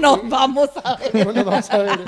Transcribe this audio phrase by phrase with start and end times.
[0.00, 1.24] Nos vamos a ver.
[1.24, 2.00] Bueno, vamos a ver.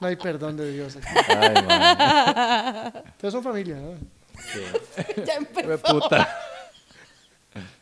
[0.00, 1.06] No hay perdón de Dios aquí.
[1.28, 2.92] Ay, man.
[3.10, 3.94] Ustedes son familia, ¿no?
[5.24, 6.00] Ya empezó.
[6.00, 6.28] puta.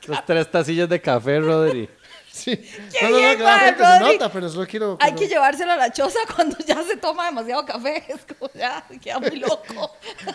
[0.07, 1.89] Los tres tacillas de café, Rodri.
[2.33, 2.57] Sí.
[2.57, 4.97] Qué No, no, no, bien, claramente mae, se nota, pero solo quiero...
[5.01, 8.05] Hay quiero- que llevárselo a la choza cuando ya se toma demasiado café.
[8.09, 9.93] Es como ya, queda muy loco.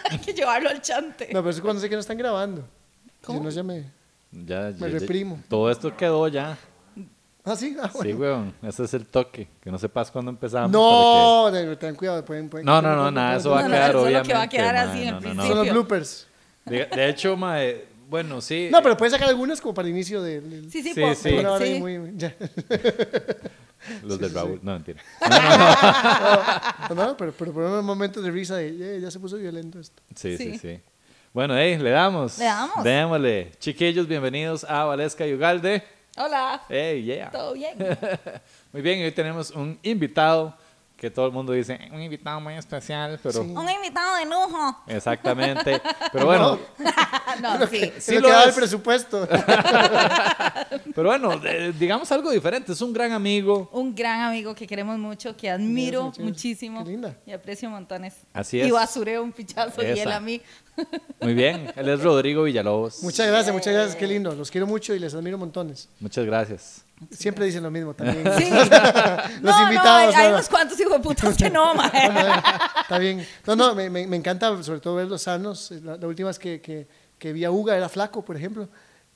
[0.09, 1.29] Hay que llevarlo al chante.
[1.33, 2.67] No, pero es cuando sé que no están grabando.
[3.23, 3.39] ¿Cómo?
[3.39, 3.83] Si no, ya me...
[4.31, 5.39] Ya, Me ya- reprimo.
[5.49, 6.57] Todo esto quedó ya.
[7.45, 8.53] Ah, sí, ah, Sí, weón.
[8.61, 9.49] Ese es el toque.
[9.61, 10.71] Que no sepas cuándo empezamos.
[10.71, 12.47] No, de- ten cuidado, pueden...
[12.49, 14.27] pueden No, no, no, nada, eso va a quedar eso es lo obviamente.
[14.29, 15.21] que va a quedar así en no, no, no.
[15.21, 15.47] principio.
[15.47, 16.27] Son los bloopers.
[16.65, 18.69] De, de hecho, mae, bueno, sí.
[18.71, 20.39] No, pero puedes sacar algunas como para el inicio de...
[20.39, 21.33] de- Sí, sí, Sí, por- sí.
[21.33, 21.79] Una hora ahí sí.
[21.81, 22.13] muy...
[22.15, 22.33] ya.
[24.03, 24.53] Los del sí, Raúl.
[24.53, 24.59] sí.
[24.63, 25.01] No, mentira.
[26.89, 28.97] No, no, pero, pero por unos momentos de risa de...
[28.97, 30.01] "Eh, ya se puso violento esto.
[30.15, 30.59] Sí, sí, Sí.
[30.59, 30.79] sí.
[31.33, 32.37] Bueno, hey, le damos.
[32.37, 32.83] Le damos.
[32.83, 33.51] Démosle.
[33.59, 35.83] Chiquillos, bienvenidos a Valesca y Ugalde.
[36.15, 36.61] Hola.
[36.69, 37.31] Hey, yeah.
[37.31, 37.75] ¿Todo bien?
[38.71, 40.55] Muy bien, hoy tenemos un invitado
[41.03, 43.49] que todo el mundo dice, un invitado muy especial, pero Sí.
[43.53, 44.77] Un invitado de lujo.
[44.87, 45.81] exactamente.
[46.13, 46.57] Pero bueno,
[47.41, 47.91] No, sí.
[47.99, 48.55] Sí Sí, lo lo que da el es.
[48.55, 49.27] presupuesto.
[50.95, 51.41] pero bueno,
[51.77, 52.71] digamos algo diferente.
[52.71, 53.69] Es un gran amigo.
[53.73, 56.85] Un gran amigo que queremos mucho, que admiro muchísimo.
[56.85, 57.17] Qué linda.
[57.25, 58.15] Y aprecio montones.
[58.31, 58.71] Así Y es.
[58.71, 60.15] basureo un pichazo y él Esa.
[60.15, 60.41] a mí.
[61.19, 63.03] Muy bien, él es Rodrigo Villalobos.
[63.03, 64.33] Muchas gracias, muchas gracias, qué lindo.
[64.35, 65.89] Los quiero mucho y les admiro montones.
[65.99, 66.85] Muchas gracias.
[67.11, 68.23] Siempre dicen lo mismo también.
[68.37, 68.49] Sí.
[69.41, 69.83] Los no, invitados.
[69.83, 70.33] No, hay, hay ¿no?
[70.35, 71.91] unos cuantos hijos de putas que no, mae.
[72.81, 73.25] Está bien.
[73.45, 75.71] No, no, me, me, me encanta sobre todo verlos sanos.
[75.83, 76.87] La, la última vez que, que,
[77.17, 78.67] que vi a Uga era flaco, por ejemplo.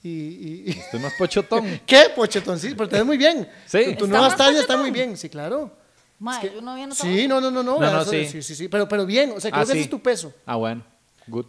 [0.04, 1.82] Y, y- y- Estoy más pochotón.
[1.86, 2.06] ¿Qué?
[2.16, 3.50] Pochetón, sí, pero te ves muy bien.
[3.66, 3.80] Sí.
[3.86, 5.72] Tu, tu ¿Está nueva talla está muy bien, sí, claro.
[6.20, 7.80] Mae, Es que- yo no había notado Sí, no, no, no, no.
[7.80, 8.26] No, no, sí.
[8.28, 9.84] sí, sí, sí, pero, pero bien, o sea, creo Ah, que ese sí.
[9.86, 10.34] es tu peso.
[10.46, 10.84] Ah, bueno.
[11.28, 11.46] Good.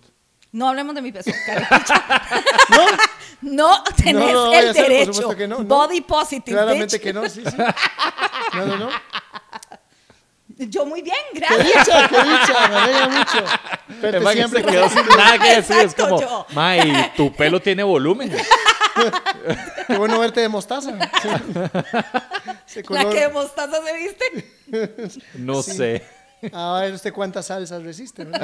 [0.53, 1.31] No hablemos de mi peso.
[2.71, 2.87] ¿No?
[3.41, 5.13] No tenés No, no el a ser, por derecho.
[5.13, 5.65] supuesto que no, no.
[5.65, 7.03] Body positive, Claramente bitch.
[7.03, 7.57] que no, sí, sí.
[8.55, 8.89] No, no, no.
[10.61, 11.87] Yo muy bien, Qué gracias.
[11.87, 13.45] dicha, qué dicha, me alegra mucho.
[14.01, 15.77] Pero que siempre quedó sin nada que decir.
[15.77, 16.47] Es como, yo.
[16.51, 18.35] May, tu pelo tiene volumen.
[19.87, 20.91] Qué bueno verte de mostaza.
[22.67, 22.83] Sí.
[22.89, 24.99] La que de mostaza se viste.
[25.35, 26.05] No sé.
[26.53, 28.27] A ver usted cuántas salsas resiste.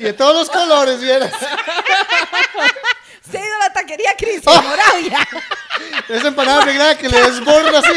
[0.00, 1.30] Y de todos los colores, vieras.
[3.30, 4.54] Se ha ido a la taquería Cris Oh.
[4.54, 5.28] en Moravia.
[6.08, 7.92] Esa empanada negra que le desborda así.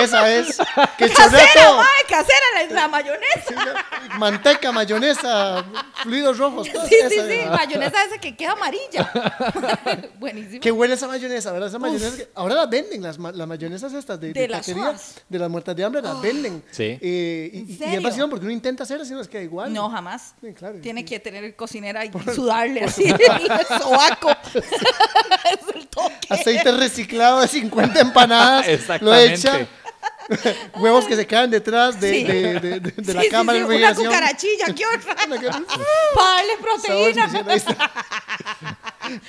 [0.00, 0.56] Esa es.
[0.96, 1.76] Que Casera, todo.
[1.78, 3.84] mae, casera, la, la mayonesa.
[4.16, 5.64] Manteca, mayonesa,
[6.02, 6.70] fluidos rojos.
[6.72, 7.50] todo Sí, sí, esa sí, es.
[7.50, 9.12] mayonesa esa que queda amarilla.
[10.18, 10.60] Buenísimo.
[10.60, 11.68] Qué buena esa mayonesa, ¿verdad?
[11.68, 14.60] Esa mayonesa que- ahora las venden, las, ma- las mayonesas estas de, De de las
[14.66, 14.94] taquería,
[15.28, 16.62] de las muertas de hambre, las venden.
[16.70, 16.98] Sí.
[17.00, 18.02] Eh, y, ¿En y- y es serio?
[18.02, 19.72] vacilón porque uno intenta hacer así, no es que igual.
[19.72, 20.34] No, jamás.
[20.40, 21.06] Sí, claro, Tiene sí.
[21.06, 24.30] que tener cocinera y sudarle así el sobaco.
[25.68, 26.14] es el toque.
[26.30, 28.66] Aceite reciclado de 50 empanadas.
[29.00, 29.34] Lo Exactamente.
[29.34, 29.66] echa.
[30.78, 32.24] Huevos que se quedan detrás de, Sí.
[32.24, 34.06] de, de- de- de la Sí, sí, cámara sí, de Una refrigeración.
[34.06, 34.84] cucarachilla, ¿qué
[35.40, 35.48] que-
[36.14, 37.30] Para proteína.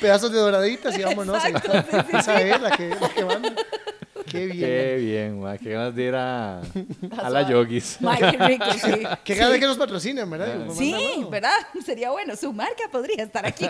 [0.02, 1.44] Pedazos de doraditas y vámonos.
[1.46, 3.54] Exacto, sí, sí, Esa es la que, la que manda.
[4.30, 4.60] Qué bien.
[4.60, 5.58] Qué bien, ma.
[5.58, 6.62] Qué ganas de ir a,
[7.18, 7.98] a la yogis.
[8.06, 9.04] Ay, qué rico, sí.
[9.24, 10.56] Qué ganas de que nos patrocinen, ¿verdad?
[10.66, 11.26] Nos Sí.
[11.30, 11.52] ¿verdad?
[11.86, 12.36] Sería bueno.
[12.36, 13.66] Su marca podría estar aquí.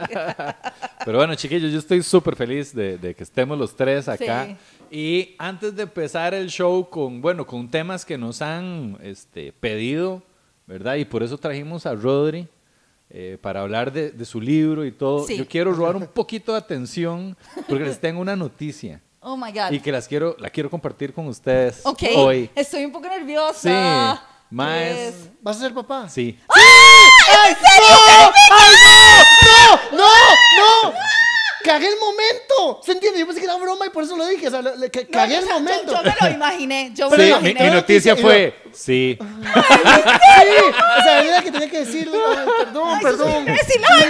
[1.05, 4.45] Pero bueno, chiquillos, yo estoy súper feliz de, de que estemos los tres acá.
[4.47, 4.57] Sí.
[4.91, 10.23] Y antes de empezar el show con, bueno, con temas que nos han este, pedido,
[10.65, 10.95] ¿verdad?
[10.95, 12.47] Y por eso trajimos a Rodri
[13.11, 15.25] eh, para hablar de, de su libro y todo.
[15.25, 15.37] Sí.
[15.37, 19.01] Yo quiero robar un poquito de atención porque les tengo una noticia.
[19.21, 19.71] Oh my God.
[19.71, 22.03] y que las quiero, la quiero compartir con ustedes Ok.
[22.15, 22.49] hoy.
[22.55, 23.59] Estoy un poco nerviosa.
[23.59, 24.77] Sí, más.
[24.77, 26.07] Es- ¿Vas a ser papá?
[26.09, 26.39] Sí.
[26.47, 28.31] ¡Ay, no!
[28.51, 29.97] ¡Ay, no!
[29.97, 29.97] ¡No!
[29.97, 30.91] ¡No!
[30.91, 30.93] ¡No!
[31.63, 32.81] ¡Cagué el momento!
[32.85, 33.19] ¿Se entiende?
[33.19, 34.47] Yo pensé que era broma y por eso lo dije.
[34.47, 35.91] O sea, le- le- ca- No, cagué yo- el yo- momento.
[35.93, 36.91] Yo, me lo imaginé.
[36.95, 37.69] Yo me Sí, lo mi, imaginé.
[37.69, 39.17] mi noticia fue, sí.
[40.39, 40.45] Sí,
[40.99, 42.17] o sea, era que tenía que decirlo.
[42.29, 43.45] Ay, perdón, Ay, perdón.
[43.47, 44.07] Ay, felicidades.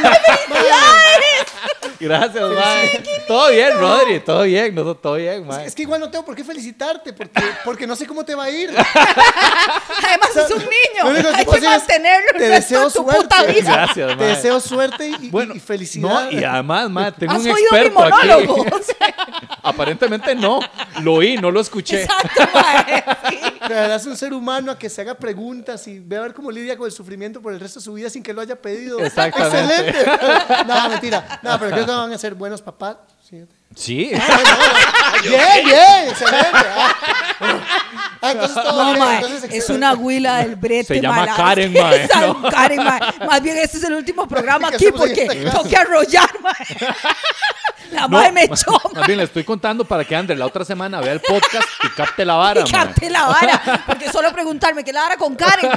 [2.00, 3.04] Gracias, mae.
[3.28, 5.66] Todo bien, Rodri, todo bien, no, todo bien, mae.
[5.66, 8.46] Es que igual no tengo por qué felicitarte, porque, porque no sé cómo te va
[8.46, 8.70] a ir.
[8.70, 11.22] Además, es un niño.
[11.22, 13.22] Lo Hay que mantenerlo te deseo suerte.
[13.22, 13.72] puta vida.
[13.74, 14.28] Gracias, Te mae.
[14.28, 16.10] deseo suerte y, Bueno, y felicidad.
[16.10, 18.66] No, y además, mae, tengo ¿Has un oído mi experto monólogo?
[19.00, 19.48] aquí.
[19.64, 20.60] Aparentemente no,
[21.02, 22.04] lo oí, no lo escuché.
[22.04, 24.10] Exacto, mae, sí.
[24.10, 26.86] Un ser humano a que se haga preguntas y ve a ver cómo lidia con
[26.86, 29.00] el sufrimiento por el resto de su vida sin que lo haya pedido.
[29.00, 29.90] Exactamente.
[29.90, 30.66] Excelente.
[30.68, 31.40] no, mentira.
[31.44, 32.98] No, pero creo que van a ser buenos papás.
[33.80, 34.12] Sí.
[35.24, 36.48] Bien, bien, excelente.
[37.42, 37.66] Ah,
[38.22, 40.96] Ah, entonces todo No, bien, mae, entonces es una huila del brete.
[40.96, 41.36] Se llama mae.
[41.38, 42.10] Karen, mae.
[42.52, 43.00] Karen, mae.
[43.26, 45.52] Más bien, este es el último programa ¿Qué aquí porque esta casa?
[45.52, 46.54] tengo que arrollar, mae.
[47.92, 50.46] La No, madre me ma- echó, Más bien le estoy contando para que André la
[50.48, 52.72] otra semana vea el podcast y capte la vara, Y mae.
[52.72, 53.84] capté la vara.
[53.88, 55.72] Porque solo preguntarme qué la vara con Karen.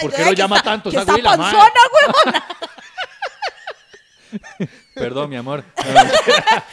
[0.00, 1.52] ¿Por qué lo llama está- tanto Que esa huila, mae?
[1.52, 2.46] panzona, huevona.
[4.94, 5.64] Perdón, mi amor.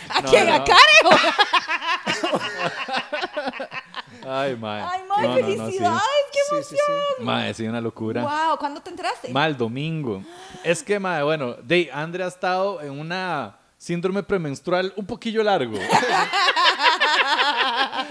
[0.09, 0.49] ¿A quién?
[0.49, 0.79] ¿A Karen?
[4.25, 4.81] Ay, mae.
[4.81, 5.43] Ay, mae, No, no, no, sí.
[5.57, 6.01] felicidades.
[6.31, 6.63] Qué emoción.
[6.63, 6.75] sí,
[7.17, 7.23] sí.
[7.23, 8.21] Mae, sí, una locura.
[8.23, 9.29] Wow, ¿cuándo te enteraste?
[9.29, 10.23] Mal domingo.
[10.63, 15.77] Es que, mae, bueno, de Andrea ha estado en una síndrome premenstrual un poquillo largo.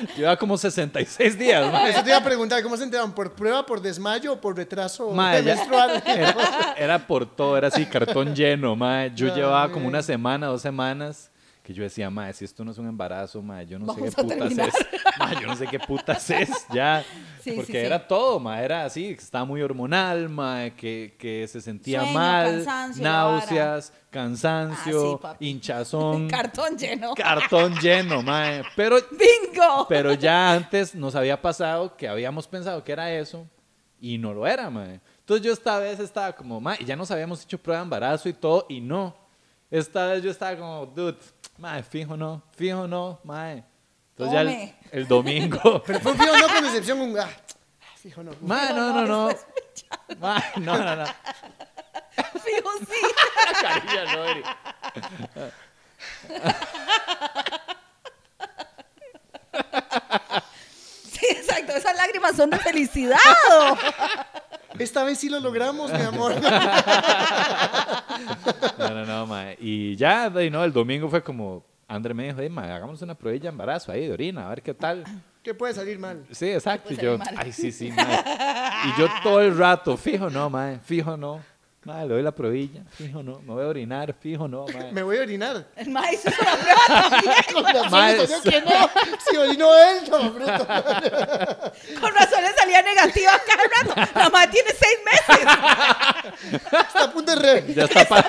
[0.17, 1.91] Lleva como 66 días, mae.
[1.91, 3.13] Eso te iba a preguntar, ¿cómo se enteraron?
[3.13, 6.03] ¿Por prueba, por desmayo o por retraso Mae, menstrual?
[6.07, 9.13] Era, era por todo, era así, cartón lleno, mae.
[9.15, 9.35] Yo Ay.
[9.35, 11.32] llevaba como una semana, dos semanas,
[11.63, 14.17] que yo decía, mae, si esto no es un embarazo, mae, yo no Vamos sé
[14.17, 14.69] qué putas terminar.
[14.69, 14.75] es.
[15.19, 17.05] Mae, yo no sé qué putas es, ya.
[17.43, 17.79] Sí, Porque sí, sí.
[17.79, 22.53] era todo, mae, era así, estaba muy hormonal, mae, que, que se sentía Sueño, mal,
[22.65, 27.15] cansancio, náuseas, cansancio, Ah, hinchazón, Cartón lleno.
[27.15, 28.63] cartón lleno, mae.
[28.77, 29.87] Pero ¡Bingo!
[29.89, 33.45] pero ya antes nos había pasado que habíamos pensado que era eso
[34.01, 35.01] y no lo era, mae.
[35.19, 38.33] Entonces yo esta vez estaba como, y ya nos habíamos hecho prueba de embarazo y
[38.35, 39.17] todo y no.
[39.71, 41.17] Esta vez yo estaba como, dude,
[41.63, 43.63] mae, fijo no, fijo no, mae.
[44.11, 44.41] Entonces ya
[44.91, 47.19] el, domingo, Pero fue un fijo no con decepción, un...
[47.19, 47.29] Ah,
[47.95, 48.33] fijo no.
[48.41, 49.37] mae, no, no, no.
[50.19, 51.05] Mae, no, no, no.
[52.15, 53.01] Fijo, sí.
[53.63, 54.43] Carilla, no, Eri.
[61.13, 61.73] Sí, exacto.
[61.77, 63.19] Esas lágrimas son de felicidad.
[64.83, 66.35] Esta vez sí lo logramos, mi amor.
[68.79, 69.57] No, no, no, mae.
[69.61, 73.15] Y ya, de, no, el domingo fue como, André me dijo, "Ey, mae, hagamos una
[73.15, 75.05] prueba de embarazo ahí de orina, a ver qué tal.
[75.43, 76.25] ¿Qué puede salir mal?
[76.31, 76.93] Sí, exacto.
[76.93, 77.35] Y yo, mal.
[77.37, 78.25] ay, sí, sí, mae.
[78.85, 81.41] Y yo todo el rato, fijo no, mae, fijo no.
[81.85, 83.41] Mae, le doy la probilla, fijo no.
[83.41, 84.93] Me voy a orinar, fijo no, mae.
[84.93, 85.67] Me voy a orinar.
[85.75, 87.35] El maestro hizo una prueba también.
[87.53, 88.91] Con razón le salió que no.
[89.29, 90.67] Si orinó él, no, bruto.
[92.01, 93.65] Con razón le salía negativa cada
[93.97, 94.13] rato.
[94.21, 95.47] La madre tiene seis meses.
[96.71, 97.75] Está a punto de re.
[97.75, 98.25] Ya está pa-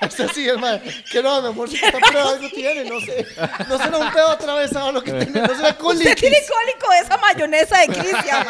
[0.00, 0.80] Está así, hermano.
[1.10, 3.26] Que no, mi amor, si esta prueba algo tiene, no sé.
[3.68, 6.14] No será un pedo atravesado lo que tiene, no será Usted colitis.
[6.16, 8.46] tiene cólico de esa mayonesa de Cristian.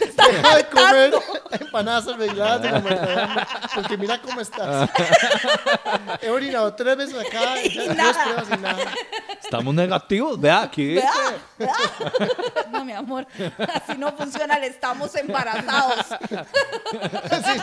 [0.00, 1.14] Está Deja de comer
[1.60, 2.80] empanadas arregladas de la
[3.74, 4.90] porque mira cómo estás.
[6.22, 8.24] He orinado tres veces acá y ya dos nada.
[8.24, 8.94] pruebas y nada.
[9.42, 10.94] Estamos negativos, vea aquí.
[10.94, 11.70] ¿Verdad?
[12.70, 13.26] No, mi amor,
[13.74, 16.06] así no funciona, le estamos embarazados.
[16.08, 17.60] Sí,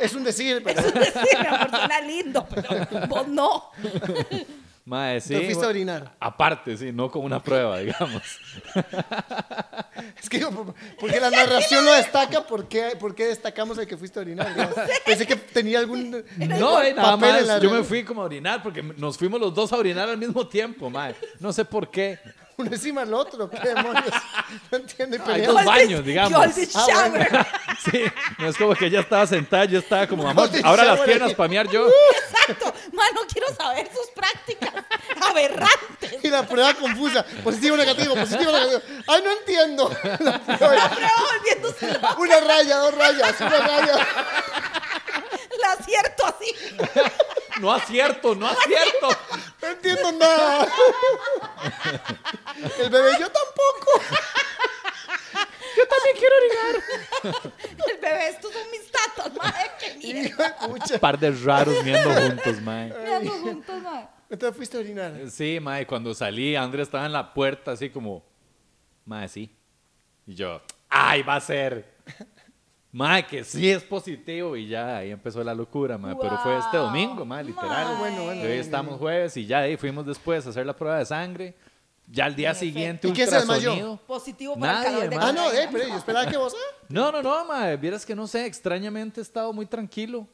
[0.00, 3.70] es un decir, pero es decir, mi amor, suena lindo, pero vos no.
[4.86, 5.34] Mae, sí.
[5.34, 6.14] te fuiste a orinar.
[6.20, 8.22] Aparte, sí, no con una prueba, digamos.
[10.22, 13.96] Es que, ¿por- porque la narración lo destaca, ¿por qué, por qué destacamos el que
[13.96, 14.48] fuiste a orinar?
[14.54, 14.74] digamos?
[15.04, 17.62] Pensé que tenía algún No, eh, nada papel en la más.
[17.62, 20.46] Yo me fui como a orinar porque nos fuimos los dos a orinar al mismo
[20.46, 21.14] tiempo, mae.
[21.40, 22.18] No sé por qué.
[22.58, 23.50] uno encima del otro.
[23.50, 24.04] ¿Qué demonios?
[24.70, 25.16] No entiendo.
[25.16, 26.40] y Hay dos baños, digamos.
[26.74, 27.46] Ah, bueno.
[27.90, 28.02] Sí,
[28.38, 31.48] no es como que ella estaba sentada, yo estaba como, amor, ahora las piernas para
[31.48, 31.86] mear yo.
[31.88, 32.72] Exacto.
[32.92, 34.65] Man, no quiero saber sus prácticas
[35.36, 36.24] aberrantes.
[36.24, 37.24] Y la prueba confusa.
[37.44, 38.80] Positivo, negativo, positivo, negativo.
[39.06, 39.96] Ay, no entiendo.
[40.20, 40.74] La prueba.
[40.74, 42.16] La prueba volviéndose loca.
[42.18, 44.06] Una raya, dos rayas, una raya.
[45.60, 46.54] La acierto así.
[47.60, 49.08] No acierto, no acierto.
[49.62, 50.68] No entiendo nada.
[52.78, 54.02] El bebé, yo tampoco.
[55.76, 56.82] Yo también quiero orinar.
[57.86, 60.98] El bebé, estos son mis tatas, madre, Hijo de pucha.
[60.98, 62.88] Par de raros viendo juntos, mae.
[62.88, 64.15] Mirando juntos, mae.
[64.36, 65.14] Entonces fuiste a orinar.
[65.30, 68.22] Sí, mae, cuando salí, Andrés estaba en la puerta así como,
[69.06, 69.50] mae, sí.
[70.26, 71.96] Y yo, ay, va a ser.
[72.92, 74.56] Mae, que sí es positivo.
[74.56, 76.16] Y ya ahí empezó la locura, mae.
[76.18, 76.86] Pero fue este Wow.
[76.86, 77.86] domingo, mae, literal.
[77.88, 77.98] Mae.
[77.98, 80.98] Bueno, bueno, Y hoy estamos jueves y ya ahí fuimos después a hacer la prueba
[80.98, 81.54] de sangre.
[82.06, 83.98] Ya al día En siguiente, ¿Y quién se desmayó?
[84.06, 85.16] Positivo para Nadie, el calor de.
[85.16, 86.54] Ah, no, eh, pero yo esperaba que vos.
[86.56, 87.76] ah, No, no, no, mae.
[87.76, 90.26] Vieras que no sé, extrañamente he estado muy tranquilo.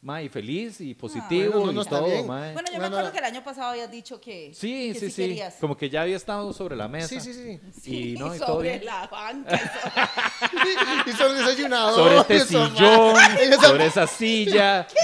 [0.00, 2.24] Mae, y feliz y positivo bueno, no, no y todo, bien.
[2.28, 2.52] mae.
[2.52, 3.12] Bueno, yo me Bueno, acuerdo no.
[3.12, 5.22] que el año pasado habías dicho que, Sí, que sí, sí.
[5.22, 5.54] querías.
[5.60, 7.08] Como que ya había estado sobre la mesa.
[7.08, 8.14] Sí, sí, sí.
[8.14, 8.84] Y no, y sobre todo bien.
[8.84, 9.60] la banca.
[11.06, 11.94] y sobre- el desayunador.
[11.96, 14.86] Sobre este sillón, esa- sobre esa silla.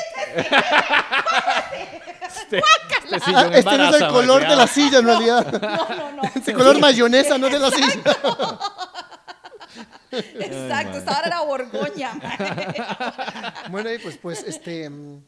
[2.27, 2.63] este, este
[3.17, 5.61] Ah, sillón este no es el color de la silla, en realidad.
[5.61, 6.23] No, no, no.
[6.37, 8.17] Ese color mayonesa no es de la silla.
[10.19, 12.13] Exacto, esta hora era Borgoña.
[13.71, 14.89] Bueno, y pues, pues, este.
[14.91, 15.23] mm,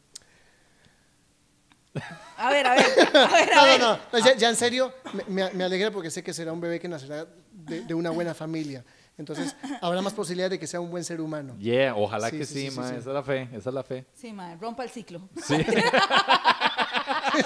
[2.37, 3.79] A ver, a ver, a ver, a No, ver.
[3.79, 3.99] no, no.
[4.13, 4.93] no, Ya, ya en serio,
[5.27, 8.83] me, alegra porque sé que será un bebé que nacerá de, de una buena familia.
[9.17, 11.55] Entonces, habrá más posibilidad de que sea un buen ser humano.
[11.57, 12.95] Yeah, ojalá Sí, que sí, sí, sí, sí, mae, sí.
[12.99, 14.05] Esa es la fe, esa es la fe.
[14.13, 15.27] Sí, mae, rompa el ciclo.
[15.43, 15.55] Sí.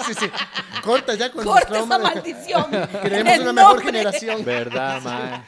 [0.06, 0.30] sí, sí.
[0.82, 2.66] Corta ya con Corta los esa de- maldición.
[3.02, 4.44] Queremos una mejor generación.
[4.44, 5.42] ¿Verdad, mae?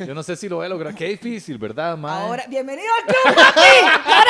[0.00, 0.94] Yo no sé si lo voy a lograr.
[0.94, 2.22] Qué difícil, ¿verdad, mae?
[2.22, 3.60] Ahora, bienvenido al club, papi.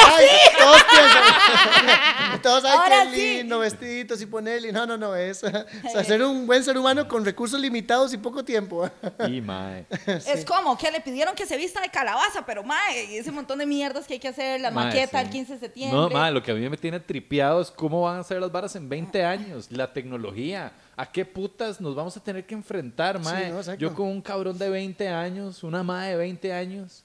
[0.07, 0.27] Ay,
[0.59, 2.43] todos piensan.
[2.43, 3.37] todos, ay, Ahora qué sí.
[3.39, 4.73] lindo, vestiditos y ponerle.
[4.73, 8.19] No, no, no, es o sea, ser un buen ser humano con recursos limitados y
[8.19, 8.89] poco tiempo.
[9.29, 9.87] Y, mae.
[10.07, 13.67] Es como que le pidieron que se vista de calabaza, pero mae, ese montón de
[13.67, 15.25] mierdas que hay que hacer, la Mae, maqueta sí.
[15.27, 15.99] el 15 de septiembre.
[15.99, 18.53] No, mae, lo que a mí me tiene tripeado es cómo van a ser las
[18.53, 20.73] varas en 20 años, la tecnología.
[20.99, 23.51] ¿A qué putas nos vamos a tener que enfrentar, mae?
[23.51, 23.75] no.
[23.75, 27.05] Yo con un cabrón de 20 años, una mae de 20 años.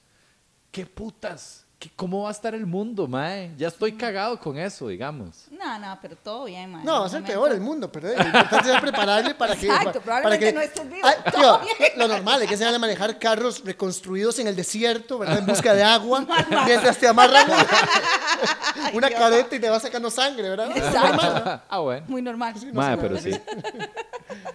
[0.70, 1.61] ¿Qué putas?
[1.82, 3.50] ¿Qué- ¿Cómo va a estar el mundo, mae?
[3.58, 5.46] Ya estoy cagado con eso, digamos.
[5.50, 6.84] No, no, pero todo bien, mae.
[6.84, 9.66] No, va a ser peor el mundo, pero lo importante es prepararle para que.
[9.66, 11.92] Exacto, para probablemente que no estés vivo, Ay, todo tío, bien.
[11.96, 15.38] lo normal es que se van a manejar carros reconstruidos en el desierto, ¿verdad?
[15.40, 16.24] En busca de agua,
[16.66, 17.66] mientras te amarran una,
[18.94, 20.70] una careta y te va sacando sangre, ¿verdad?
[20.76, 21.60] Exacto.
[21.68, 22.06] ah, bueno.
[22.06, 22.54] Muy normal.
[22.72, 23.32] Mae, pero sí.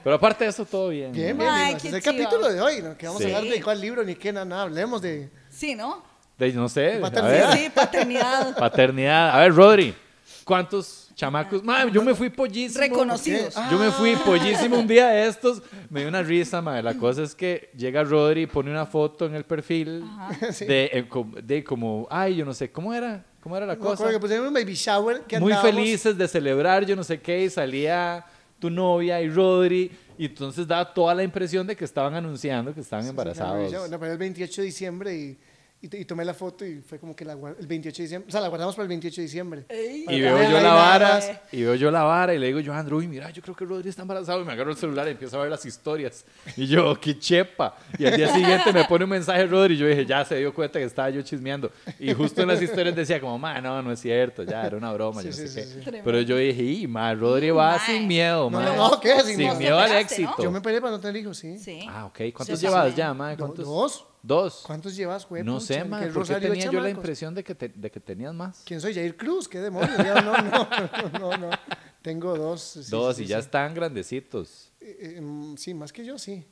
[0.01, 1.11] Pero aparte de eso, todo bien.
[1.11, 1.45] Bien, mae.
[1.45, 2.17] bien, Ay, Es el chiva.
[2.17, 2.97] capítulo de hoy, ¿no?
[2.97, 3.31] Que vamos Sí.
[3.33, 5.29] a hablar de cuál libro ni qué, nada, nada, hablemos de.
[5.49, 6.03] Sí, ¿no?
[6.37, 6.99] De- no sé.
[7.01, 7.53] Paternidad.
[7.53, 8.55] Sí, sí, paternidad.
[8.59, 9.29] Paternidad.
[9.35, 9.93] A ver, Rodri,
[10.43, 11.63] ¿cuántos chamacos?
[11.63, 12.79] Mae, yo me fui pollísimo.
[12.81, 13.55] Reconocidos.
[13.71, 15.61] Yo me fui pollísimo un día de estos.
[15.89, 16.83] Me dio una risa, mae.
[16.83, 20.03] La cosa es que llega Rodri y pone una foto en el perfil
[20.59, 21.07] de, eh,
[21.43, 23.23] de como, ay, yo no sé, ¿cómo era?
[23.41, 24.09] ¿Cómo era la Me cosa?
[24.11, 27.43] que pusieron un baby shower que Muy andábamos- felices de celebrar, yo no sé qué,
[27.45, 28.25] y salía
[28.59, 32.81] tu novia y Rodri, y entonces daba toda la impresión de que estaban anunciando que
[32.81, 33.71] estaban Sí, embarazados.
[33.89, 35.37] No, pero el 28 de diciembre y,
[35.81, 38.31] y, y tomé la foto y fue como que la, el 28 de diciembre, o
[38.31, 39.65] sea, la guardamos para el 28 de diciembre.
[39.69, 40.05] Ey.
[40.09, 42.79] Y veo yo la vara, y veo yo la vara, y le digo yo a
[42.79, 45.11] Andrew, uy, mira, yo creo que Rodri está embarazado, y me agarro el celular y
[45.11, 46.25] empiezo a ver las historias.
[46.55, 47.75] Y yo, qué chepa.
[47.99, 50.53] Y al día siguiente me pone un mensaje Rodri, y yo dije, ya se dio
[50.53, 51.71] cuenta que estaba yo chismeando.
[51.99, 54.91] Y justo en las historias decía como, ma, no, no es cierto, ya, era una
[54.93, 55.63] broma, yo no Sí, sé sí, qué.
[55.65, 55.97] sí, sí.
[56.03, 58.63] Pero yo dije, y, ma, Rodri va sin miedo, ma.
[58.65, 59.19] no, no, ¿qué?
[59.21, 59.77] Sin Sin miedo.
[59.77, 60.33] al éxito.
[60.41, 61.59] Yo me peleé para no tener hijos, sí.
[61.59, 61.85] Sí.
[61.87, 62.19] Ah, ok.
[62.33, 62.95] ¿Cuántos Sí, llevas sí.
[62.97, 63.37] ya, ma?
[63.37, 63.65] ¿Cuántos?
[63.65, 64.06] ¿Dos?
[64.23, 64.63] Dos.
[64.65, 65.43] ¿Cuántos llevas, güey?
[65.43, 65.97] No sé, Que ma.
[66.03, 68.33] el ¿Por qué rosario de tenía yo la impresión de que, te- de que tenías
[68.33, 68.63] más?
[68.65, 68.93] ¿Quién soy?
[68.93, 69.97] Jair Cruz, qué demonios.
[69.97, 70.67] Ya, no, no,
[71.19, 71.49] no, no, no.
[72.01, 72.61] Tengo dos.
[72.61, 74.71] sí, Dos, sí, y sí, ya están grandecitos.
[74.81, 76.45] Eh, eh, mm, sí, más que yo, sí.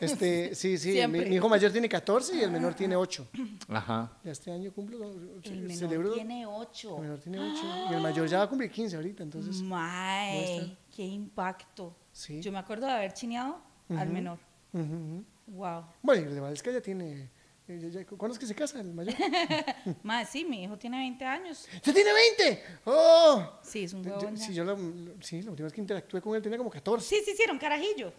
[0.00, 1.06] Este, sí, sí.
[1.06, 3.28] Mi, hijo mayor tiene 14 y el menor tiene 8.
[3.68, 4.10] Ajá.
[4.24, 5.12] Ya este año cumplo.
[5.42, 6.96] El menor celebro- tiene ocho.
[6.96, 7.60] El menor tiene 8.
[7.90, 9.60] Y el mayor ya va a cumplir 15 ahorita, entonces.
[9.60, 10.78] Mae, muestra.
[10.94, 11.94] qué impacto.
[12.10, 12.40] Sí.
[12.40, 14.38] Yo me acuerdo de haber chineado al menor.
[14.72, 15.22] Ujú.
[15.46, 15.84] Wow.
[16.02, 17.30] Bueno, y el de Valesca ya tiene.
[17.68, 19.14] eh, ya- ya- ¿Cuándo es que se casa el mayor?
[20.02, 21.66] Mae, sí, mi hijo tiene 20 años.
[21.82, 22.64] ¡Ya tiene 20!
[22.84, 23.58] ¡Oh!
[23.62, 24.76] Sí, es un huevón sí, yo la,
[25.20, 27.06] sí, la última vez que interactué con él tenía como 14.
[27.08, 28.12] Sí, sí, sí, era un carajillo.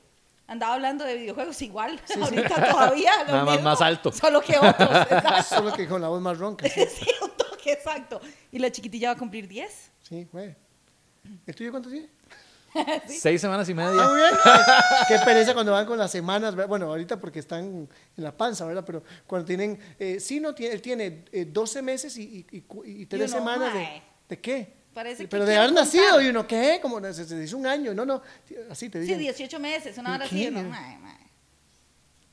[0.50, 2.00] Andaba hablando de videojuegos igual.
[2.22, 3.12] Ahorita todavía.
[3.26, 4.14] Lo Nada más más alto.
[4.14, 4.90] Solo que otros.
[5.50, 6.70] Solo que con la voz más ronca.
[6.70, 8.22] Sí, sí, un toque, exacto.
[8.52, 9.92] Y la chiquitilla va a cumplir 10.
[10.04, 10.56] sí güey.
[11.46, 12.08] ¿El tuyo cuánto tiene?
[13.08, 14.08] Seis semanas y Ah, media.
[14.08, 14.32] muy bien.
[15.08, 16.56] Qué pereza cuando van con las semanas.
[16.68, 17.90] Bueno, ahorita porque están en
[18.24, 18.84] la panza, ¿verdad?
[18.86, 19.80] Pero cuando tienen.
[20.00, 23.40] Eh, sí, no, tiene, él tiene eh, 12 meses y, y, y y tres uno,
[23.40, 24.02] semanas de.
[24.30, 24.78] ¿De qué?
[24.94, 26.80] Parece que Pero de haber nacido y uno, ¿qué?
[26.82, 27.94] Como se, se dice un año.
[27.94, 28.22] No, no.
[28.70, 29.20] Así te Sí, digo.
[29.20, 30.50] 18 meses, una ¿Y hora así.
[30.52, 30.64] ¿no?
[30.64, 31.18] Mae, mae.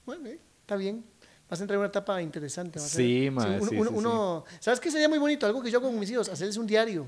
[0.06, 1.04] Bueno, eh, está bien.
[1.48, 2.78] Vas a entrar en una etapa interesante.
[2.78, 5.46] a Sí, uno, sí, uno- sí, uno- ¿Sabes qué sería muy bonito?
[5.46, 7.06] Algo que yo hago con mis hijos, hacerles un diario.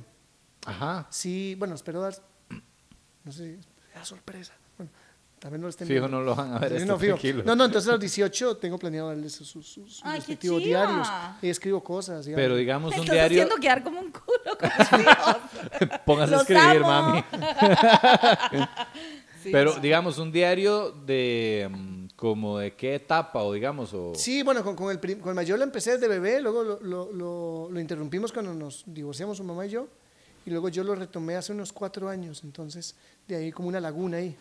[0.67, 1.07] Ajá.
[1.11, 2.15] Sí, bueno, espero dar.
[3.27, 3.59] No sé,
[3.95, 4.55] da sorpresa.
[4.79, 4.91] Bueno,
[5.39, 6.19] También no lo estén Fijo, viendo.
[6.19, 6.73] no lo van a ver.
[6.75, 7.19] Este no, fijo.
[7.45, 10.63] no, no, entonces a los 18 tengo planeado darles sus, sus, sus Ay, qué respectivos
[10.63, 11.09] diarios.
[11.43, 12.25] Y escribo cosas.
[12.25, 12.43] digamos.
[12.43, 13.43] Pero digamos un estás diario.
[13.43, 14.71] haciendo quedar como un culo con.
[16.07, 16.87] Póngase a escribir, amo.
[16.87, 17.25] mami.
[19.43, 19.81] Sí, Pero sí.
[19.81, 24.75] digamos un diario de mm, como de qué etapa o digamos o Sí, bueno, con,
[24.75, 28.33] con el, con el mayor lo empecé desde bebé, luego lo, lo, lo- lo interrumpimos
[28.33, 29.87] cuando nos divorciamos su mamá y yo,
[30.47, 32.95] y luego yo lo retomé hace unos cuatro años, entonces
[33.29, 34.35] de ahí como una laguna ahí.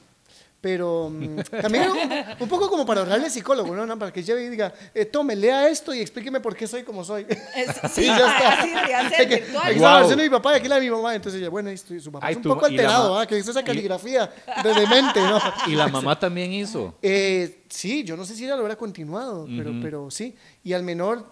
[0.62, 1.98] Pero mm, también un,
[2.40, 4.00] un poco como para ahorrarle al psicólogo, ¿no?
[4.00, 7.04] Para que lleve y diga, eh, tome, lea esto y explíqueme por qué soy como
[7.04, 7.28] soy.
[7.30, 8.50] Es- Sí, ya está.
[8.62, 9.64] así debería ser Aquí virtual.
[9.64, 9.98] aquí está la Wow.
[10.00, 11.14] versión de mi papá y aquí la de mi mamá.
[11.14, 13.28] Entonces, ya, bueno, esto, su papá Ay, es un tu- poco y alterado, ¿ah?
[13.28, 14.34] que es esa y- caligrafía
[14.64, 15.40] de demente, ¿no?
[15.68, 16.96] y la mamá también hizo.
[17.02, 20.36] Eh, sí, yo no sé si ella lo habrá continuado, pero, pero sí.
[20.64, 21.32] Y al menor,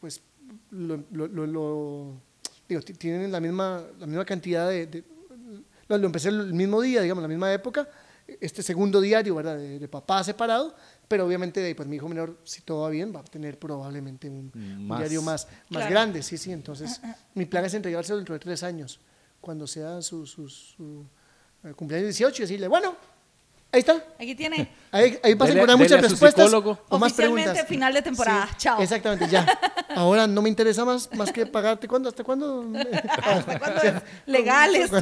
[0.00, 0.20] pues,
[0.70, 2.12] lo, lo- lo- lo-
[2.68, 4.86] digo, ti- tienen la misma, la misma cantidad de...
[4.86, 5.04] de-
[5.88, 7.88] lo, lo empecé el mismo día, digamos, la misma época,
[8.40, 9.56] este segundo diario, ¿verdad?
[9.56, 10.74] De, de papá separado,
[11.06, 13.56] pero obviamente, de ahí, pues mi hijo menor, si todo va bien, va a tener
[13.56, 14.50] probablemente un,
[14.98, 15.90] diario más, más Claro.
[15.90, 16.50] grande, sí, sí.
[16.50, 17.00] Entonces,
[17.34, 18.98] mi plan es entregárselo dentro de tres años,
[19.40, 21.04] cuando sea su, su, su,
[21.62, 22.96] eh, cumpleaños 18, y decirle, bueno,
[23.76, 26.78] ahí está, Aquí tiene Ahí, ahí vas a encontrar muchas respuestas psicólogo.
[26.88, 27.68] o más Oficialmente preguntas.
[27.68, 28.48] final de temporada.
[28.56, 28.80] Chao.
[28.80, 29.46] Exactamente, ya.
[29.94, 31.86] Ahora no me interesa más, más que pagarte.
[31.86, 32.08] ¿Cuándo?
[32.08, 32.64] ¿Hasta cuándo?
[33.22, 33.94] ¿Hasta cuándo es
[34.26, 34.90] legales?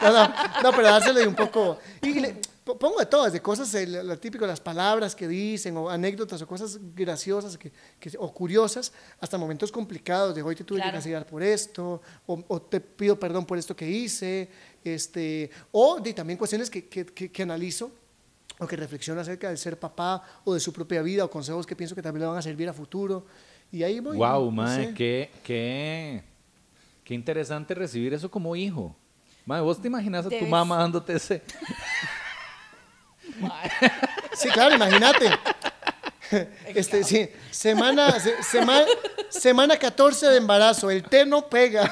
[0.00, 1.78] No, no, no, pero dárselo un poco.
[2.02, 2.40] Y le-
[2.76, 6.80] pongo de todo, desde cosas, lo, típico, las palabras que dicen, o anécdotas, o cosas
[6.94, 7.70] graciosas que,
[8.00, 10.90] que- o curiosas, hasta momentos complicados, de hoy te tuve Claro.
[10.90, 14.48] que castigar por esto, o, o te pido perdón por esto que hice,
[14.82, 17.92] este, o de, también cuestiones que, que, que- que analizo
[18.58, 21.76] o que reflexiono acerca de ser papá o de su propia vida o consejos que
[21.76, 23.24] pienso que también le van a servir a futuro.
[23.70, 24.16] Y ahí voy.
[24.16, 24.92] Wow, no sé.
[24.94, 26.24] qué, qué,
[27.04, 28.96] qué interesante recibir eso como hijo.
[29.46, 31.42] Mae, vos te imaginas a tu Debes- mamá dándote ese.
[34.36, 35.30] Sí, claro, imagínate.
[36.74, 38.84] Este, sí, semana, se- sema-
[39.30, 41.90] semana 14 de embarazo, el té no pega.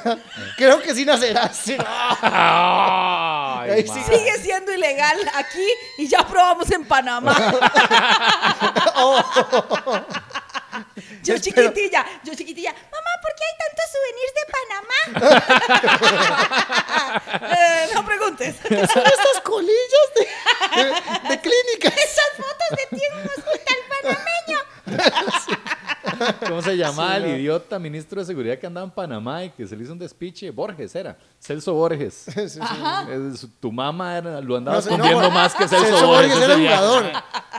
[0.58, 1.56] Creo que sí nacerás.
[1.56, 1.74] Sí.
[2.20, 4.00] Ay, sí.
[4.04, 5.66] Sigue siendo ilegal aquí
[5.98, 7.34] y ya probamos en Panamá.
[11.26, 15.00] Yo Espero- chiquitilla, yo chiquitilla, mamá, ¿por qué hay tantos souvenirs de Panamá?
[17.58, 18.56] Eh, no preguntes.
[18.68, 20.20] ¿Qué son estas colillas de,
[20.82, 20.86] de,
[21.28, 21.88] de clínica?
[21.88, 24.58] Esas fotos de ti en un hospital panameño.
[26.48, 29.76] ¿Cómo se llamaba el idiota ministro de seguridad que andaba en Panamá y que se
[29.76, 30.50] le hizo un despiche?
[30.50, 31.16] Borges era.
[31.40, 32.26] Celso Borges.
[32.34, 32.60] Sí, sí.
[33.32, 36.30] Es- Tu mamá era- lo andaba No sé, no, escondiendo más que Celso, Celso Borges.
[36.32, 37.04] Borges era jugador.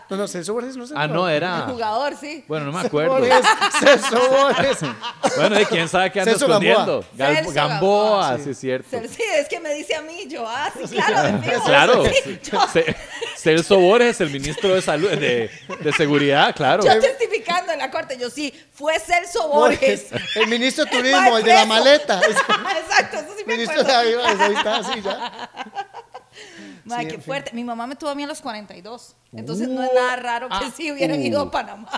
[0.09, 1.31] No, no, Celso Borges no es el Ah, no, jugador.
[1.31, 1.59] El era.
[1.67, 2.45] jugador, sí.
[2.47, 3.13] Bueno, no me Celso acuerdo.
[3.19, 3.45] Borges,
[3.79, 4.77] Celso Borges.
[5.37, 7.05] Bueno, ¿de quién sabe qué anda Celso escondiendo?
[7.13, 8.43] Gamboa, Gamboa, sí.
[8.45, 8.49] sí.
[8.51, 8.97] es cierto.
[9.07, 11.63] Sí, es que me dice a mí, yo, ah, sí, claro, fijo.
[11.63, 12.03] Claro.
[12.73, 12.79] Sí,
[13.37, 15.49] Celso Borges, el ministro de salud, de,
[15.81, 16.83] de seguridad, claro.
[16.83, 20.07] yo testificando en la corte, yo sí, fue Celso Borges.
[20.35, 22.19] El ministro de El turismo, el de la maleta.
[22.27, 24.21] Exacto, eso sí me Ministro de acuerdo.
[24.23, 25.49] la ahí está, sí, ya.
[26.85, 27.21] Madre, Sí, qué en fin.
[27.21, 27.51] fuerte.
[27.53, 29.15] Mi mamá me tuvo a mí a los 42.
[29.33, 31.23] Entonces no es nada raro que Ah, sí hubieran uh.
[31.23, 31.89] ido a Panamá.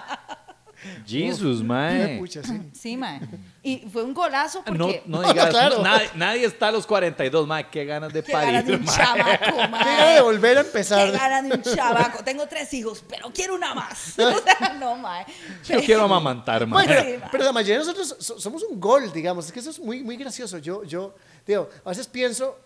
[1.06, 2.18] Jesus, mae.
[2.20, 2.62] pucha, sí.
[2.74, 3.20] Sí, mae.
[3.62, 5.04] Y fue un golazo No, porque...
[5.06, 5.82] no No, digas, claro.
[5.84, 7.70] nadie, nadie está a los 42, mae.
[7.70, 8.96] Qué ganas de Qué ganas de parir, un mae.
[8.96, 9.84] chamaco, Qué mae.
[9.98, 11.12] gana de volver a Qué empezar.
[11.12, 12.24] ganas de un chavaco.
[12.24, 14.16] Tengo tres hijos, pero quiero una más.
[14.20, 15.26] O sea, no, mae.
[15.68, 16.86] Yo quiero amamantar, mae.
[16.86, 17.30] Bueno, ma.
[17.32, 19.46] pero la mayoría de nosotros so- somos un gol, digamos.
[19.48, 20.58] Es que eso es muy, muy gracioso.
[20.60, 21.14] Yo, yo,
[21.46, 22.58] digo, a veces pienso,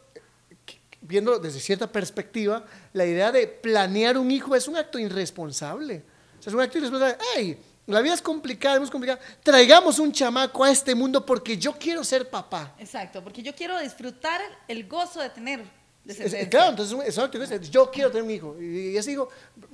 [1.02, 6.04] viendo desde cierta perspectiva, la idea de planear un hijo es un acto irresponsable.
[6.40, 7.18] O sea, es un acto irresponsable.
[7.36, 7.58] ¡Ey!
[7.88, 9.20] La vida es complicada, es muy complicada.
[9.44, 12.74] Traigamos un chamaco a este mundo porque yo quiero ser papá.
[12.80, 15.64] Exacto, porque yo quiero disfrutar el gozo de tener
[16.06, 16.50] descendencia.
[16.50, 17.70] claro, entonces es un acto irresponsable.
[17.72, 18.56] Yo quiero tener un hijo.
[18.62, 19.28] Y ese hijo,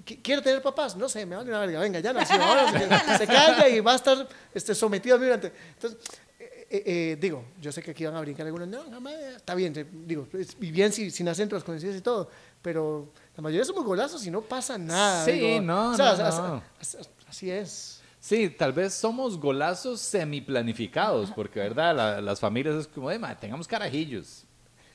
[0.05, 0.95] ¿qui- ¿quiere tener papás?
[0.95, 1.79] No sé, me vale una verga.
[1.81, 2.35] Venga, ya nació.
[2.43, 5.53] Ahora se, se calla y va a estar este, sometido a mí durante.
[5.75, 5.99] Entonces,
[6.39, 8.67] eh, eh, eh, digo, yo sé que aquí van a brincar algunos.
[8.67, 9.87] No, no, ma, está bien.
[10.07, 10.27] Digo,
[10.61, 12.27] y bien si, si nacen las condiciones y todo.
[12.61, 15.25] Pero la mayoría somos golazos y no pasa nada.
[15.25, 15.61] Sí, digo.
[15.61, 16.63] no, O sea, no, no.
[16.81, 16.97] así-
[17.29, 17.98] Así es.
[18.19, 21.95] Sí, tal vez somos golazos semiplanificados, porque, ¿verdad?
[21.95, 24.43] La- las familias es como, de, tengamos carajillos.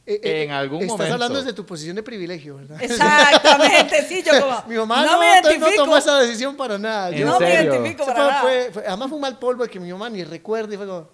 [0.06, 1.14] Eh, eh, En algún estás momento.
[1.14, 2.82] hablando desde tu posición de privilegio, ¿verdad?
[2.82, 4.62] Exactamente, sí, yo como.
[4.68, 7.08] Mi mamá no, no, me no, tomó esa decisión para nada.
[7.08, 8.40] ¿En Yo- no me identifico para fue- nada.
[8.42, 11.08] fue- fue- además fue un mal polvo que mi mamá ni recuerda y fue como,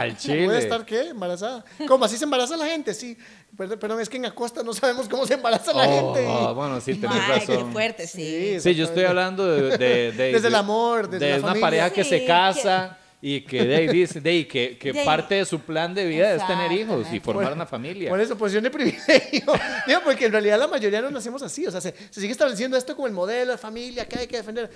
[0.00, 0.44] Al chile.
[0.46, 1.08] ¿puede estar qué?
[1.08, 1.64] Embarazada.
[1.88, 2.92] ¿Cómo así se embaraza la gente?
[2.94, 3.16] Sí.
[3.56, 6.54] Perdón, perdón, es que en Acosta no sabemos cómo se embaraza la Oh, gente.
[6.54, 7.56] bueno, sí, tenés Mae, razón.
[7.66, 8.58] qué fuerte, sí.
[8.60, 9.78] Sí, yo estoy hablando de...
[9.78, 11.60] de- de- Desde el amor, desde de la una familia.
[11.66, 14.92] pareja que Sí, se que- casa y que de ahí dice, de ahí que, que
[14.92, 17.64] De ahí- parte de su plan de vida es tener hijos y formar Por- una
[17.64, 18.10] familia.
[18.10, 19.14] Por eso, posición de privilegio.
[19.86, 21.64] Digo, porque en realidad la mayoría no nacemos así.
[21.66, 24.36] O sea, se, se sigue estableciendo esto como el modelo de familia que hay que
[24.36, 24.68] defender.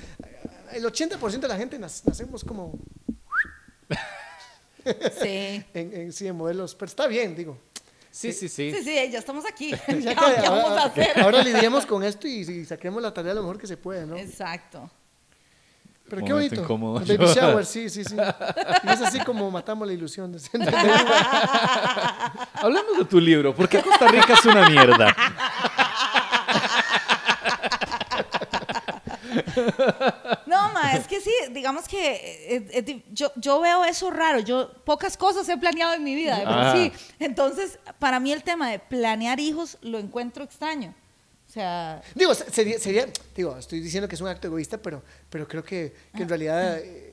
[0.72, 2.78] El 80% de la gente nac- nacemos como
[5.22, 5.64] Sí.
[5.74, 6.74] en, en, sí, en modelos.
[6.74, 7.59] Pero está bien, digo.
[8.11, 8.72] Sí, sí, sí.
[8.72, 9.70] Sí, sí, ya estamos aquí.
[9.87, 11.20] Ya ¿Qué, que qué vamos a ahora, hacer?
[11.20, 14.16] ahora lidiemos con esto y, y saquemos la tarea lo mejor que se puede, ¿no?
[14.16, 14.90] Exacto.
[16.09, 16.62] Pero qué bonito.
[16.62, 17.01] incómodo.
[17.03, 18.16] El Baby shower, sí, sí, sí.
[18.16, 20.33] Y es así como matamos la ilusión.
[20.33, 20.40] de-
[22.55, 23.55] Hablemos de tu libro.
[23.55, 25.14] ¿Por qué Costa Rica es una mierda?
[30.47, 32.14] No, ma, es que sí, digamos que
[32.57, 34.40] eh, eh, di- yo, yo veo eso raro.
[34.40, 36.73] Yo pocas cosas he planeado en mi vida, por Ah.
[36.75, 36.92] sí.
[37.18, 40.94] Entonces, para mí el tema de planear hijos lo encuentro extraño.
[41.49, 45.03] O sea, Digo, se- sería, sería, digo, estoy diciendo que es un acto egoísta, pero,
[45.31, 46.79] pero creo que, que en realidad...
[46.79, 47.05] eh,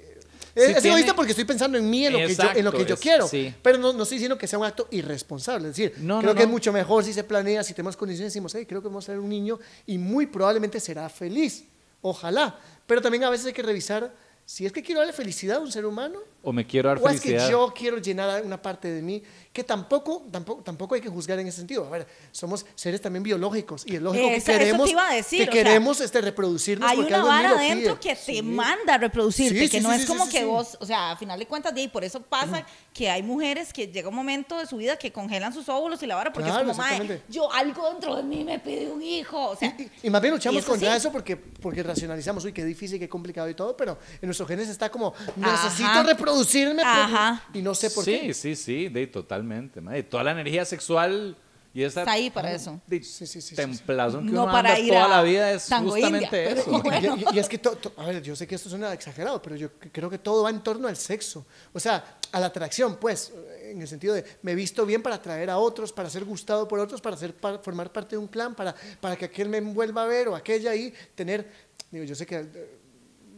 [0.58, 2.50] Sí es tiene- egoísta porque estoy pensando en mí, en lo, que, yo, en lo
[2.70, 3.28] Exacto, que yo es- quiero.
[3.28, 3.54] sí.
[3.62, 5.68] Pero no, no estoy diciendo que sea un acto irresponsable.
[5.70, 8.32] Es decir, No, creo no, que es mucho mejor si se planea, si tenemos condiciones,
[8.34, 11.66] decimos, hey, creo que vamos a tener un niño y muy probablemente será feliz.
[12.08, 12.60] Ojalá.
[12.86, 14.14] Pero también a veces hay que revisar
[14.46, 17.10] si es que quiero darle felicidad a un ser humano O me quiero dar o
[17.10, 17.50] es que felicidad.
[17.50, 21.48] yo quiero llenar una parte de mí que tampoco, tampoco, tampoco hay que juzgar en
[21.48, 21.86] ese sentido.
[21.86, 25.14] A ver, somos seres también biológicos y es lógico Eso- que queremos, te iba a
[25.14, 28.42] decir, que o sea, queremos este, reproducirnos hay porque una vara adentro que te Sí.
[28.42, 30.44] manda a reproducirte, Sí, que sí, no sí, es sí, como sí, que sí.
[30.46, 33.88] vos, o sea, a final de cuentas, ahí, por eso pasa que hay mujeres que
[33.88, 36.70] llega un momento de su vida que congelan sus óvulos y la vara porque Claro,
[36.70, 37.24] es como, exactamente.
[37.30, 40.34] yo algo dentro de mí me pide un hijo, o sea, Y, y más bien
[40.34, 40.98] y luchamos eso contra sí.
[40.98, 44.68] eso porque, porque racionalizamos, uy, qué difícil, qué complicado y todo, pero en nuestros genes
[44.70, 47.44] está como, necesito reproducirme por- Ajá.
[47.54, 48.34] y no sé por sí, qué.
[48.34, 49.82] sí, sí, de totalmente.
[49.82, 50.04] madre.
[50.04, 51.38] Toda la energía sexual
[51.74, 52.80] y esa Está ahí para eso.
[52.88, 53.56] de Sí, sí, sí, sí, sí.
[53.56, 56.62] templazón que No uno para anda ir toda a la vida es Tango justamente India,
[56.62, 56.72] eso.
[56.84, 57.18] bueno.
[57.18, 59.42] Y, y- y es que, to- to- a ver, yo sé que esto suena exagerado,
[59.42, 61.46] pero yo creo que todo va en torno al sexo.
[61.74, 65.16] O sea, a la atracción, pues, en el sentido de me he visto bien para
[65.16, 68.28] atraer a otros, para ser gustado por otros, para ser, par- formar parte de un
[68.28, 71.46] clan, para, para que aquel me vuelva a ver o aquella y tener,
[71.92, 72.85] digo, yo sé que...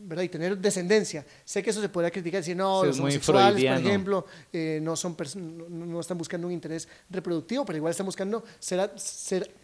[0.08, 0.24] ¿verdad?
[0.24, 1.26] Y tener descendencia.
[1.44, 4.96] Sé que eso se podría criticar, decir, no, Sí, los homosexuales, por ejemplo, eh, no,
[4.96, 8.90] son no, no están buscando un interés reproductivo, pero igual están buscando ser,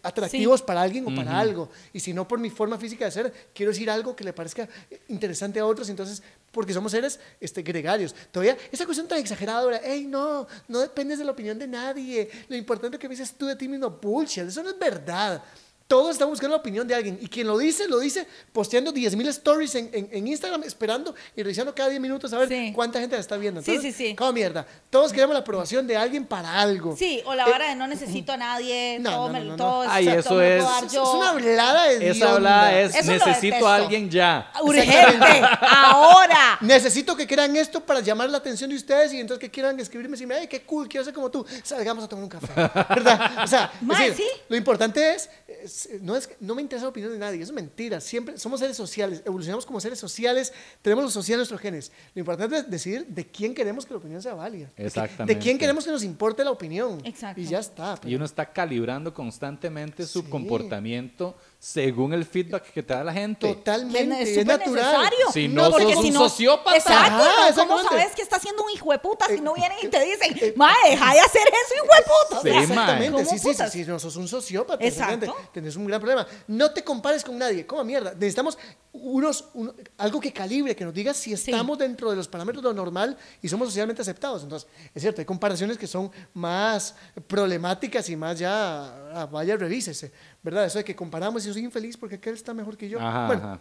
[0.04, 1.70] atractivos para alguien o para algo.
[1.94, 4.68] Y si no por mi forma física de ser, quiero decir algo que le parezca
[5.08, 8.14] interesante a otros, entonces, porque somos seres este, gregarios.
[8.30, 12.30] Todavía, esa cuestión tan exagerada ahora, hey, no, no dependes de la opinión de nadie,
[12.50, 15.42] lo importante que dices tú de ti mismo, bullshit, eso no es verdad.
[15.86, 17.20] Todos están buscando la opinión de alguien.
[17.22, 21.44] Y quien lo dice, lo dice posteando 10.000 stories en, en- en Instagram, esperando y
[21.44, 22.72] revisando cada 10 minutos a ver Sí.
[22.74, 23.62] cuánta gente la está viendo.
[23.62, 24.16] Sí, Entonces, sí, sí.
[24.16, 24.66] Como mierda.
[24.90, 26.96] Todos queremos la aprobación de alguien para algo.
[26.98, 29.56] sí, o la vara de no necesito a nadie, Eh, no, todo, no, me- no,
[29.58, 31.04] todo, Ay, todo eso me es- puedo dar Es, yo.
[31.04, 34.52] es una hablada de Esa hablada es Eso necesito a alguien ya.
[34.62, 36.58] Urgente, ahora.
[36.62, 40.12] Necesito que crean esto para llamar la atención de ustedes y entonces que quieran escribirme
[40.16, 41.46] y decirme, ay, qué cool, quiero ser como tú.
[41.64, 42.54] Salgamos a tomar un café.
[42.90, 43.44] ¿Verdad?
[43.44, 44.28] O sea, decir, sí.
[44.50, 47.56] lo importante es, es- no, es, no me interesa la opinión de nadie, eso es
[47.56, 48.00] mentira.
[48.02, 51.92] Siempre somos seres sociales, evolucionamos como seres sociales, tenemos lo social en nuestros genes.
[52.16, 54.68] Lo importante es decidir de quién queremos que la opinión sea válida.
[54.68, 55.40] De que- De, Exactamente.
[55.40, 57.02] quién queremos que nos importe la opinión.
[57.06, 57.42] Exacto.
[57.42, 58.00] Y ya está.
[58.06, 60.30] Y uno está calibrando constantemente su Sí.
[60.30, 63.48] comportamiento según el feedback que te da la gente.
[63.48, 64.22] Totalmente.
[64.42, 64.76] es natural.
[64.76, 65.32] necesario.
[65.32, 66.76] Si no porque sos si un no- sociópata.
[66.76, 67.24] Exacto.
[67.66, 69.90] ¿cómo sabes que está siendo un hijo de puta si Eh, no vienen y eh,
[69.90, 72.42] te dicen, eh, mae, deja de hacer eso, hijo de puta?
[72.42, 72.64] Sí.
[72.64, 75.14] Exactamente, ¿cómo sí, sí, sí, sí, no sos un sociópata, Exacto.
[75.14, 75.50] exactamente.
[75.54, 76.28] Tenés un gran problema.
[76.48, 78.12] No te compares con nadie, como mierda.
[78.14, 78.58] Necesitamos
[78.92, 82.70] unos, un- algo que calibre, que nos diga si estamos dentro de los parámetros de
[82.72, 84.44] lo normal y somos socialmente aceptados.
[84.44, 86.94] Entonces, es cierto, hay comparaciones que son más
[87.26, 90.12] problemáticas y más ya, ah, vaya, revísese,
[90.44, 90.66] ¿verdad?
[90.66, 93.00] Eso de que comparamos y yo soy infeliz porque aquel está mejor que yo.
[93.00, 93.60] Ajá, bueno, ajá.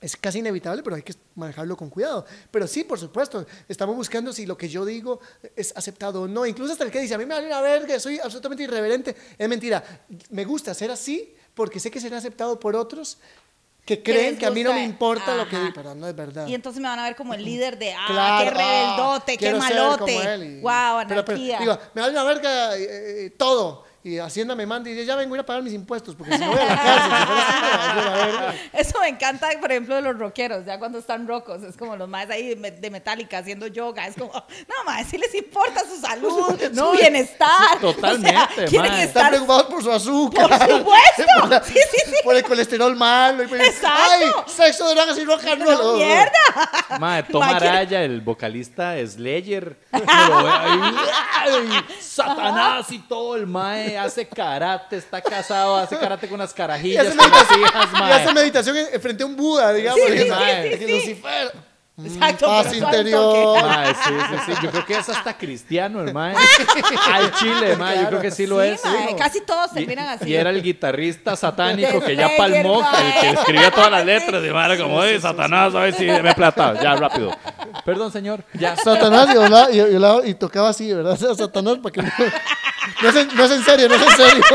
[0.00, 2.24] es casi inevitable, pero hay que manejarlo con cuidado.
[2.50, 5.20] Pero sí, por supuesto, estamos buscando si lo que yo digo
[5.56, 6.46] es aceptado o no.
[6.46, 9.14] Incluso hasta el que dice, a mí me vale una verga, soy absolutamente irreverente.
[9.36, 9.82] Es mentira.
[10.30, 13.18] Me gusta ser así porque sé que será aceptado por otros
[13.84, 15.64] que creen que a mí no me importa lo que Ajá.
[15.64, 16.46] digo, pero no es verdad.
[16.46, 19.34] Y entonces me van a ver como el líder de, ah, Claro, qué rebeldote, ah,
[19.34, 19.98] qué quiero ser malote.
[20.14, 21.58] como él y- Wow, pero- pero, anarquía.
[21.58, 23.84] digo, me vale una verga eh, eh, todo.
[24.02, 26.32] Y Hacienda me manda y dice, ya vengo a ir a pagar mis impuestos, porque
[26.32, 28.78] si no voy a la si.
[28.78, 32.08] Eso me encanta, por ejemplo, de los rockeros, ya cuando están rocos, es como los
[32.08, 36.00] más ahí de, de Metallica haciendo yoga, es como, no, más, si les importa su
[36.00, 37.78] salud, No, su bienestar.
[37.78, 39.02] totalmente, o sea, quieren mae.
[39.04, 40.48] Están preocupados por su azúcar.
[40.48, 41.22] Por supuesto.
[41.40, 42.14] por, la- Sí, sí, sí.
[42.24, 43.42] por el colesterol malo.
[43.42, 44.00] y por- Exacto.
[44.12, 45.74] Ay, sexo, drogas y rock and roll.
[45.74, 46.30] No, mierda.
[46.98, 49.98] Mae, Tom Araya, el vocalista de Slayer, lo
[50.44, 50.80] ve ahí,
[51.34, 51.84] ¡ay!
[52.00, 57.06] Satanás y todo, el mae hace karate, está casado, hace karate con unas Y carajillas,
[57.08, 58.34] hace con las hijas, y hace mae.
[58.34, 60.00] meditación en- frente a un Buda, digamos.
[60.06, 60.92] Sí, y sí, mae, sí, sí, que sí.
[60.92, 61.52] Lucifer.
[62.02, 62.46] Exacto.
[62.46, 63.62] paz interior.
[63.62, 64.52] Mae, sí, sí, sí.
[64.62, 66.34] Yo creo que es hasta cristiano, mae.
[67.12, 68.00] Al chile, mae.
[68.00, 68.84] Yo creo que sí lo Sí, es.
[68.86, 70.26] mae, casi todos Y, terminan así.
[70.26, 73.06] y era el guitarrista satánico que ya palmó, mae.
[73.06, 74.42] el que escribía todas las letras.
[74.42, 76.72] De madre, como, "Ey, Satanás, a ver si me plata.
[76.82, 77.36] Ya, rápido.
[77.84, 78.44] Perdón, señor.
[78.54, 78.76] Ya.
[78.76, 79.80] Satanás y, hablaba- y,
[80.26, 81.18] y y tocaba así, ¿verdad?
[81.36, 82.08] Satanás para que no,
[83.02, 84.44] no, es en, no es en serio, no es en serio.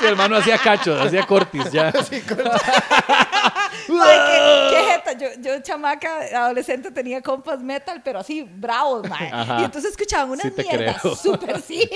[0.00, 1.92] Sí, hermano hacía cacho, hacía cortis, ya.
[3.88, 5.12] Mae, qué, qué jeta.
[5.12, 9.30] Yo, yo, chamaca, adolescente, tenía compas metal, pero así, bravos, mae.
[9.32, 9.60] Ajá.
[9.60, 11.88] Y entonces escuchaban unas Sí te mierdas súper sí.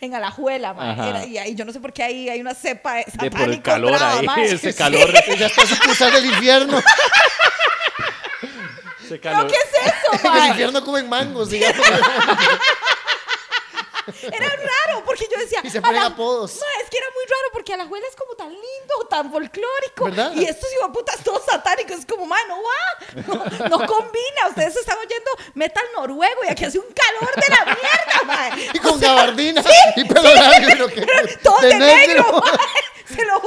[0.00, 1.26] en Alajuela, mae.
[1.28, 3.92] Y ahí yo no sé por qué ahí hay una cepa de por el calor
[3.92, 4.44] brava, ahí, mae.
[4.44, 4.78] ese Sí.
[4.78, 5.10] calor.
[5.38, 6.78] Ya está sucursal del infierno.
[9.04, 9.46] Ese ¿Pero calor.
[9.50, 10.48] qué es eso, En el mae?
[10.50, 11.86] infierno comen mangos, digamos.
[14.22, 15.60] Era raro, porque yo decía.
[15.62, 16.56] Y se ponen "Ala- apodos.
[16.56, 20.04] No, es que era muy raro porque Alajuela es como tan lindo, tan folclórico.
[20.04, 20.32] ¿Verdad?
[20.34, 23.22] Y estos putas todos satánicos, es como, man, no va.
[23.68, 24.48] No, no combina.
[24.48, 28.70] Ustedes están oyendo metal noruego y aquí hace un calor de la mierda, mae.
[28.74, 29.62] Y con O sea, gabardina.
[29.96, 30.68] Y pelo largo.
[30.70, 31.06] y lo que-
[31.42, 32.42] todo de, de negro, negro.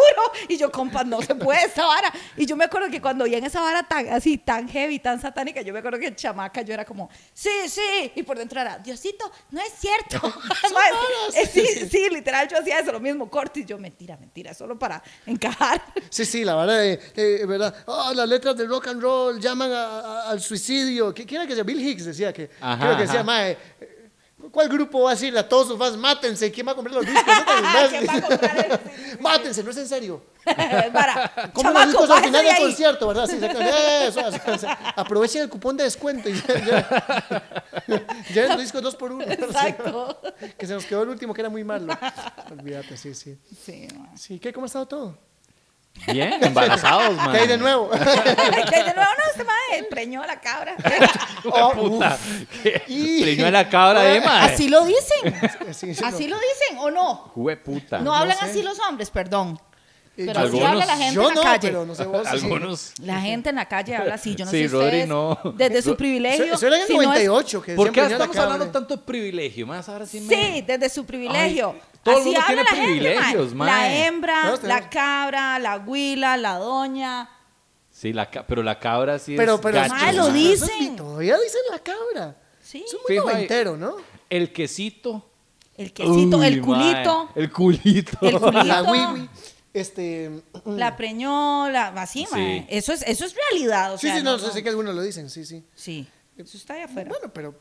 [0.09, 0.31] Juro.
[0.49, 2.11] Y yo, compa, no se puede esta vara.
[2.37, 5.19] Y yo me acuerdo que cuando vi en esa vara tan así, tan heavy, tan
[5.21, 8.11] satánica, yo me acuerdo que en chamaca yo era como, sí, sí.
[8.15, 10.21] Y por dentro era, Diosito, no es cierto.
[11.35, 13.65] Eh, sí, sí, literal, yo hacía eso, lo mismo, cortis.
[13.65, 15.81] Yo, mentira, mentira, solo para encajar.
[16.09, 17.75] Sí, sí, la verdad, eh, eh, ¿verdad?
[17.87, 21.13] Oh, las letras del rock and roll llaman a- a- al suicidio.
[21.13, 21.63] ¿Qué quiera que sea?
[21.63, 22.49] Bill Hicks decía que.
[22.61, 23.94] Ajá, creo que decía, mae, eh,
[24.55, 26.49] ¿Cuál grupo va a decirle a todos sus fans, mátense?
[26.49, 27.23] ¿Quién va a comprar los discos?
[27.89, 29.17] ¿Quién va a comprar el- sí, sí, sí.
[29.19, 30.23] mátense, no es en serio.
[30.93, 33.27] para, Compren los discos al final de del concierto, ¿verdad?
[33.27, 33.37] Sí.
[33.41, 34.67] Eso, eso.
[34.95, 37.43] Aprovechen el cupón de descuento y ya, ya.
[38.33, 39.25] Lleven los discos dos por uno.
[39.25, 40.21] Exacto.
[40.57, 41.93] Que se nos quedó el último que era muy malo.
[42.49, 43.37] Olvídate, sí, sí.
[43.61, 43.89] Sí.
[44.15, 44.53] Sí, ¿qué?
[44.53, 45.17] ¿Cómo ha estado todo?
[46.11, 47.31] Bien, embarazados, man.
[47.31, 47.89] ¿Qué hay de nuevo?
[47.91, 50.75] que de nuevo no, este mae preñó a la cabra.
[51.45, 52.17] Oh, Puta.
[52.87, 54.53] Y- Preñó a la cabra de mae.
[54.53, 55.33] Así lo dicen.
[55.73, 56.35] Sí, sí, Así no.
[56.35, 57.15] lo dicen, ¿o no?
[57.33, 57.99] Jue puta.
[57.99, 58.45] No hablan sé.
[58.45, 59.59] así los hombres, perdón.
[60.17, 61.67] Eh, Pero yo- así Algunos- habla la gente Yo en la no, calle.
[61.67, 62.21] pero no sé vos.
[62.27, 62.33] sí.
[62.35, 62.93] Algunos.
[63.01, 65.07] La gente en la calle habla así, yo no Sí, sé Rodri, ustedes.
[65.07, 65.39] no.
[65.55, 66.53] Desde su privilegio.
[66.53, 67.61] Eso era en el si no es- 98.
[67.61, 69.67] que ¿Por qué estamos hablando tanto de privilegio?
[69.67, 70.33] Más ahora sí me...
[70.35, 71.75] Sí, desde su privilegio.
[71.75, 73.67] Ay, todo el Así mundo habla tiene la gente, privilegios, mae.
[73.71, 74.81] La hembra, Todos tenemos.
[74.83, 77.29] la cabra, la huila, la doña.
[77.89, 79.75] Sí, la ca- pero la cabra sí Pero, es pero.
[79.79, 80.33] gacho, Mae, lo mae.
[80.33, 80.95] di- eso es- dicen.
[80.97, 82.35] Todavía dicen la cabra.
[82.61, 82.83] Sí.
[82.85, 83.33] Es muy Fijo ahí.
[83.33, 83.95] noventero, ¿no?
[84.29, 85.29] El quesito.
[85.77, 88.17] El quesito, Uy, el culito, El culito.
[88.21, 88.51] el culito.
[88.63, 89.29] La wiwi.
[89.73, 90.31] Este.
[90.65, 92.31] La preñó, la, así, Sí.
[92.31, 92.67] mae.
[92.69, 95.29] Eso es, eso es realidad, o Sí, sea, sí, no, sé que algunos lo dicen,
[95.29, 95.65] sí, sí.
[95.73, 97.09] Sí, eso está ahí afuera.
[97.09, 97.55] Bueno, pero,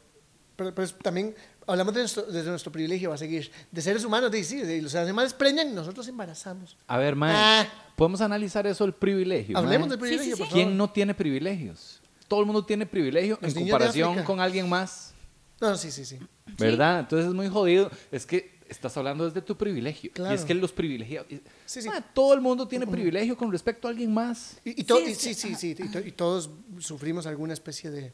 [0.56, 1.34] pero, pero también
[1.66, 3.50] hablamos de nuestro, de nuestro privilegio, va a seguir.
[3.70, 6.76] De seres humanos, de, sí, de- los animales preñan, nosotros embarazamos.
[6.86, 7.32] A ver, mae.
[7.36, 7.66] Ah.
[7.96, 9.56] Podemos analizar eso, el privilegio.
[9.56, 9.90] Hablemos mae?
[9.90, 10.38] del privilegio, sí, sí.
[10.38, 10.64] por favor.
[10.64, 12.00] ¿Quién no tiene privilegios?
[12.28, 15.12] Todo el mundo tiene privilegio Los en comparación con alguien más,
[15.60, 16.18] No, sí, sí, sí.
[16.58, 17.00] ¿verdad?
[17.00, 17.90] Entonces es muy jodido.
[18.10, 20.10] Es que estás hablando desde tu privilegio.
[20.12, 20.32] Claro.
[20.32, 21.26] Y es que los privilegios...
[21.66, 21.88] Sí, sí.
[22.14, 24.56] todo el mundo tiene privilegio con respecto a alguien más.
[24.64, 26.50] Y, y to- Sí, y- sí, sí, sí, sí, y, to- y todos
[26.80, 28.12] sufrimos alguna especie de,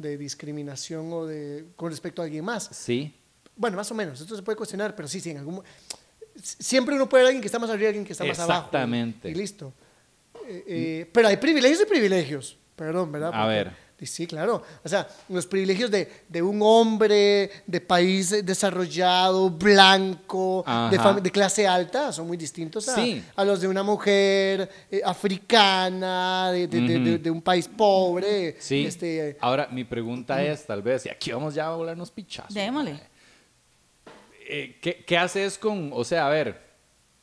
[0.00, 2.68] de discriminación o de con respecto a alguien más.
[2.72, 3.14] Sí.
[3.56, 5.62] Bueno, más o menos, esto se puede cuestionar, pero sí, sí, en algún
[6.42, 8.38] siempre uno puede ver a alguien que está más arriba y alguien que está más
[8.38, 8.66] abajo.
[8.66, 9.28] Exactamente.
[9.28, 9.72] Y, y listo.
[10.46, 12.56] Eh, eh, pero hay privilegios y privilegios.
[12.76, 13.30] Perdón, ¿verdad?
[13.34, 13.72] A ver.
[14.00, 14.62] Y Sí, claro.
[14.82, 20.64] O sea, los privilegios de, de un hombre de país desarrollado, blanco,
[21.22, 23.22] de, clase alta, son muy distintos a, Sí.
[23.36, 27.22] a los de una mujer eh, africana, de, de- de- de- Ujú.
[27.22, 28.56] de un país pobre.
[28.58, 28.86] Sí.
[28.86, 32.54] Este, Ahora, mi pregunta es, tal vez, y aquí vamos ya a volarnos pichazos.
[32.54, 32.98] Démosle.
[34.48, 36.60] Eh, ¿qué, ¿Qué haces con, o sea, a ver,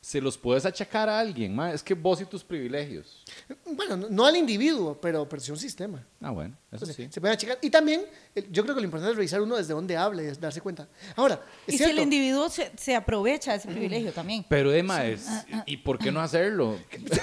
[0.00, 1.58] se los puedes achacar a alguien?
[1.60, 3.17] Es que vos y tus privilegios.
[3.72, 6.04] Bueno, no, al individuo, pero, pero sí a un sistema.
[6.20, 7.08] Ah, bueno, eso Entonces, sí.
[7.10, 7.58] Se pueden checar.
[7.62, 8.02] Y también,
[8.34, 10.60] el- yo creo que lo importante es revisar uno desde dónde habla y es darse
[10.60, 10.88] cuenta.
[11.16, 14.44] Ahora, es Y si el individuo se, se aprovecha de ese privilegio también.
[14.48, 15.26] Pero, Emma, es,
[15.66, 16.78] ¿y por qué no hacerlo?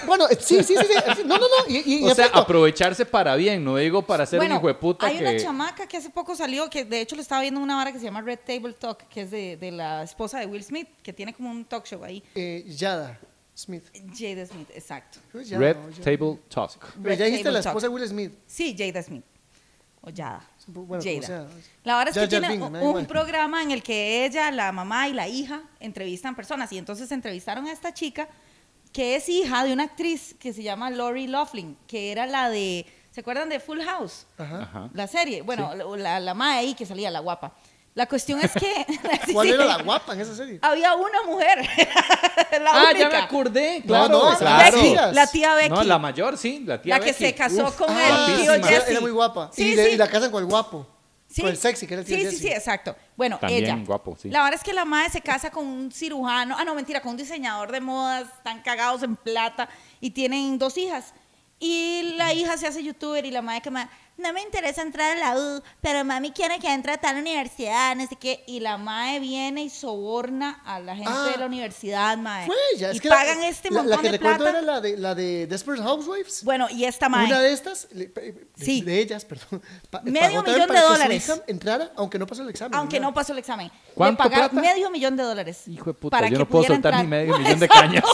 [0.06, 1.22] Bueno, eh, sí, sí, sí, sí.
[1.26, 1.68] No, no, no.
[1.70, 4.68] Y, y- y O sea, efecto, aprovecharse para bien, no digo para ser un hijo
[4.68, 5.24] de puta hay que...
[5.24, 7.92] una chamaca que hace poco salió, que de hecho le estaba viendo en una vara
[7.92, 10.88] que se llama Red Table Talk, que es de, de la esposa de Will Smith,
[11.04, 12.24] que tiene como un talk show ahí.
[12.36, 13.20] eh, Yada
[13.56, 13.86] Smith.
[14.14, 15.20] Jada Smith, exacto.
[15.34, 15.78] Red.
[16.04, 16.94] Table Talk.
[16.96, 18.34] Pero Red ya dijiste Table la esposa de Will Smith.
[18.46, 19.24] Sí, Jada Smith.
[20.02, 20.48] O Yada.
[20.68, 21.26] Bueno, como Jada.
[21.26, 21.48] sea.
[21.84, 23.08] La verdad es que tiene un igual.
[23.08, 26.72] programa en el que ella, la mamá y la hija entrevistan personas.
[26.74, 28.28] Y entonces entrevistaron a esta chica
[28.92, 32.86] que es hija de una actriz que se llama Lori Loughlin, que era la de,
[33.12, 34.26] ¿se acuerdan de Full House?
[34.38, 34.90] Ajá.
[34.94, 37.54] La serie, bueno, la, la, la mae ahí que salía, la guapa.
[37.96, 38.86] La cuestión es que...
[39.34, 39.54] ¿Cuál Sí.
[39.54, 40.60] era la guapa en esa serie?
[40.62, 41.60] Había una mujer.
[42.62, 43.00] la Ah, única.
[43.00, 43.80] ya me acordé.
[43.80, 44.78] No, Claro, no, esa claro.
[44.78, 45.70] Becky, la tía Becky.
[45.70, 47.26] No, la mayor, sí, la tía la que Becky.
[47.26, 48.90] se casó Uf, con Ah, el tío Jesse.
[48.90, 49.50] Era muy guapa.
[49.54, 49.90] Sí, y, sí.
[49.94, 50.86] y la casan con el guapo.
[51.30, 51.42] Sí.
[51.42, 52.40] Con el sexy, que era el tío Sí, sí, Jesse.
[52.42, 52.96] sí, exacto.
[53.18, 53.78] Bueno, También ella.
[53.86, 54.30] guapo, sí.
[54.30, 56.56] La verdad es que la madre se casa con un cirujano.
[56.58, 58.28] Ah, no, mentira, con un diseñador de modas.
[58.38, 59.68] Están cagados en plata
[60.02, 61.14] y tienen dos hijas.
[61.60, 65.18] Y la hija se hace youtuber y la madre que ma- no me interesa entrar
[65.18, 68.44] a la U, pero mami quiere que entre a tal universidad, no sé qué.
[68.48, 72.48] Y la madre viene y soborna a la gente Ah, de la universidad, madre.
[72.48, 72.92] Fue ella.
[72.92, 74.50] Es y que la- pagan este la, montón La que de recuerdo plata.
[74.52, 76.44] era la de, la de Desperate Housewives.
[76.44, 77.28] Bueno, y esta madre.
[77.28, 78.82] Una de estas, le- de, Sí.
[78.82, 81.24] de ellas, perdón, pa- Medio millón para de que su dólares.
[81.30, 82.76] hija entrara, aunque no pasó el examen.
[82.80, 83.14] Aunque ni no nada.
[83.16, 83.72] pasó el examen.
[83.94, 84.68] ¿Cuánto Le pagaron plata?
[84.74, 85.68] medio millón de dólares.
[85.68, 87.20] Hijo de puta, para yo que no puedo soltar ni entrar.
[87.20, 88.04] medio millón de cañas.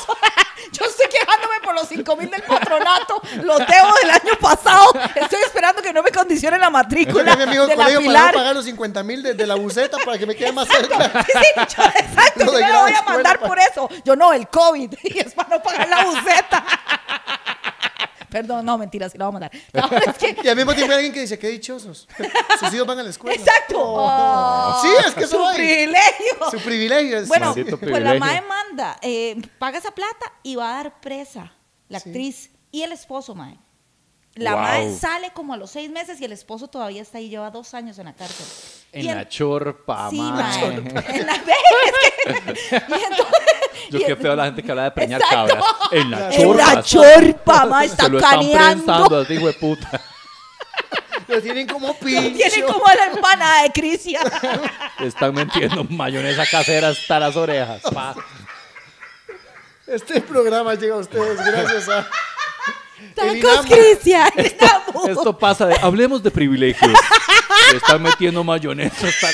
[0.74, 1.01] Yo estoy
[1.42, 3.22] quejándome por los 5 mil del patronato.
[3.44, 4.92] Los debo del año pasado.
[5.16, 8.34] Estoy esperando que no me condicione la matrícula mi amigo de la colegio para Pilar.
[8.34, 11.24] no pagar los 50 mil de, de la buceta para que me quede más cerca.
[11.26, 12.46] Sí, sí, yo, exacto.
[12.46, 13.90] Yo grado voy a mandar pa- por eso.
[14.04, 14.94] Yo no, el COVID.
[15.04, 16.64] Y es para no pagar la buceta.
[18.32, 19.46] Perdón, no, mentira, sí la voy a
[20.10, 22.08] es que- Y al mismo tiempo hay alguien que dice, qué dichosos.
[22.60, 23.36] Sus hijos van a la escuela.
[23.36, 23.76] Exacto.
[23.78, 25.56] Oh, Sí, es que eso su hay.
[25.58, 26.50] privilegio.
[26.52, 27.18] Su privilegio.
[27.20, 31.52] es- Bueno, pues la madre manda, eh, paga esa plata y va a dar presa
[31.90, 32.10] la Sí.
[32.10, 33.58] actriz y el esposo, madre.
[34.36, 34.62] La Wow.
[34.62, 37.74] madre sale como a los seis meses y el esposo todavía está ahí, lleva dos
[37.74, 38.46] años en la cárcel.
[38.94, 40.66] En la chorpa, Sí, mae.
[40.66, 44.92] En la es que- y entonces- Yo qué en- feo la gente que habla de
[44.92, 45.48] preñar Exacto.
[45.48, 45.66] cabras.
[45.92, 46.74] En la En chorpa.
[46.76, 50.02] la chorpa, mae, está Se lo están prensando así, hijo de puta.
[51.28, 52.38] Lo tienen como pincho.
[52.38, 54.20] Tiene como la empanada de Crisia.
[55.00, 57.82] Están metiendo mayonesa casera hasta las orejas.
[57.94, 58.14] pa.
[59.88, 62.08] Este programa llega a ustedes gracias a...
[63.16, 63.66] Tacos.
[63.66, 64.32] Crisia.
[64.36, 65.08] Inamo.
[65.08, 65.76] Esto pasa de.
[65.82, 66.92] Hablemos de privilegios.
[67.72, 69.28] Le están metiendo mayonesa hasta.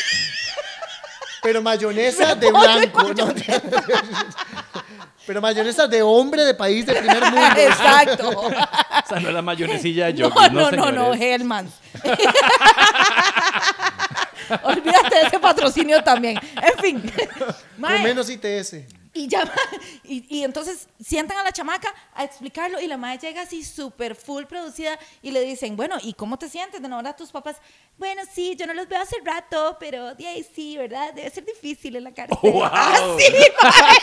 [1.41, 3.13] Pero mayonesa de blanco.
[3.13, 3.33] ¿no?
[5.25, 7.41] Pero mayonesa de hombre de país de primer mundo.
[7.57, 8.29] Exacto.
[8.29, 8.49] O
[9.07, 11.21] sea, no es la mayonesilla de No, no, no, no, señores.
[11.21, 11.69] Hellman.
[14.63, 16.39] Olvídate de ese patrocinio también.
[16.55, 17.11] En fin.
[17.79, 18.75] Con menos ITS.
[19.23, 19.53] Y, llama,
[20.03, 24.15] y, y entonces sientan a la chamaca a explicarlo y la madre llega así súper
[24.15, 27.31] full producida y le dicen, bueno, ¿y cómo te sientes de no ver a tus
[27.31, 27.57] papás?
[27.97, 31.13] Bueno, sí, yo no los veo hace rato, pero de ahí sí, ¿verdad?
[31.13, 32.37] Debe ser difícil en la cárcel.
[32.43, 32.65] Oh, wow.
[32.71, 33.97] Así, mae.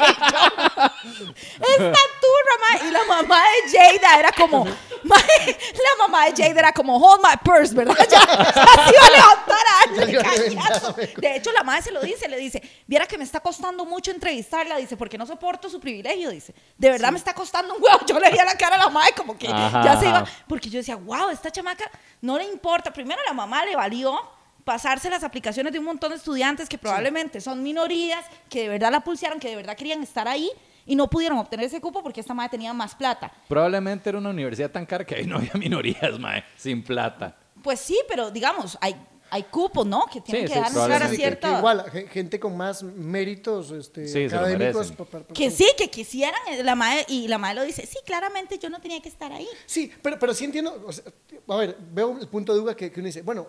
[1.61, 2.89] Esta turra, mae.
[2.89, 7.23] Y la mamá de Jada era como, mae, la mamá de Jada era como, hold
[7.23, 7.97] my purse, ¿verdad?
[8.11, 11.21] Ya, ya se iba a levantar a Ya.
[11.21, 14.11] De hecho, la madre se lo dice, le dice, viera que me está costando mucho
[14.11, 16.55] entrevistarla, dice, porque no soporto su privilegio, dice.
[16.79, 17.99] De verdad me está costando un huevo.
[18.09, 20.25] Yo le veía la cara a la madre como que Ajá, ya se iba.
[20.49, 21.85] Porque yo decía, wow, esta chamaca
[22.23, 22.91] no le importa.
[22.91, 24.19] Primero, a la mamá le valió
[24.65, 28.91] pasarse las aplicaciones de un montón de estudiantes que probablemente son minorías, que de verdad
[28.91, 30.51] la pulsearon, que de verdad querían estar ahí
[30.87, 33.31] y no pudieron obtener ese cupo porque esta madre tenía más plata.
[33.47, 36.43] Probablemente era una universidad tan cara que ahí no había minorías, mae.
[36.57, 37.37] Sin plata.
[37.63, 38.97] Pues sí, pero digamos, hay,
[39.31, 40.07] hay cupos, ¿no?
[40.13, 41.05] Que tienen Sí, que sí, dar probablemente.
[41.07, 41.51] a Sí, que- cierta...
[41.53, 44.93] que igual, ge- gente con más méritos este, Sí, académicos.
[44.93, 47.85] pa- pa- pa- Que sí, que quisieran, eh, la madre, y la madre lo dice,
[47.87, 49.49] sí, claramente yo no tenía que estar ahí.
[49.67, 50.85] Sí, pero, pero sí entiendo.
[50.87, 51.05] o sea,
[51.49, 53.49] a ver, veo el punto de duda que, que uno dice, bueno,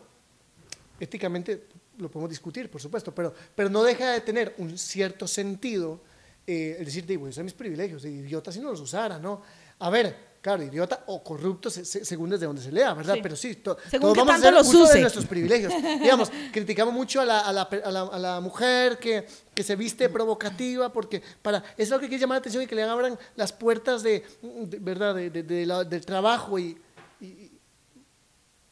[1.00, 6.02] éticamente lo podemos discutir, por supuesto, pero, pero no deja de tener un cierto sentido
[6.48, 9.42] eh, el decir, digo, son mis privilegios, de idiota si no los usara, ¿no?
[9.80, 13.16] A ver, claro, idiota o corrupto se- se- según desde donde se lea, ¿verdad?
[13.16, 13.20] Sí.
[13.24, 14.94] Pero sí, to- Según todos vamos a hacer los uso use.
[14.94, 15.74] de nuestros privilegios.
[16.00, 19.76] Digamos, criticamos mucho a la, a la, a la- a la mujer que, que se
[19.76, 22.84] viste provocativa porque para eso es lo que quiere llamar la atención y que le
[22.84, 25.16] abran las puertas de, de- ¿verdad?
[25.16, 26.78] De, de- del trabajo y,
[27.22, 27.52] y-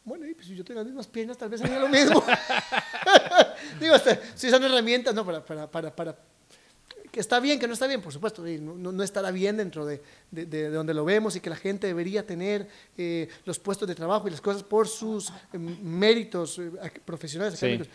[0.06, 2.24] bueno, y pues si yo tengo las mismas piernas, tal vez haría lo mismo.
[3.80, 3.96] Digo,
[4.36, 5.26] si son herramientas, ¿no?
[5.26, 6.18] Para, para, para, para-
[7.14, 10.48] que está bien, que no está bien, por supuesto, no, estará bien dentro de, de-
[10.48, 13.94] de- de donde lo vemos y que la gente debería tener eh, los puestos de
[13.94, 16.72] trabajo y las cosas por sus eh, méritos eh,
[17.06, 17.66] profesionales, Sí.
[17.68, 17.94] académicos.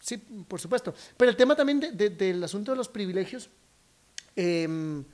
[0.00, 0.16] Sí,
[0.48, 0.94] por supuesto.
[1.16, 3.50] Pero el tema también de- de- del asunto de los privilegios,
[4.34, 5.04] em,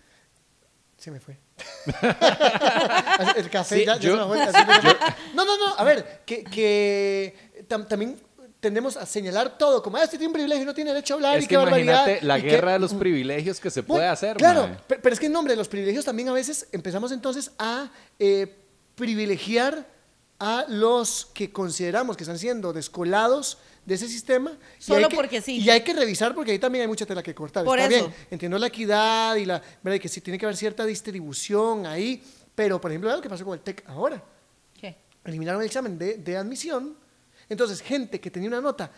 [0.97, 1.37] se me fue.
[3.37, 4.81] el café Sí, ya, ya yo- se me fue.
[4.81, 4.97] fue.
[5.35, 8.17] No, no, no, a ver, que, que tam- también
[8.63, 11.37] tendemos a señalar todo como, ah, este tiene un privilegio, no tiene derecho a hablar,
[11.37, 11.95] Es y que qué barbaridad.
[12.07, 15.13] imagínate la y qué- guerra de los privilegios que se puede Bueno, hacer, Claro, pero,
[15.13, 18.55] es que en nombre de los privilegios también a veces empezamos entonces a eh,
[18.95, 19.85] privilegiar
[20.39, 24.57] a los que consideramos que están siendo descolados de ese sistema.
[24.79, 25.59] y Solo que- porque sí.
[25.59, 27.65] Y hay que revisar porque ahí también hay mucha tela que cortar.
[27.65, 28.07] Por Está eso.
[28.07, 31.85] bien, entiendo la equidad y la verdad y que sí tiene que haber cierta distribución
[31.87, 32.23] ahí,
[32.55, 34.23] pero por ejemplo, lo que pasó con el TEC ahora
[34.81, 34.97] ¿Qué?
[35.25, 36.97] eliminaron el examen de, de admisión.
[37.53, 38.91] Entonces, gente que tenía una nota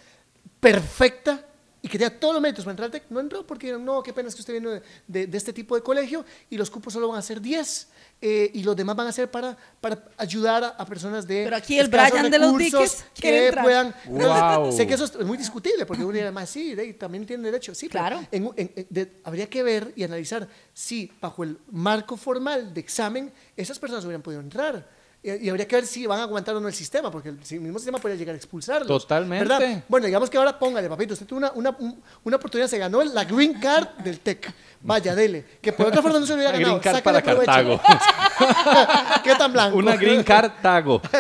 [0.61, 1.45] perfecta
[1.83, 4.03] y que tenía todos los méritos para entrar al TEC, no entró porque dijeron, no,
[4.03, 6.71] qué pena es que usted viene de, de- de este tipo de colegio y los
[6.71, 7.89] cupos solo van a ser 10
[8.23, 11.57] eh, y los demás van a ser para, para ayudar a, a personas de Pero
[11.57, 13.65] aquí el Brian de los diques que entrar.
[13.65, 13.95] puedan...
[14.07, 14.73] Wow.
[14.73, 17.75] Sé que eso es muy discutible porque uno dirá, más sí, de- también tiene derecho,
[17.75, 18.19] sí, Claro.
[18.33, 22.81] en- en- en- de- habría que ver y analizar si bajo el marco formal de
[22.81, 24.89] examen esas personas hubieran podido entrar.
[25.27, 27.37] Y, y habría que ver si van a aguantar o no el sistema, porque el,
[27.61, 28.87] mismo sistema podría llegar a expulsarlos.
[28.87, 29.49] Totalmente.
[29.49, 29.83] ¿verdad?
[29.89, 33.03] Bueno, digamos que ahora póngale, papito, usted tuvo una, una, un- una oportunidad, se ganó
[33.03, 34.53] la green card del TEC.
[34.83, 35.47] Vaya, dele.
[35.63, 36.79] Que por otra forma no se lo hubiera ganado.
[36.79, 37.81] green card Sácale para provecho.
[37.83, 39.23] Cartago.
[39.25, 39.79] ¿Qué tan blanco?
[39.79, 41.01] Una green card tago.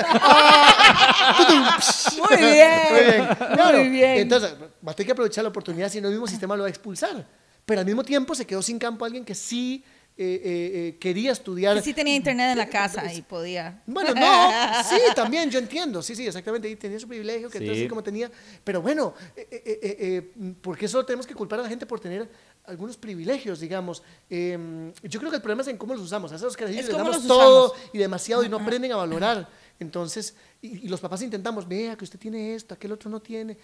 [2.18, 2.80] Muy bien.
[2.90, 3.28] Muy bien.
[3.54, 3.78] Claro.
[3.78, 4.18] Muy bien.
[4.18, 4.54] Entonces,
[4.86, 6.70] va a tener que aprovechar la oportunidad, si no, el mismo sistema lo va a
[6.70, 7.24] expulsar.
[7.64, 9.82] Pero al mismo tiempo se quedó sin campo alguien que sí
[10.16, 11.74] eh, eh, eh, quería estudiar.
[11.76, 13.82] Que sí tenía internet en la casa y podía.
[13.84, 14.22] Bueno, no,
[14.88, 17.64] sí, también, yo entiendo, sí, sí, exactamente, y tenía su privilegio, que Sí.
[17.64, 18.30] entonces como tenía,
[18.62, 19.48] pero bueno, eh,
[19.82, 22.30] eh, ¿por qué solo tenemos que culpar a la gente por tener
[22.64, 24.04] algunos privilegios, digamos?
[24.30, 26.88] Eh, yo creo que el problema es en cómo los usamos, a esos carajillos Es
[26.90, 27.90] les damos todo usamos.
[27.92, 29.48] y demasiado y no aprenden a valorar,
[29.80, 33.58] entonces, y, y los papás intentamos, vea que usted tiene esto, aquel otro no tiene,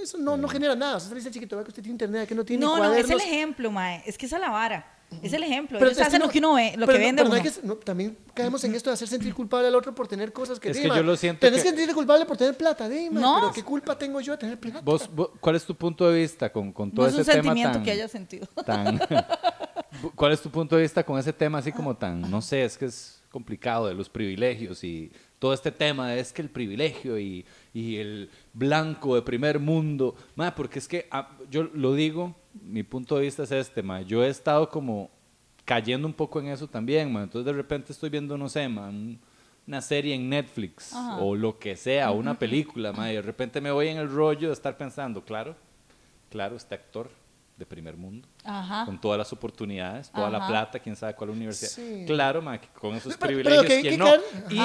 [0.00, 2.44] eso no, no genera nada, usted dice al chiquito, que usted tiene internet, que no
[2.44, 4.04] tiene No, no, es el ejemplo, mae.
[4.06, 4.98] Es que esa es la vara.
[5.22, 5.78] Es el ejemplo.
[5.78, 7.28] Pero Ellos es que no- lo que uno ve, lo pero que no- vende pero
[7.28, 7.50] no hay uno.
[7.60, 10.58] que- no, también caemos en esto de hacer sentir culpable al otro por tener cosas
[10.60, 12.88] que Es que dima, yo lo siento Tenés que- que sentirte culpable por tener plata,
[12.88, 13.20] dime.
[13.20, 13.36] No.
[13.40, 14.80] Pero qué culpa tengo yo de tener plata.
[14.82, 17.30] ¿Vos, vos- cuál es tu punto de vista con, con todo No es un ese
[17.32, 18.46] tema sentimiento tan, que haya sentido.
[18.66, 19.00] tan-
[20.14, 22.78] ¿Cuál es tu punto de vista con ese tema así como tan, no sé, es
[22.78, 27.18] que es complicado de los privilegios y todo este tema de es que el privilegio
[27.18, 27.44] y,
[27.74, 32.82] y el blanco de primer mundo, ma, porque es que ah, yo lo digo, mi
[32.82, 35.10] punto de vista es este, ma, yo he estado como
[35.64, 38.88] cayendo un poco en eso también, ma, entonces de repente estoy viendo, no sé, ma,
[38.88, 39.18] un-
[39.66, 41.18] una serie en Netflix Ajá.
[41.18, 44.48] o lo que sea, una película, ma, y de repente me voy en el rollo
[44.48, 45.54] de estar pensando, claro,
[46.28, 47.08] claro, este actor
[47.60, 48.84] de primer mundo, Ajá.
[48.86, 50.48] con todas las oportunidades, toda la Ajá.
[50.48, 51.70] plata, quién sabe cuál universidad.
[51.70, 52.04] Sí.
[52.06, 54.06] Claro, ma, con esos Pero- pero privilegios, lo que ¿quién que no?
[54.06, 54.58] caer- Y,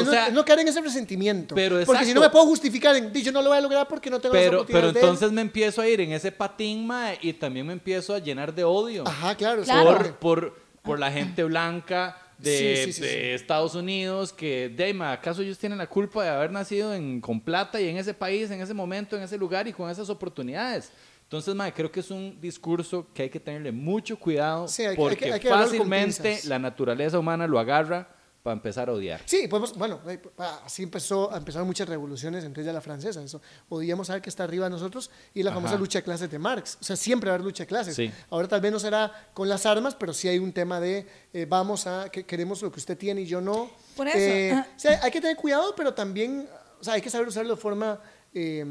[0.00, 1.54] o no- sea, no caer en ese resentimiento.
[1.54, 3.88] Pero porque si no me puedo justificar en, "Di, yo no lo voy a lograr
[3.88, 5.04] porque no tengo las pero, pero de él".
[5.06, 8.52] entonces me empiezo a ir en ese patín, ma, y también me empiezo a llenar
[8.54, 9.62] de odio Ajá, claro.
[9.62, 9.90] Claro.
[10.04, 10.10] sí.
[10.20, 13.16] por, por, por la gente blanca de, Sí, sí, sí, de sí.
[13.42, 17.40] Estados Unidos, que, de, ma, ¿acaso ellos tienen la culpa de haber nacido en, con
[17.40, 20.90] plata y en ese país, en ese momento, en ese lugar y con esas oportunidades?
[21.34, 24.86] Entonces, ma, creo que es un discurso que hay que tenerle mucho cuidado Sí, hay
[24.86, 28.08] que- hay porque que- hay que fácilmente la naturaleza humana lo agarra
[28.44, 29.20] para empezar a odiar.
[29.24, 30.20] Sí, podemos, bueno, eh,
[30.64, 33.40] así empezó, empezaron muchas revoluciones, entre ellas la francesa, eso.
[33.68, 35.80] Odiamos saber que está arriba de nosotros y la famosa Ajá.
[35.80, 36.78] lucha de clases de Marx.
[36.80, 37.96] O sea, siempre va a haber lucha de clases.
[37.96, 38.12] Sí.
[38.30, 41.46] Ahora tal vez no será con las armas, pero sí hay un tema de eh,
[41.48, 43.70] vamos a, que queremos lo que usted tiene y yo no.
[43.96, 44.18] Por eso.
[44.18, 46.46] Eh, o sea, hay que tener cuidado, pero también,
[46.80, 47.98] o sea, hay que saber usarlo de forma
[48.34, 48.64] eh,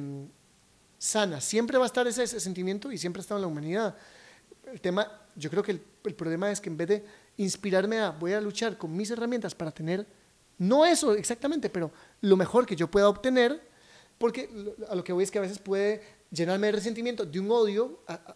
[1.03, 1.41] sana.
[1.41, 3.95] Siempre va a estar ese, ese sentimiento y siempre ha estado en la humanidad.
[4.71, 7.05] El tema, yo creo que el, el problema es que en vez de
[7.37, 10.05] inspirarme a voy a luchar con mis herramientas para tener,
[10.57, 11.91] no eso exactamente, pero
[12.21, 13.61] lo mejor que yo pueda obtener,
[14.17, 16.01] porque lo- a lo que voy es que a veces puede
[16.31, 17.99] llenarme de resentimiento, de un odio.
[18.07, 18.35] a- a-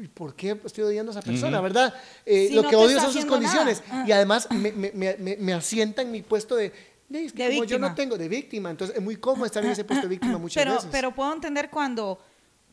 [0.00, 1.92] ¿y ¿Por qué estoy odiando a esa persona, verdad?
[2.24, 3.82] Eh, Si lo no que odio son sus condiciones.
[3.90, 4.04] Ah.
[4.06, 6.72] Y además me, me, me, me- me asienta en mi puesto de,
[7.18, 7.94] es que De como yo no víctima.
[7.94, 10.74] tengo de víctima, entonces es muy cómodo estar en ese puesto de víctima muchas pero,
[10.76, 10.88] veces.
[10.92, 12.18] pero puedo entender cuando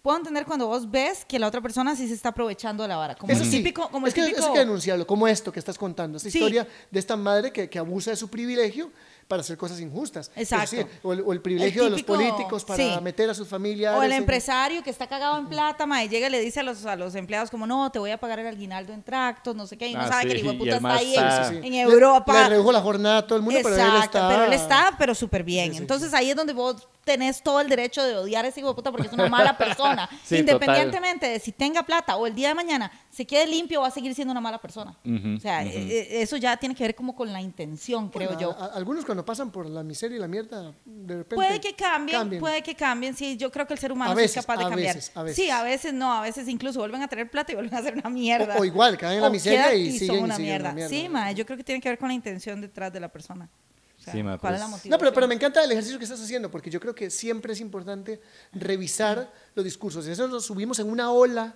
[0.02, 2.96] puedo entender cuando vos ves que la otra persona sí se está aprovechando de la
[2.96, 3.16] vara.
[3.16, 4.40] Como Eso el sí, típico, como es el que típico.
[4.40, 6.38] eso hay que denunciarlo, como esto que estás contando, esta Sí.
[6.38, 8.90] historia de esta madre que, que abusa de su privilegio
[9.28, 10.32] para hacer cosas injustas.
[10.38, 10.68] Exacto.
[10.78, 13.02] sí, o, el, o el privilegio El de los políticos para sí.
[13.02, 14.00] meter a sus familiares.
[14.00, 16.62] O el en- empresario que está cagado en plata, ma, y llega y le dice
[16.62, 19.54] a los, a los empleados como, no, te voy a pagar el aguinaldo en tractos,
[19.56, 21.38] no sé qué, y no Ah, sabe sí, que el hijo puta está ahí está-
[21.48, 21.68] en, Sí, sí.
[21.68, 22.34] en Le- Europa.
[22.44, 24.30] Le, redujo la jornada a todo el mundo, pero él Exacto, está.
[24.30, 25.68] pero él está, pero súper bien.
[25.68, 28.60] Sí, sí, Entonces ahí es donde vos tenés todo el derecho de odiar a ese
[28.60, 30.10] hijo de puta porque es una mala persona.
[30.26, 33.88] Sí, Independientemente de si tenga plata o el día de mañana se quede limpio, va
[33.88, 34.96] a seguir siendo una mala persona.
[35.04, 38.40] O sea, eh, eh, eso ya tiene que ver como con la intención, creo Bueno,
[38.40, 38.52] yo.
[38.52, 41.36] a- a- algunos cuando pasan por la miseria y la mierda, de repente.
[41.36, 42.40] Puede que cambien, cambien.
[42.40, 44.70] puede que cambien, sí, yo creo que el ser humano sí es capaz de a
[44.70, 44.96] cambiar.
[44.96, 45.36] veces, a veces.
[45.44, 47.96] Sí, a veces no, a veces incluso vuelven a tener plata y vuelven a hacer
[47.96, 48.56] una mierda.
[48.56, 50.88] O- o igual, caen en la miseria y siguen son y una siguen mierda.
[50.88, 53.50] Sí, ma, yo creo que tiene que ver con la intención detrás de la persona.
[53.98, 54.92] Sí, ma, ¿Cuál pues- es la motivación?
[54.92, 57.54] No, pero, pero me encanta el ejercicio que estás haciendo, porque yo creo que siempre
[57.54, 58.22] es importante
[58.54, 60.08] revisar los discursos.
[60.08, 61.56] Y eso nos subimos en una ola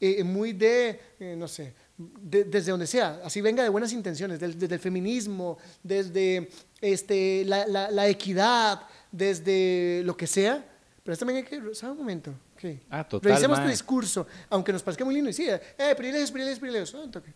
[0.00, 4.38] eh, muy de, eh, no sé, de- desde donde sea, así venga de buenas intenciones,
[4.38, 6.48] del- desde el feminismo, desde
[6.80, 10.64] este, la, la- la equidad, desde lo que sea.
[11.02, 12.30] Pero también hay que, ¿sabes un momento?
[12.54, 12.64] ok.
[12.90, 16.58] Ah, total, Revisemos tu discurso, aunque nos parezca muy lindo y sí, eh, privilegios, privilegios,
[16.60, 16.94] privilegios.
[16.94, 17.32] Ah, un toque.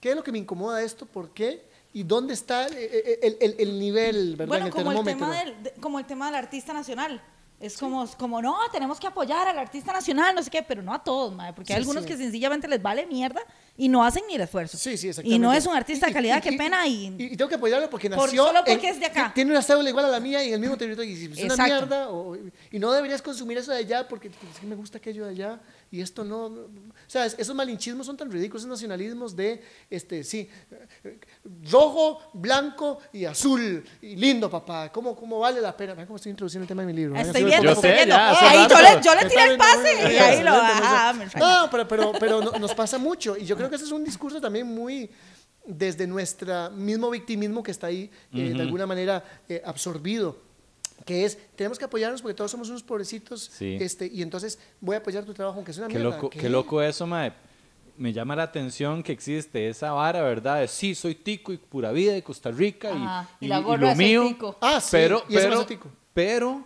[0.00, 1.06] ¿Qué es lo que me incomoda esto?
[1.06, 1.64] ¿Por qué?
[1.94, 4.42] ¿Y dónde está el, el- el- el nivel, verdad?
[4.42, 7.22] en Bueno, el como el, tema del, de- como el tema del artista nacional.
[7.64, 10.92] Es como, como, no, tenemos que apoyar al artista nacional, no sé qué, pero no
[10.92, 12.08] a todos, mae, porque hay algunos sí.
[12.10, 13.40] que sencillamente les vale mierda
[13.76, 14.76] y no hacen ni el esfuerzo.
[14.76, 15.38] Sí, sí, Y exactamente.
[15.42, 16.86] no es un artista de Y- calidad, y- qué y- pena.
[16.86, 18.44] Y, Y, y tengo que apoyarlo porque Por- nació.
[18.46, 19.32] solo porque en- es de acá.
[19.34, 21.10] Tiene una cédula igual a la mía y en el mismo territorio.
[21.10, 22.10] Y es una mierda.
[22.10, 25.30] o- y no deberías consumir eso de allá porque es que me gusta aquello de
[25.30, 25.58] allá
[25.94, 26.48] y esto no.
[26.48, 26.70] no- o
[27.06, 30.48] sea, es- esos malinchismos son tan ridículos, esos nacionalismos de, este, sí,
[31.70, 33.84] rojo, blanco y azul.
[34.02, 34.90] Y lindo, papá.
[34.92, 35.94] ¿Cómo, cómo vale la pena?
[35.94, 37.14] Vean cómo estoy introduciendo el tema de mi libro.
[37.16, 38.14] Estoy viendo, estoy viendo.
[38.48, 40.50] Ahí yo le, yo le tiré el pase bien, y ahí lo
[40.84, 41.12] ajá.
[41.38, 43.36] No, pero, pero, pero no- nos pasa mucho.
[43.36, 45.10] Y yo creo que ese es un discurso también muy
[45.66, 50.53] desde nuestro mismo victimismo que está ahí eh, de alguna manera eh, absorbido.
[51.04, 53.42] Que es, tenemos que apoyarnos porque todos somos unos pobrecitos.
[53.52, 53.76] Sí.
[53.80, 56.16] Este, y entonces voy a apoyar tu trabajo, aunque es una Qué mierda.
[56.16, 56.38] loco, ¿Qué?
[56.38, 57.32] qué loco eso, mae.
[57.96, 60.60] Me llama la atención que existe esa vara, ¿verdad?
[60.60, 63.60] De sí, soy tico y pura vida de Costa Rica y- Ajá, y y, la
[63.60, 64.24] y lo mío.
[64.28, 64.58] tico.
[64.60, 65.88] Ah, sí, pero, y no pero, es tico.
[66.12, 66.64] pero,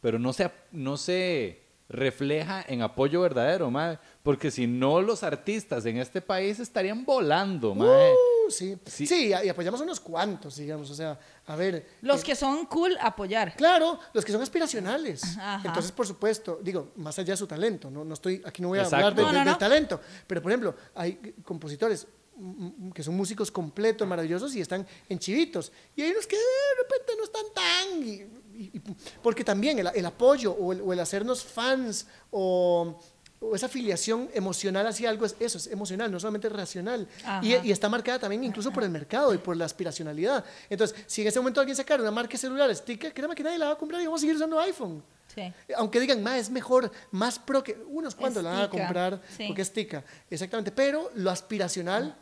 [0.00, 3.98] pero no se, no se refleja en apoyo verdadero, mae.
[4.22, 8.12] Porque si no, los artistas en este país estarían volando, mae.
[8.12, 9.06] Uh, sí, Sí.
[9.06, 9.28] sí.
[9.28, 10.90] y apoyamos a unos cuantos, digamos.
[10.90, 11.86] O sea, a ver.
[12.02, 13.54] Los eh, que son cool, apoyar.
[13.56, 15.22] Claro, los que son aspiracionales.
[15.38, 15.62] Ajá.
[15.64, 18.78] Entonces, por supuesto, digo, más allá de su talento, no, no estoy, aquí no voy
[18.78, 19.06] a Exacto.
[19.06, 19.58] hablar de- No, de- no, del no.
[19.58, 24.86] talento, pero por ejemplo, hay compositores mm, mm, que son músicos completos, maravillosos y están
[25.08, 25.72] en chivitos.
[25.96, 28.02] Y hay unos que de repente no están tan...
[28.06, 28.22] y-
[28.58, 28.82] y- y-
[29.22, 32.96] porque también el, el apoyo o el, o el hacernos fans o,
[33.40, 37.06] o esa afiliación emocional hacia algo, es eso, es emocional, no solamente racional.
[37.42, 40.44] Y, está marcada también incluso por el mercado y por la aspiracionalidad.
[40.68, 43.58] Entonces, si en ese momento alguien sacara una marca de celulares, tica, créame que nadie
[43.58, 45.02] la va a comprar y vamos a seguir usando iPhone.
[45.34, 45.52] Sí.
[45.76, 49.44] Aunque digan, más es mejor, más pro que unos cuantos la van a comprar sí.
[49.46, 50.04] porque es tica.
[50.30, 50.72] Exactamente.
[50.72, 52.16] Pero lo aspiracional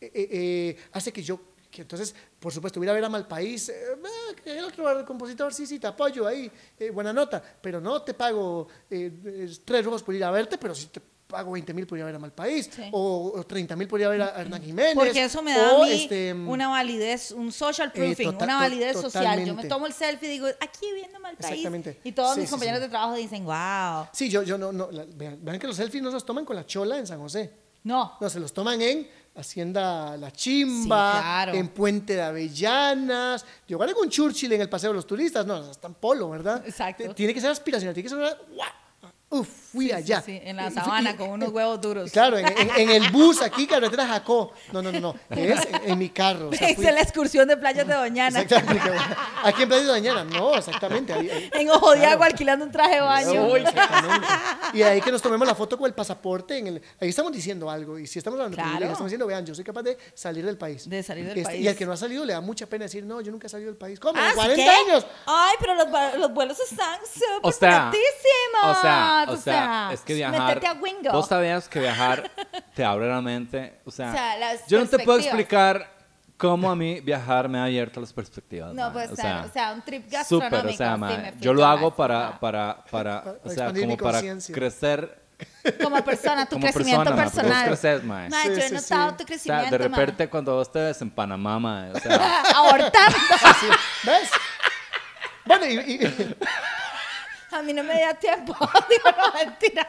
[0.00, 1.40] eh, eh, eh, hace que yo,
[1.76, 3.74] que entonces, por supuesto, ir a ver a Malpaís, eh,
[4.42, 8.14] que el otro compositor, sí, sí, te apoyo ahí, eh, buena nota, pero no te
[8.14, 11.86] pago eh, eh, tres rojos por ir a verte, pero sí te pago 20 mil
[11.86, 12.84] por ir a ver a Malpaís, Sí.
[12.92, 14.94] o, o 30 mil por ir a ver a Hernán Jiménez.
[14.94, 18.46] Porque eso me da o, a mí este, una validez, un social proofing, una to-
[18.46, 19.44] validez social.
[19.44, 21.50] Yo me tomo el selfie y digo, aquí viendo mal país.
[21.50, 22.00] Exactamente.
[22.04, 24.06] Y todos Sí, mis sí, compañeros de trabajo dicen, wow.
[24.12, 26.44] Sí, yo, yo no, no la- vean, vean que los selfies no se los toman
[26.46, 27.52] con la chola en San José.
[27.82, 28.16] No.
[28.20, 31.52] No, se los toman en Hacienda La Chimba, Sí, claro.
[31.54, 33.44] en Puente de Avellanas.
[33.68, 35.44] Yo gané con Churchill en el Paseo de los Turistas.
[35.46, 36.62] No, está en polo, ¿verdad?
[36.66, 37.14] Exacto.
[37.14, 38.30] Tiene que ser aspiracional, tiene que ser una...
[39.28, 40.22] Uf, fui Sí, allá.
[40.24, 42.12] sí, en la sabana y- con unos huevos duros.
[42.12, 44.52] Claro, en, en- en el bus aquí, carretera Jacó.
[44.72, 45.14] No, no, no, no.
[45.30, 46.50] Es en, en mi carro.
[46.50, 48.40] o sea, fui- Hice la excursión de playas de Doñana.
[48.40, 48.88] Exactamente.
[49.42, 50.22] Aquí en Playa de Doñana.
[50.24, 51.12] No, exactamente.
[51.12, 52.12] ahí- ahí- En Ojo de Claro.
[52.12, 53.46] Agua alquilando un traje de baño.
[53.48, 54.26] Uy, exactamente.
[54.74, 56.58] Y ahí que nos tomemos la foto con el pasaporte.
[56.58, 57.98] En el, ahí estamos diciendo algo.
[57.98, 58.70] Y si estamos hablando, Claro.
[58.74, 60.88] Julia, estamos diciendo, vean, yo soy capaz de salir del país.
[60.88, 61.64] De salir del Este, país.
[61.64, 63.50] Y al que no ha salido le da mucha pena decir, no, yo nunca he
[63.50, 63.98] salido del país.
[63.98, 64.20] ¿Cómo?
[64.20, 64.70] Ah, ¿sí 40 qué?
[64.70, 65.06] años.
[65.26, 65.88] Ay, pero los,
[66.20, 68.78] los vuelos están súper O sea, baratísimos.
[68.78, 70.48] o sea, o sea, es que viajar.
[70.48, 71.12] Métete a Wingo.
[71.12, 72.30] Vos sabías que viajar
[72.74, 73.80] te abre la mente.
[73.84, 75.90] O sea, O sea, las yo no te puedo explicar
[76.36, 78.74] cómo a mí viajar me ha abierto las perspectivas.
[78.74, 78.92] No, mae.
[78.92, 80.56] pues, o sea, sea, o sea, un trip gastronómico.
[80.56, 83.96] súper, o sea, sí, me yo lo hago para, para, para, Para o sea, como
[83.96, 84.20] para
[84.52, 85.26] crecer.
[85.82, 87.68] Como persona, tu Como crecimiento persona, porque personal.
[87.70, 88.30] vos creces, mae.
[88.30, 89.16] Sí, yo he sí, notado sí.
[89.16, 92.42] tu O sea, crecimiento, de repente cuando vos te ves en Panamá, mae, o sea,
[92.56, 93.18] Abortando.
[94.04, 94.30] ¿Ves?
[95.44, 95.98] Bueno, y, y-
[97.52, 98.52] A mí no me da tiempo.
[98.90, 99.88] Digo, no, mentira.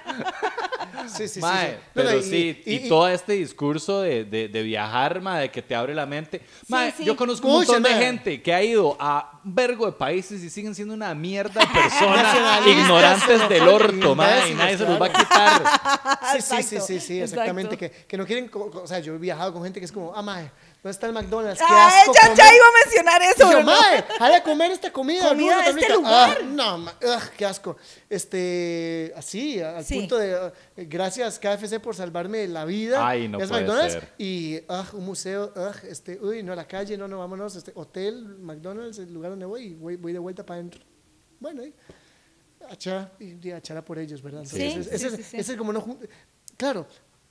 [1.08, 1.78] sí, sí, sí, Mae, sí.
[1.94, 5.62] Pero y- sí, y, y- todo este discurso de, de, de viajar, mae, de que
[5.62, 6.42] te abre la mente.
[6.68, 7.04] Mae, sí.
[7.04, 10.50] yo conozco un montón de gente que ha ido a un vergo de países y
[10.50, 15.08] siguen siendo una mierda de personas ignorantes del orto, mae, y nadie se los va
[15.08, 16.42] a quitar.
[16.42, 17.78] Sí, sí, sí, sí, exactamente.
[17.78, 20.22] Que, que no quieren, o sea, yo he viajado con gente que es como, ah,
[20.22, 20.52] mae,
[20.84, 21.60] ¿dónde está el McDonald's?
[21.60, 22.56] Qué Ah, asco ya, ya comer".
[22.56, 23.40] iba a mencionar Y eso.
[23.40, 23.66] yo, Bruno.
[23.66, 25.28] mae, jale a comer esta comida.
[25.28, 25.94] Comida rusa de este rica".
[25.96, 26.38] lugar.
[26.42, 27.78] Ah, no, ugh, qué asco.
[28.10, 30.00] Este, así, al Sí.
[30.00, 30.52] punto de, uh,
[30.88, 33.08] gracias KFC por salvarme la vida.
[33.08, 34.14] Ay, no Es puede McDonald's ser.
[34.18, 38.38] y, ugh, un museo, ugh, este, uy, no, la calle, no, no, vámonos, este, hotel,
[38.40, 40.82] McDonald's, el lugar donde voy, y voy, voy de vuelta para adentro.
[41.40, 41.74] Bueno, ahí,
[42.70, 44.44] achá, y, y achara por ellos, ¿verdad?
[44.46, 45.38] Sí, Entonces, sí, ese, sí, es- sí.
[45.38, 45.98] ese es como no,
[46.58, 46.88] claro,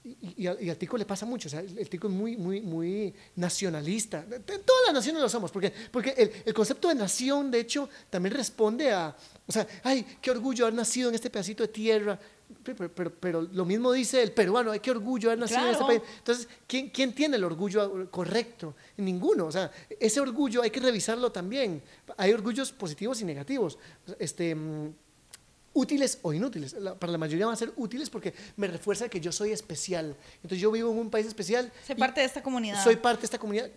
[0.06, 2.12] y, y al, y al tico le pasa mucho, o sea, el, el tico es
[2.14, 4.24] muy, muy, muy nacionalista.
[4.24, 8.34] Todas las naciones lo somos, porque, porque el, el concepto de nación, de hecho, también
[8.34, 12.18] responde a, o sea, ay, qué orgullo haber nacido en este pedacito de tierra.
[12.62, 16.00] Pero, pero- lo mismo dice el peruano, ay, qué orgullo haber nacido en este país.
[16.18, 18.76] Entonces, ¿quién, ¿quién tiene el orgullo correcto?
[18.98, 19.46] Ninguno.
[19.46, 21.82] O sea, ese orgullo hay que revisarlo también.
[22.16, 23.78] Hay orgullos positivos y negativos.
[24.20, 24.94] Este, mm,
[25.76, 26.72] útiles o inútiles.
[26.72, 30.16] La- para la mayoría van a ser útiles porque me refuerza que yo soy especial.
[30.36, 31.70] Entonces yo vivo en un país especial.
[31.86, 32.82] Soy parte de esta comunidad.
[32.82, 33.70] Soy parte de esta comunidad.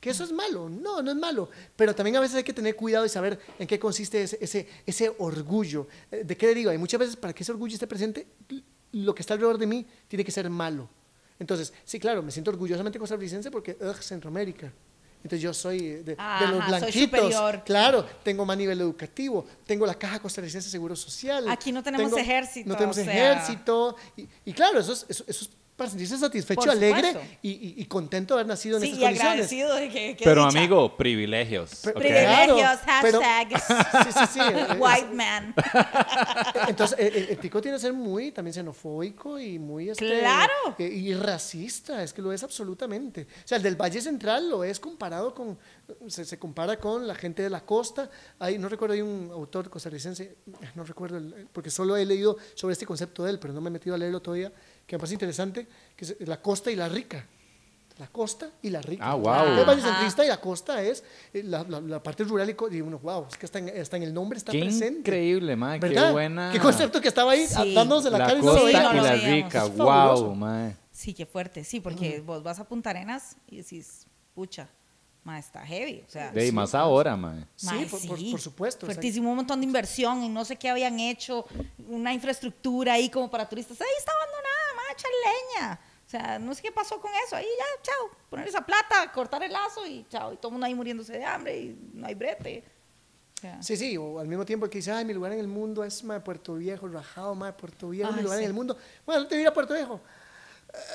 [0.00, 0.68] Que eso es malo.
[0.68, 1.48] No, no es malo.
[1.76, 4.66] Pero también a veces hay que tener cuidado y saber en qué consiste ese, ese,
[4.84, 5.86] ese orgullo.
[6.10, 6.74] Eh, ¿De qué deriva?
[6.74, 8.26] Y muchas veces para que ese orgullo esté presente,
[8.92, 10.88] lo que está alrededor de mí tiene que ser malo.
[11.38, 14.72] Entonces, sí, claro, me siento orgullosamente costarricense porque, ugh, Centroamérica.
[15.24, 16.16] Entonces yo soy de,
[16.50, 17.34] los blanquitos.
[17.64, 21.48] Claro, tengo más nivel educativo, tengo la caja costarricense de seguro social.
[21.48, 23.12] Aquí no tenemos tengo- ejército, No tenemos o sea.
[23.12, 23.96] ejército.
[24.16, 27.84] Y, y claro, eso es, eso, eso es para sentirse satisfecho, alegre y, y- y
[27.86, 29.32] contento de haber nacido en Sí, estas y condiciones.
[29.32, 30.58] agradecido de que, que Pero dicha.
[30.58, 31.76] amigo, privilegios.
[31.82, 33.62] Privilegios, Claro, pero- hashtag
[34.12, 34.40] Sí, sí, sí.
[34.40, 35.54] eh, white man.
[36.68, 40.52] Entonces, el, el- tico tiene que ser muy también xenofóbico y muy este, Claro.
[40.78, 43.22] eh, y racista, es que lo es absolutamente.
[43.22, 45.58] O sea, el del Valle Central lo es comparado con,
[46.08, 48.10] se, se compara con la gente de la costa.
[48.38, 50.36] Hay, no recuerdo, hay un autor costarricense,
[50.74, 53.68] no recuerdo, el- porque solo he leído sobre este concepto de él, pero no me
[53.68, 54.52] he metido a leerlo todavía,
[54.92, 55.66] que me parece interesante,
[55.96, 57.26] que es la costa y la rica.
[57.96, 59.02] La costa y la rica.
[59.10, 59.64] Ah, El wow.
[59.64, 62.98] Valle Centrista y la costa es eh, la, la- la parte rural y, y uno,
[62.98, 64.98] wow, es que está en, está en el nombre, está Qué presente.
[64.98, 65.54] increíble.
[65.56, 66.12] Qué ¿Verdad?
[66.12, 66.50] buena.
[66.52, 67.72] Qué concepto que estaba ahí Sí.
[67.74, 68.82] dándose la, La cara y no lo costa Sí, veía.
[68.82, 69.64] no y lo la rica.
[69.64, 69.76] Es.
[69.78, 70.76] Wow, mae.
[70.90, 74.68] Sí, qué fuerte, sí, porque vos vas a Punta Arenas y decís, pucha,
[75.24, 76.02] ma, está heavy.
[76.06, 77.14] O sea, De ahí más ahora.
[77.56, 78.86] Sí, ma, por, por- por supuesto.
[78.86, 81.46] Fuertísimo, un montón de inversión y no sé qué habían hecho,
[81.88, 83.80] una infraestructura ahí como para turistas.
[83.80, 84.41] Ahí está abandonada,
[84.92, 85.80] echar leña.
[86.06, 87.36] O sea, no sé qué pasó con eso.
[87.36, 88.10] Ahí ya, chao.
[88.28, 90.32] Poner esa plata, cortar el lazo y chao.
[90.32, 92.64] Y todo el mundo ahí muriéndose de hambre y no hay brete.
[93.60, 95.82] Sí, sí, o al mismo tiempo el que dice, ay, mi lugar en el mundo
[95.82, 98.44] es ma, Puerto Viejo, rajado, ma, Puerto Viejo, mi lugar sí.
[98.44, 98.76] en el mundo.
[99.04, 100.00] Bueno, no te voy a ir a Puerto Viejo.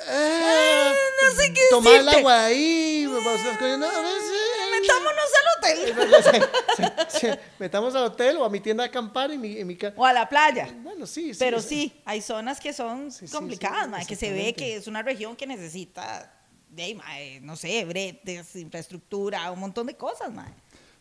[0.08, 0.92] Eh,
[1.22, 2.20] no sé qué Tomar el decirte.
[2.20, 4.67] agua ahí, cosas, no, ver, sí.
[4.80, 6.88] Metámonos al hotel.
[7.08, 7.26] Sí,
[7.58, 10.04] Metamos al hotel o a mi tienda de acampar en mi, en mi ca- O
[10.04, 10.68] a la playa.
[10.82, 11.38] Bueno, sí, sí.
[11.38, 14.76] Pero sí, hay zonas que son Sí, sí, complicadas, sí, mae, que se ve que
[14.76, 16.32] es una región que necesita,
[16.70, 20.52] de, mae, no sé, bretes, infraestructura, un montón de cosas, mae.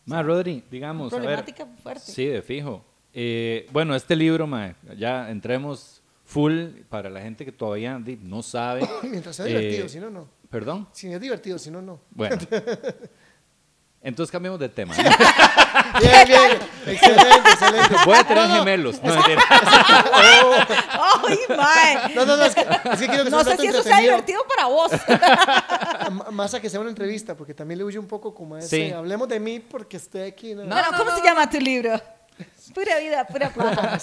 [0.05, 1.23] Mae, Rodri, digamos, a ver.
[1.25, 2.11] Problemática fuerte.
[2.11, 2.83] Sí, de fijo.
[3.13, 8.87] Eh, bueno, este libro, mae, ya entremos full para la gente que todavía no sabe.
[9.03, 10.27] Mientras sea Eh, divertido, si no, no.
[10.49, 10.87] Perdón.
[10.93, 11.99] Si es divertido, si no, no.
[12.11, 12.37] Bueno.
[14.07, 14.93] Entonces cambiamos de tema.
[15.99, 16.51] Bien, bien.
[16.85, 17.95] Excelente, excelente.
[18.05, 19.01] Voy a tener gemelos.
[19.03, 19.13] No.
[20.17, 22.15] ¡Ay, mae!
[22.15, 23.99] No, no, no, es que, es que quiero que No sea sé si eso sea
[23.99, 24.91] divertido para vos.
[26.07, 28.67] M- Más a que sea una entrevista, porque también le huye un poco como ese.
[28.87, 28.91] Sí.
[28.93, 30.53] Hablemos de mí porque estoy aquí.
[30.55, 30.63] ¿no?
[30.63, 31.99] No, Bueno, ¿cómo se llama tu libro?
[32.73, 33.99] Pura vida, pura plata.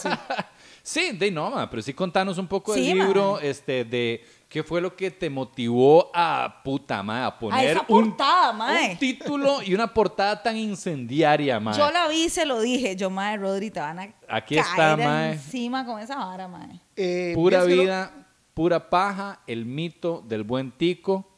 [0.82, 3.46] Sí, de no, ma, pero sí contanos un poco del Sí, libro, ma.
[3.46, 4.22] este, de
[4.54, 8.92] qué fue lo que te motivó a puta, ma, a poner esa un, portada, mae.
[8.92, 11.72] un título y una portada tan incendiaria, ma.
[11.72, 12.94] Yo la vi y se lo dije.
[12.94, 15.32] Yo, mae, Rodri, te van a Aquí caer está, mae.
[15.32, 16.80] encima con esa vara, mae.
[16.94, 21.33] Eh, Pura vida, pura paja, el mito del buen tico.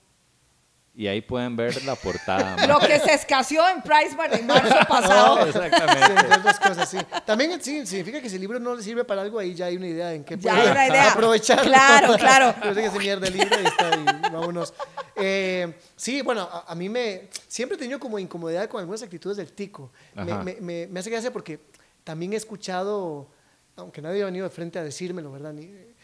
[0.99, 2.66] Y ahí pueden ver la portada.
[2.66, 5.36] Lo que se escaseó en Pricemark en marzo pasado.
[5.36, 6.38] No, Sí, exactamente.
[6.42, 6.97] dos cosas, sí.
[7.26, 9.76] También sí, significa que si el libro no le sirve para algo, ahí ya hay
[9.76, 11.12] una idea en qué Ya puede hay una idea.
[11.12, 11.61] aprovechar.
[11.64, 12.55] Claro, claro.
[12.64, 14.72] Yo sé que se mierda el libro y está ahí, vámonos.
[15.16, 17.28] Eh, sí, bueno, a, a mí me...
[17.47, 19.92] Siempre he tenido como incomodidad con algunas actitudes del tico.
[20.14, 21.61] Me, me, me- me hace gracia porque
[22.05, 23.28] también he escuchado,
[23.76, 25.53] aunque nadie ha venido de frente a decírmelo, ¿verdad?
[25.53, 25.94] Ni-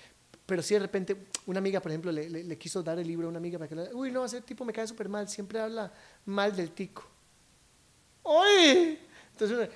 [0.53, 3.27] pero sí de repente una amiga, por ejemplo, le, le- le quiso dar el libro
[3.27, 3.95] a una amiga para que le...
[3.95, 5.91] Uy, no, ese tipo me cae súper mal, siempre habla
[6.27, 7.07] mal del tico.
[8.23, 8.99] ¡Oye!
[9.33, 9.69] Entonces,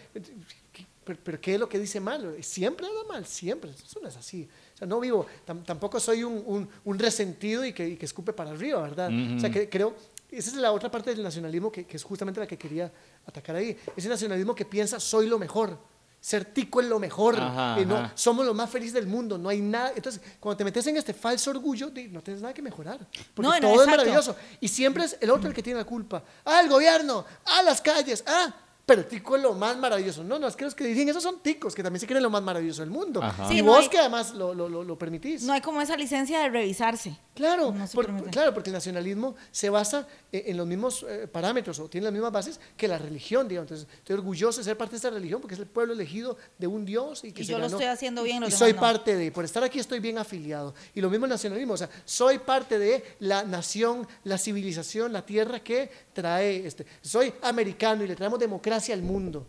[0.72, 2.36] ¿qué- pero, pero ¿qué es lo que dice mal?
[2.44, 3.70] Siempre habla mal, siempre.
[3.70, 4.46] Eso no es así.
[4.74, 8.04] O sea, no vivo, tam- tampoco soy un, un- un resentido y que, y que
[8.04, 9.10] escupe para arriba, ¿verdad?
[9.36, 9.94] O sea, que, creo,
[10.30, 12.92] esa es la otra parte del nacionalismo que, que es justamente la que quería
[13.24, 13.78] atacar ahí.
[13.96, 15.78] Ese nacionalismo que piensa, soy lo mejor.
[16.26, 17.38] Ser tico es lo mejor.
[17.38, 18.12] Ajá, eh, no, ajá.
[18.16, 19.38] somos los más felices del mundo.
[19.38, 19.92] No hay nada.
[19.94, 22.98] Entonces, cuando te metes en este falso orgullo, no tienes nada que mejorar.
[23.32, 24.34] Porque No, no, todo es maravilloso.
[24.60, 26.24] Y siempre es el otro el que tiene la culpa.
[26.44, 27.24] Ah, el gobierno.
[27.44, 28.24] Ah, las calles.
[28.26, 28.52] Ah,
[28.86, 30.22] pero el tico es lo más maravilloso.
[30.22, 32.30] No, no, es que los que dicen eso son ticos, que también se creen lo
[32.30, 33.20] más maravilloso del mundo.
[33.20, 33.46] Ajá.
[33.52, 35.42] Y Sí, no vos hay- que además lo, lo, lo, lo permitís.
[35.42, 37.18] No hay como esa licencia de revisarse.
[37.34, 41.80] Claro, No por- claro, porque el nacionalismo se basa eh, en los mismos eh, parámetros
[41.80, 43.72] o tiene las mismas bases que la religión, digamos.
[43.72, 46.66] Entonces, estoy orgulloso de ser parte de esta religión porque es el pueblo elegido de
[46.68, 48.80] un Dios y que Y se yo lo estoy haciendo bien, los Y soy no.
[48.80, 50.74] parte de, por estar aquí estoy bien afiliado.
[50.94, 55.26] Y lo mismo el nacionalismo, o sea, soy parte de la nación, la civilización, la
[55.26, 59.46] tierra que trae, este, soy americano y le traemos democracia al mundo,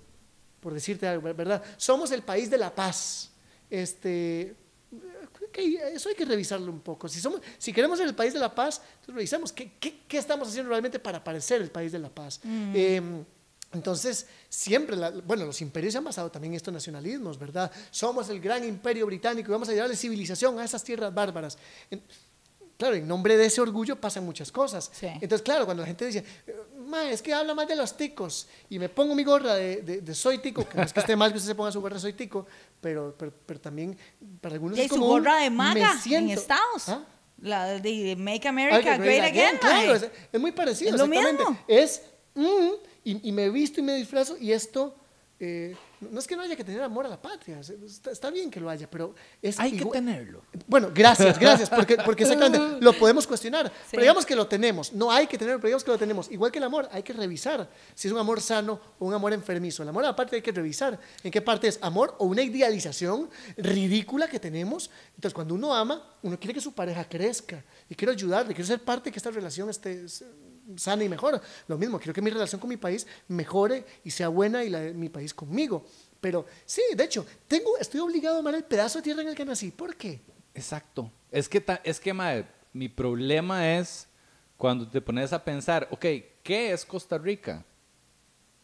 [0.59, 1.63] por decirte algo, ¿verdad?
[1.77, 3.29] Somos el país de la paz.
[3.69, 4.55] Este,
[5.93, 7.07] eso hay que revisarlo un poco.
[7.07, 10.47] Si, somos, si queremos ser el país de la paz, revisamos qué, qué- qué estamos
[10.49, 12.39] haciendo realmente para parecer el país de la paz.
[12.75, 13.01] Eh,
[13.73, 17.71] entonces, siempre, la- bueno, los imperios se han basado también en estos nacionalismos, ¿verdad?
[17.91, 21.57] Somos el gran imperio británico y vamos a llevarle civilización a esas tierras bárbaras.
[22.77, 24.91] Claro, en nombre de ese orgullo pasan muchas cosas.
[24.93, 25.07] Sí.
[25.07, 26.55] Entonces, claro, cuando la gente dice, "Eh,
[26.85, 28.47] "Ma, es que habla más de los ticos.
[28.69, 31.15] Y me pongo mi gorra de, de- de soy tico, que no es que esté
[31.15, 32.45] mal que usted se ponga su gorra de soy tico,
[32.79, 33.97] pero, pero, pero también
[34.41, 36.33] para algunos Y es su como un, gorra de "Me maga en siento".
[36.39, 36.87] Estados.
[36.89, 37.03] ¿Ah?
[37.41, 39.57] La de Make America Great Again.
[39.59, 39.95] Claro, mae.
[39.95, 40.91] es, es muy parecido.
[40.93, 41.57] Es lo mismo.
[41.67, 42.01] Es,
[42.35, 42.69] mm,
[43.03, 44.95] y, y me visto y me disfrazo y esto,
[45.39, 48.29] eh, no es que no haya que tener amor a la patria, es- está, está
[48.29, 49.59] bien que lo haya, pero es...
[49.59, 50.43] Hay que tenerlo.
[50.67, 53.73] Bueno, gracias, gracias, porque, porque exactamente lo podemos cuestionar, Sí.
[53.91, 56.31] pero digamos que lo tenemos, no hay que tenerlo, pero digamos que lo tenemos.
[56.31, 59.33] Igual que el amor, hay que revisar si es un amor sano o un amor
[59.33, 59.83] enfermizo.
[59.83, 62.41] El amor a la patria hay que revisar en qué parte es amor o una
[62.43, 64.89] idealización ridícula que tenemos.
[65.15, 68.83] Entonces, cuando uno ama, uno quiere que su pareja crezca y quiero ayudarle, quiero ser
[68.83, 70.05] parte de que esta relación esté
[70.75, 71.41] sana y mejor.
[71.67, 74.79] Lo mismo, quiero que mi relación con mi país mejore y sea buena y la
[74.81, 75.85] de mi país conmigo.
[76.19, 79.35] Pero sí, de hecho, tengo, estoy obligado a amar el pedazo de tierra en el
[79.35, 79.71] que nací.
[79.71, 80.19] ¿Por qué?
[80.53, 81.11] Exacto.
[81.31, 82.13] Es que, ta- es que
[82.73, 84.07] mi problema es
[84.57, 86.05] cuando te pones a pensar, ok,
[86.43, 87.63] ¿qué es Costa Rica?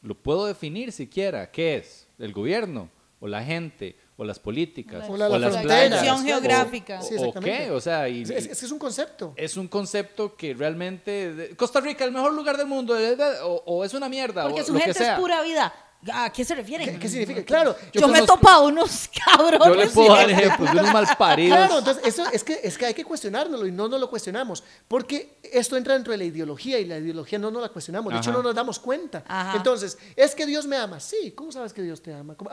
[0.01, 1.49] Lo puedo definir siquiera.
[1.51, 2.07] ¿Qué es?
[2.17, 2.89] ¿El gobierno?
[3.19, 3.95] ¿O la gente?
[4.23, 5.03] ¿O las políticas?
[5.09, 7.01] O la- ¿O la las geográfica.
[7.01, 7.69] Sí, ¿O, qué?
[7.71, 9.33] O sea, y- Es, es- es que es un concepto.
[9.35, 11.33] es un concepto que realmente...
[11.33, 14.43] de- Costa Rica, el mejor lugar del mundo, de- de- o, o es una mierda,
[14.43, 15.17] Porque o su lo que gente es sea.
[15.17, 15.73] pura vida.
[16.11, 16.89] ¿A qué se refieren?
[16.93, 17.43] ¿Qué, qué significa?
[17.43, 17.75] Claro.
[17.93, 19.59] Yo, me he topado unos cabrones.
[19.67, 21.57] Yo le puedo dar ejemplos de unos malparidos.
[21.57, 24.63] Claro, entonces eso es que, es que hay que cuestionárnoslo y no nos lo cuestionamos,
[24.87, 28.19] porque esto entra dentro de la ideología y la ideología no nos la cuestionamos, de
[28.19, 29.23] hecho no nos damos cuenta.
[29.27, 29.55] Ajá.
[29.57, 30.99] Entonces, ¿es que Dios me ama?
[30.99, 32.35] Sí, ¿cómo sabes que Dios te ama?
[32.35, 32.51] ¿Cómo?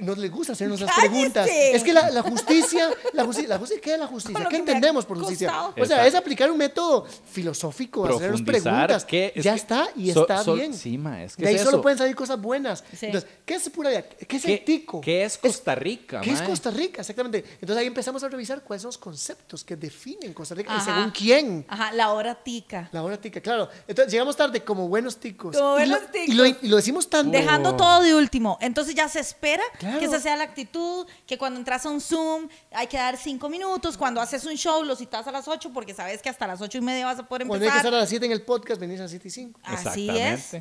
[0.00, 1.10] Nos le gusta hacernos esas ¡Cállese!
[1.10, 1.48] preguntas.
[1.50, 4.42] Es que la, la justicia, la justicia, la justicia, ¿qué es la justicia?
[4.44, 5.48] ¿Qué que entendemos por justicia?
[5.48, 5.68] costado.
[5.70, 6.06] O sea, Exacto.
[6.08, 9.04] es aplicar un método filosófico, hacernos preguntas.
[9.04, 9.32] ¿qué?
[9.34, 10.74] Es ya que está y so- está so- bien.
[10.74, 11.82] sí, ma, es que de ahí es solo eso.
[11.82, 12.79] pueden salir cosas buenas.
[12.96, 13.06] Sí.
[13.06, 14.02] Entonces, ¿qué es pura vida?
[14.02, 15.00] ¿Qué es ¿Qué- el tico?
[15.00, 16.42] qué es Costa Rica, ¿Qué es?
[16.42, 17.00] Costa Rica?
[17.00, 17.44] Exactamente.
[17.54, 21.10] Entonces ahí empezamos a revisar cuáles son los conceptos que definen Costa Rica y según
[21.10, 21.64] quién.
[21.68, 22.88] Ajá, la hora tica.
[22.92, 23.68] La hora tica, claro.
[23.88, 25.56] Entonces llegamos tarde como buenos ticos.
[25.56, 26.28] Como Y lo- buenos ticos.
[26.28, 27.30] Y lo, y lo decimos tanto.
[27.32, 28.58] Dejando todo de último.
[28.60, 29.98] Entonces ya se espera Claro.
[29.98, 33.48] que esa sea la actitud, que cuando entras a un Zoom hay que dar cinco
[33.48, 36.60] minutos, cuando haces un show lo citas a las ocho porque sabes que hasta las
[36.60, 37.86] ocho y media vas a poder Cuando hay que empezar.
[37.86, 39.60] estar a las 7 en el podcast, venís a las 7 y 5.
[39.62, 40.56] Así es.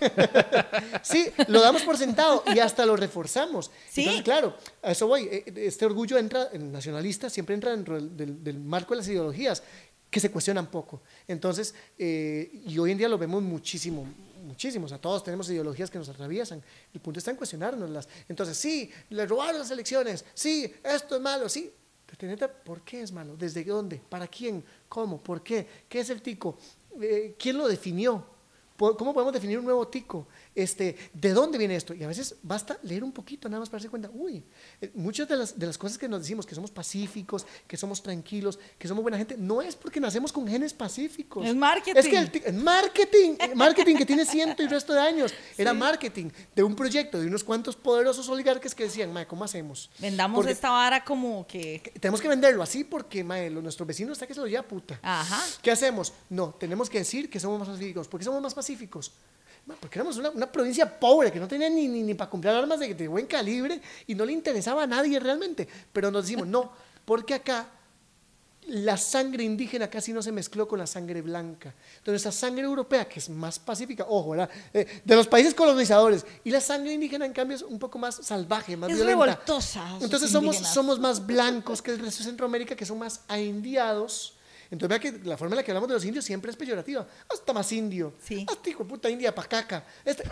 [1.02, 3.70] Sí, lo damos por sentado y hasta lo reforzamos.
[3.90, 4.02] Sí.
[4.02, 5.24] Entonces, claro, a eso voy.
[5.30, 9.08] Eh, Este orgullo entra, el nacionalista siempre entra dentro del, del- del marco de las
[9.08, 9.62] ideologías
[10.10, 11.02] que se cuestionan poco.
[11.28, 14.06] Entonces, eh, y hoy en día lo vemos muchísimo,
[14.44, 14.86] muchísimo.
[14.86, 16.62] O sea, todos tenemos ideologías que nos atraviesan.
[16.94, 18.08] El punto está en cuestionárnoslas.
[18.28, 20.24] Entonces, sí, le robaron las elecciones.
[20.34, 21.48] Sí, esto es malo.
[21.48, 21.72] Sí.
[22.64, 23.36] ¿por qué es malo?
[23.36, 24.00] ¿Desde dónde?
[24.08, 24.64] ¿Para quién?
[24.88, 25.20] ¿Cómo?
[25.20, 25.66] ¿Por qué?
[25.88, 26.56] ¿Qué es el tico?
[27.00, 28.24] Eh, ¿Quién lo definió?
[28.76, 30.26] ¿Cómo podemos definir un nuevo tico?
[30.56, 31.92] Este, ¿De dónde viene esto?
[31.92, 34.42] Y a veces basta leer un poquito nada más para darse cuenta, uy,
[34.80, 38.02] eh, muchas de las, de las cosas que nos decimos, que somos pacíficos, que somos
[38.02, 41.46] tranquilos, que somos buena gente, no es porque nacemos con genes pacíficos.
[41.46, 42.00] Es marketing.
[42.00, 46.30] Es que el marketing, eh, marketing que tiene ciento y resto de años, era marketing
[46.54, 49.90] de un proyecto de unos cuantos poderosos oligarcas que decían, mae, ¿cómo hacemos?
[49.98, 51.82] Vendamos Porque esta vara como que...
[52.00, 54.98] tenemos que venderlo así porque, mae, lo- nuestro vecino está que se lo lleva puta.
[55.02, 55.42] Ajá.
[55.60, 56.14] ¿Qué hacemos?
[56.30, 58.08] No, tenemos que decir que somos más pacíficos.
[58.08, 59.12] ¿Por qué somos más pacíficos?
[59.80, 62.78] Porque éramos una, una provincia pobre que no tenía ni, ni, ni para comprar armas
[62.78, 65.66] de, de buen calibre y no le interesaba a nadie realmente.
[65.92, 66.70] Pero nos decimos, no,
[67.04, 67.68] porque acá
[68.68, 71.72] la sangre indígena casi no se mezcló con la sangre blanca.
[71.98, 74.50] Entonces, esa sangre europea, que es más pacífica, ojo, ¿verdad?
[74.74, 78.16] Eh, de los países colonizadores, y la sangre indígena, en cambio, es un poco más
[78.16, 79.24] salvaje, más Es violenta.
[79.24, 80.74] revoltosa, Entonces, somos, indígenas.
[80.74, 84.35] somos más blancos que el resto de Centroamérica, que son más aindiados.
[84.70, 87.06] Entonces, vea que la forma en la que hablamos de los indios siempre es peyorativa.
[87.32, 88.14] Hasta más indio.
[88.22, 88.44] Sí.
[88.48, 89.84] Hasta hijo de puta india pacaca.
[90.04, 90.24] Este,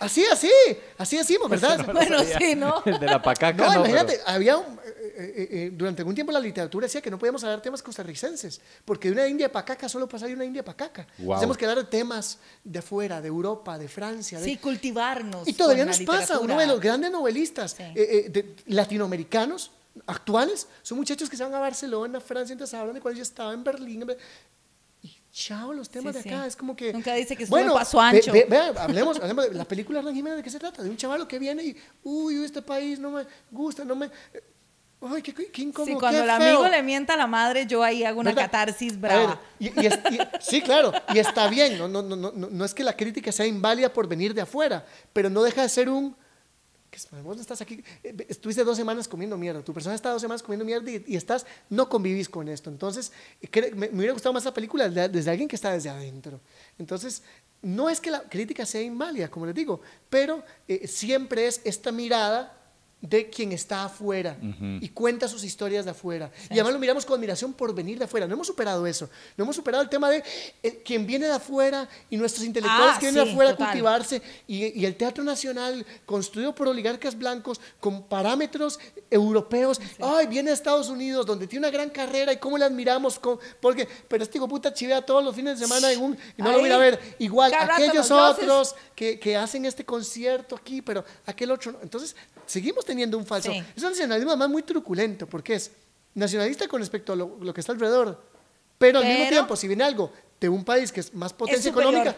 [0.00, 0.50] así, así.
[0.98, 1.86] Así decimos, ¿verdad?
[1.92, 2.82] Bueno, sí, ¿no?
[2.86, 4.78] El de la pacaca No, no, imagínate, pero- había un-
[5.16, 7.82] eh, eh, eh, durante algún tiempo la literatura decía que no podíamos hablar de temas
[7.82, 11.06] costarricenses, porque de una india pacaca solo pasaría una india pacaca.
[11.18, 11.36] Wow.
[11.36, 14.38] Tenemos que hablar de temas de afuera, de Europa, de Francia.
[14.40, 15.46] de- Sí, cultivarnos.
[15.46, 17.82] y todavía con la nos pasa, uno de los grandes novelistas Sí.
[17.82, 19.70] eh, eh, de- latinoamericanos
[20.06, 23.52] actuales son muchachos que se van a Barcelona, Francia, entonces hablan de cuando yo estaba
[23.52, 24.02] en Berlín.
[24.02, 24.18] en Be-
[25.02, 26.48] Y chao, los temas Sí, de acá, sí.
[26.48, 26.92] es como que...
[26.92, 28.32] Nunca dice que en bueno, Paso ve- Ancho.
[28.32, 30.82] ve- vea, hablemos, hablemos de la película Hernán Jiménez, ¿de qué se trata?
[30.82, 34.10] De un chavalo que viene y, uy, este país no me gusta, no me...
[35.06, 36.48] Ay, qué, qué incómodo, Sí, cuando qué el feo.
[36.60, 38.50] amigo le mienta a la madre, yo ahí hago una ¿Verdad?
[38.50, 39.38] catarsis brava.
[39.60, 42.64] ver, y- y es- y- sí, claro, y está bien, no, no, no, no, no
[42.64, 45.90] es que la crítica sea inválida por venir de afuera, pero no deja de ser
[45.90, 46.16] un...
[47.40, 50.90] estás aquí, eh, estuviste dos semanas comiendo mierda, tu persona está dos semanas comiendo mierda
[50.90, 52.70] y, y estás, no convivís con esto.
[52.70, 53.12] Entonces,
[53.74, 56.40] me, me hubiera gustado más la película desde, desde alguien que está desde adentro.
[56.78, 57.22] Entonces,
[57.62, 59.80] no es que la crítica sea inválida, como les digo,
[60.10, 62.63] pero eh, siempre es esta mirada
[63.06, 64.34] de quien está afuera
[64.80, 66.30] y cuenta sus historias de afuera.
[66.48, 68.26] Y además lo miramos con admiración por venir de afuera.
[68.26, 69.10] No hemos superado eso.
[69.36, 70.24] No hemos superado el tema de
[70.62, 73.66] eh, quien viene de afuera y nuestros intelectuales Ah, que vienen de afuera a total.
[73.68, 74.22] cultivarse.
[74.46, 78.78] Y, y el Teatro Nacional, construido por oligarcas blancos, con parámetros
[79.10, 79.80] europeos.
[80.00, 83.18] Ay, viene de Estados Unidos, donde tiene una gran carrera y cómo le admiramos.
[83.18, 86.42] cómo- porque, pero este hijo puta chivea todos los fines de semana en un, y
[86.42, 87.16] no lo voy a a ver.
[87.18, 91.78] Igual, Cada aquellos otros que, que hacen este concierto aquí, pero aquel otro no.
[91.82, 92.16] Entonces,
[92.46, 93.50] seguimos teniendo un falso.
[93.52, 93.62] Sí.
[93.76, 95.70] Es un nacionalismo además muy truculento, porque es
[96.14, 98.22] nacionalista con respecto a lo, lo que está alrededor,
[98.78, 101.70] pero, al mismo Pero- tiempo, si viene algo de un país que es más potencia
[101.70, 101.94] superior.
[101.94, 102.16] económica,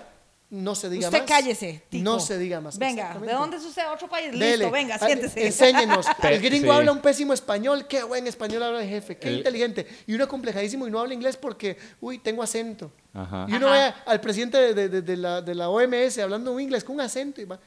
[0.49, 1.29] no se diga Usted más.
[1.29, 2.05] cállese, tico.
[2.05, 2.79] No se diga más.
[2.79, 3.83] Venga, ¿de dónde es usted?
[3.93, 4.31] Otro país.
[4.31, 4.57] Dele.
[4.59, 5.45] Listo, venga, Ah, siéntese.
[5.45, 6.07] Enséñenos.
[6.23, 6.79] El gringo sí.
[6.79, 7.87] habla un pésimo español.
[7.89, 9.17] Qué buen español habla el jefe.
[9.19, 9.87] Qué El- inteligente.
[10.07, 12.93] Y uno complejadísimo y no habla inglés porque, uy, tengo acento.
[13.13, 13.47] Ajá.
[13.49, 13.89] Y uno Ajá.
[13.89, 16.95] ve al presidente de, de- de- de la, de la OMS hablando un inglés con
[16.95, 17.59] un acento y va,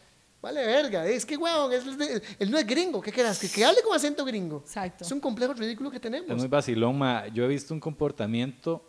[0.42, 1.06] vale verga.
[1.06, 3.02] Es que, weón, es de- él no es gringo.
[3.02, 3.40] ¿Qué quieras?
[3.40, 4.58] Que, que hable con acento gringo.
[4.66, 5.04] Exacto.
[5.04, 6.30] Es un complejo ridículo que tenemos.
[6.30, 7.28] Es muy vacilón, ma.
[7.28, 8.84] Yo he visto un comportamiento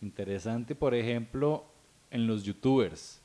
[0.00, 1.64] interesante, por ejemplo,
[2.10, 3.20] en los youtubers.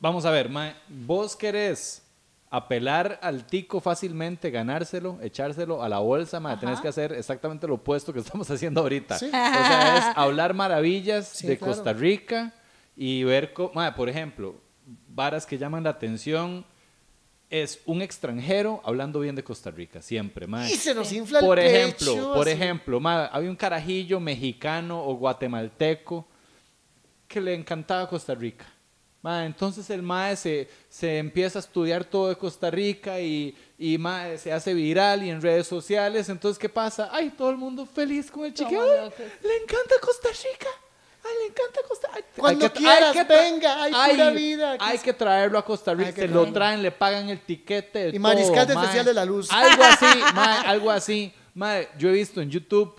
[0.00, 2.02] Vamos a ver, ma, vos querés
[2.50, 7.74] apelar al tico fácilmente, ganárselo, echárselo a la bolsa, ma, tenés que hacer exactamente lo
[7.74, 9.18] opuesto que estamos haciendo ahorita.
[9.18, 9.26] Sí.
[9.26, 11.72] O sea, es hablar maravillas Sí, de claro.
[11.74, 12.52] Costa Rica
[12.96, 14.54] y ver, co- ma, por ejemplo,
[15.08, 16.64] varas que llaman la atención
[17.50, 20.68] es un extranjero hablando bien de Costa Rica, siempre, ma.
[20.68, 22.50] Y se nos infla el Por pecho, ejemplo, por así.
[22.56, 26.26] ejemplo, ma, había un carajillo mexicano o guatemalteco
[27.28, 28.66] que le encantaba Costa Rica.
[29.22, 33.96] Ma, entonces el mae se, se empieza a estudiar todo de Costa Rica y, y
[33.96, 36.28] mae, se hace viral y en redes sociales.
[36.28, 37.08] Entonces, ¿qué pasa?
[37.10, 38.84] Ay, todo el mundo feliz con el chiquillo.
[39.04, 39.18] Locos.
[39.42, 40.68] Le encanta Costa Rica.
[41.24, 42.28] Ay, le encanta Costa Rica.
[42.36, 44.84] Cuando quieras, venga, hay pura vida aquí.
[44.86, 46.08] Hay que traerlo a Costa Rica.
[46.08, 48.10] Hay que Se lo traen, le pagan el tiquete.
[48.12, 49.50] Y mariscal especial de la luz.
[49.50, 51.32] Algo así, mae, algo así.
[51.54, 52.94] Mae, yo he visto en YouTube,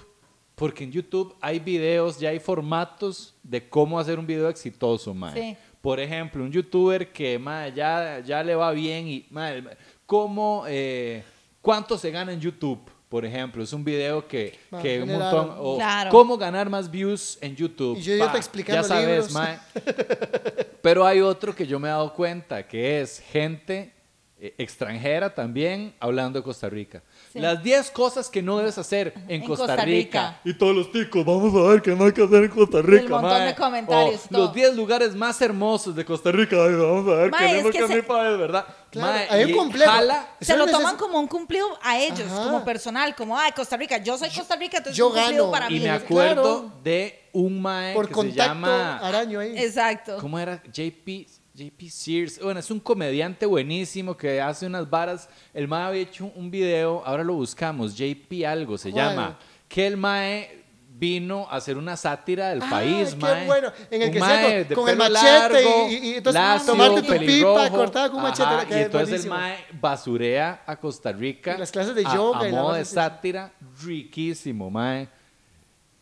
[0.55, 5.33] porque en YouTube hay videos, ya hay formatos de cómo hacer un video exitoso, mae.
[5.33, 5.57] Sí.
[5.81, 9.63] Por ejemplo, un youtuber que mae, ya, ya le va bien y mae,
[10.07, 11.23] cómo, eh,
[11.61, 12.94] cuánto se gana en YouTube.
[13.09, 15.55] Por ejemplo, es un video que, que un montón.
[15.59, 16.09] O Claro.
[16.09, 17.97] cómo ganar más views en YouTube.
[17.97, 19.57] Y yo Pa, explicando Ya sabes, mae.
[20.81, 23.91] Pero hay otro que yo me he dado cuenta, que es gente
[24.39, 27.01] eh, extranjera también hablando de Costa Rica.
[27.35, 27.41] Sí.
[27.41, 30.29] Las 10 cosas que no debes hacer en, En Costa, Costa Rica.
[30.29, 30.39] Rica.
[30.45, 33.09] Y todos los ticos, vamos a ver qué no hay que hacer en Costa Rica.
[33.09, 33.45] montón mae.
[33.47, 34.45] de comentarios, O todo.
[34.45, 36.55] los 10 lugares más hermosos de Costa Rica.
[36.55, 38.65] Ay, vamos a ver Mae, qué es que que se- hacer para ver, ¿verdad?
[38.89, 39.91] Claro, Mae, hay un y complejo.
[39.91, 42.43] jala- Se lo toman neces- como un cumplido a ellos, Ajá.
[42.45, 45.43] como personal, como, ay, Costa Rica, yo soy Costa Rica, entonces Yo es un cumplido
[45.43, 45.51] gano.
[45.51, 45.79] para y mí.
[45.79, 46.03] me Claro.
[46.05, 48.97] acuerdo de un mae Por que se contacto llama...
[48.99, 49.57] araño ahí.
[49.57, 50.17] Exacto.
[50.21, 50.63] ¿Cómo era?
[50.71, 52.39] JP, JP Sears.
[52.41, 55.29] Bueno, es un comediante buenísimo que hace unas varas.
[55.53, 59.09] El Mae había hecho un video, ahora lo buscamos, JP algo se ¿Cuál?
[59.09, 59.39] llama.
[59.69, 60.63] Que el Mae
[60.97, 63.45] vino a hacer una sátira del Ay, país, qué mae.
[63.45, 63.71] bueno.
[63.91, 65.21] En el Un que mae con- con el machete
[65.63, 67.69] largo, y- y- y entonces lacio, tomarte tu pipa pelirrojo.
[67.75, 69.35] cortada con un machete, Ajá, que y es entonces buenísimo.
[69.35, 71.55] el Mae basurea a Costa Rica.
[71.55, 73.51] Y las clases de yoga A, y modo de sátira,
[73.83, 75.09] riquísimo, Mae.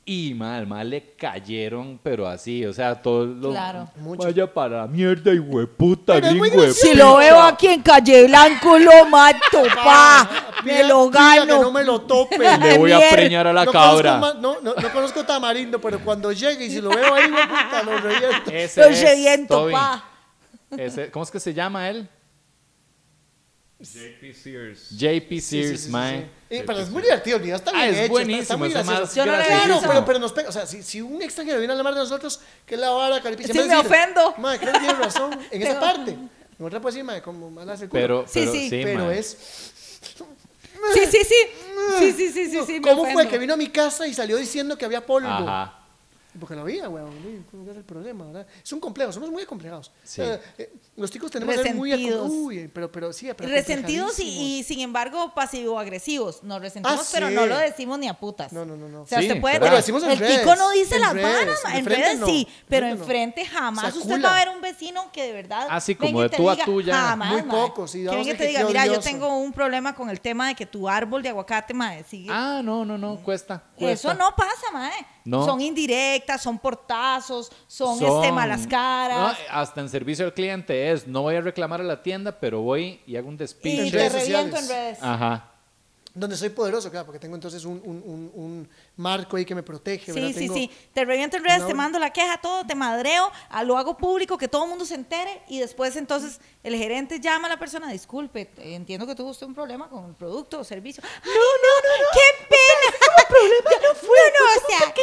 [0.06, 3.54] Y mae, al mae le cayeron, pero así, o sea, todos los.
[3.54, 3.90] Claro.
[3.96, 4.24] Mucho.
[4.24, 6.62] Vaya para la mierda, y hueputa, gringo.
[6.74, 10.30] Si lo veo aquí en Calle Blanco, lo mato, pa.
[10.66, 11.46] Me lo gano.
[11.46, 12.38] que no me lo tope.
[12.60, 14.20] Le voy a preñar a la no cabra.
[14.20, 17.44] Conozco, no, no, no conozco tamarindo, pero cuando llegue y si lo veo ahí, güey,
[17.48, 18.52] puta, lo reviento.
[18.52, 19.72] Ese Lo es reviento, Toby.
[19.72, 20.04] pa.
[20.78, 22.10] Ese- ¿Cómo es que se llama él?
[23.84, 24.90] JP Sears.
[24.92, 26.20] JP Sí, sí, Sears, sí, sí, mae.
[26.22, 26.26] sí.
[26.50, 28.58] Eh, pero es muy divertido, el video está Ah, bien es hecho, está- buenísimo, está
[28.58, 29.02] muy es gracioso.
[29.02, 29.68] más Yo no le he gracioso.
[29.80, 30.50] Claro, pero, pero nos pega.
[30.50, 33.22] O sea, si, si un extranjero viene a hablar de nosotros, que es la vara,
[33.22, 33.52] caripicha.
[33.54, 34.36] Sí, me ofendo.
[34.38, 35.38] Madre, creo que tiene razón.
[35.52, 36.12] En esa parte.
[36.12, 38.02] En otra puede decir, madre, como malas el culo.
[38.02, 38.70] Pero, Sí, pero, sí.
[38.70, 39.20] sí, pero mae.
[39.20, 39.38] es.
[40.94, 41.36] Sí, sí, sí.
[42.00, 42.82] Sí, sí, sí, sí, sí.
[42.82, 45.28] ¿Cómo fue que vino a mi casa y salió diciendo que había polvo?
[45.30, 45.80] Ajá.
[46.40, 47.46] Porque lo había, weón.
[47.52, 48.48] ¿Cómo es el problema, verdad?
[48.64, 49.92] Es un complejo, somos muy acomplejados.
[50.04, 50.22] Sí.
[50.22, 54.20] O sea, eh, los chicos tenemos que ser muy Uy, pero, pero sí, pero Resentidos
[54.20, 56.44] y, y, sin embargo pasivo-agresivos.
[56.44, 58.52] Nos resentimos, Ah, pero no lo decimos ni a putas.
[58.52, 59.02] No, no, no, no.
[59.04, 59.60] O sea, Sí, usted puede.
[59.60, 62.26] pero lo decimos en el redes, tico no dice las varas, en frente redes no,
[62.26, 63.96] sí, pero enfrente jamás.
[63.96, 65.68] Usted va a ver un vecino que de verdad.
[65.70, 66.96] Así venga como y de tú a diga, tú ya.
[66.96, 67.52] Jamás, Muy mae.
[67.68, 69.10] poco, sí, Que damos venga y te diga, mira, yo odioso".
[69.10, 72.30] tengo un problema con el tema de que tu árbol de aguacate, mae, sigue.
[72.32, 73.64] Ah, no, no, no, cuesta.
[73.78, 74.92] Eso no pasa, mae.
[75.26, 75.46] No.
[75.46, 79.38] Son indirectas, son portazos, son, este, malas caras.
[79.50, 82.62] No, hasta en servicio al cliente es, no voy a reclamar a la tienda, pero
[82.62, 83.84] voy y hago un y despiche.
[83.86, 84.98] En te redes reviento en redes.
[85.02, 85.50] Ajá.
[86.16, 89.64] donde soy poderoso, claro, porque tengo entonces un, un, un, un marco ahí que me
[89.64, 90.12] protege.
[90.14, 90.28] ¿verdad?
[90.28, 90.72] Sí, sí, Tengo- sí.
[90.94, 93.32] Te reviento en redes, una- te mando la queja, todo, te madreo,
[93.66, 97.48] lo hago público, que todo el mundo se entere y después entonces el gerente llama
[97.48, 101.02] a la persona, disculpe, entiendo que tuvo usted un problema con el producto o servicio.
[101.04, 102.10] No, no, no, no.
[102.14, 102.46] ¡Qué
[103.18, 104.10] No fue.
[104.34, 104.94] No, no, o sea,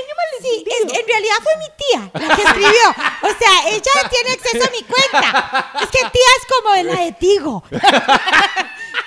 [0.41, 2.89] sí, es- en realidad fue mi tía la que escribió.
[3.23, 5.73] O sea, ella tiene acceso a mi cuenta.
[5.83, 7.63] Es que tía es como la de Tigo.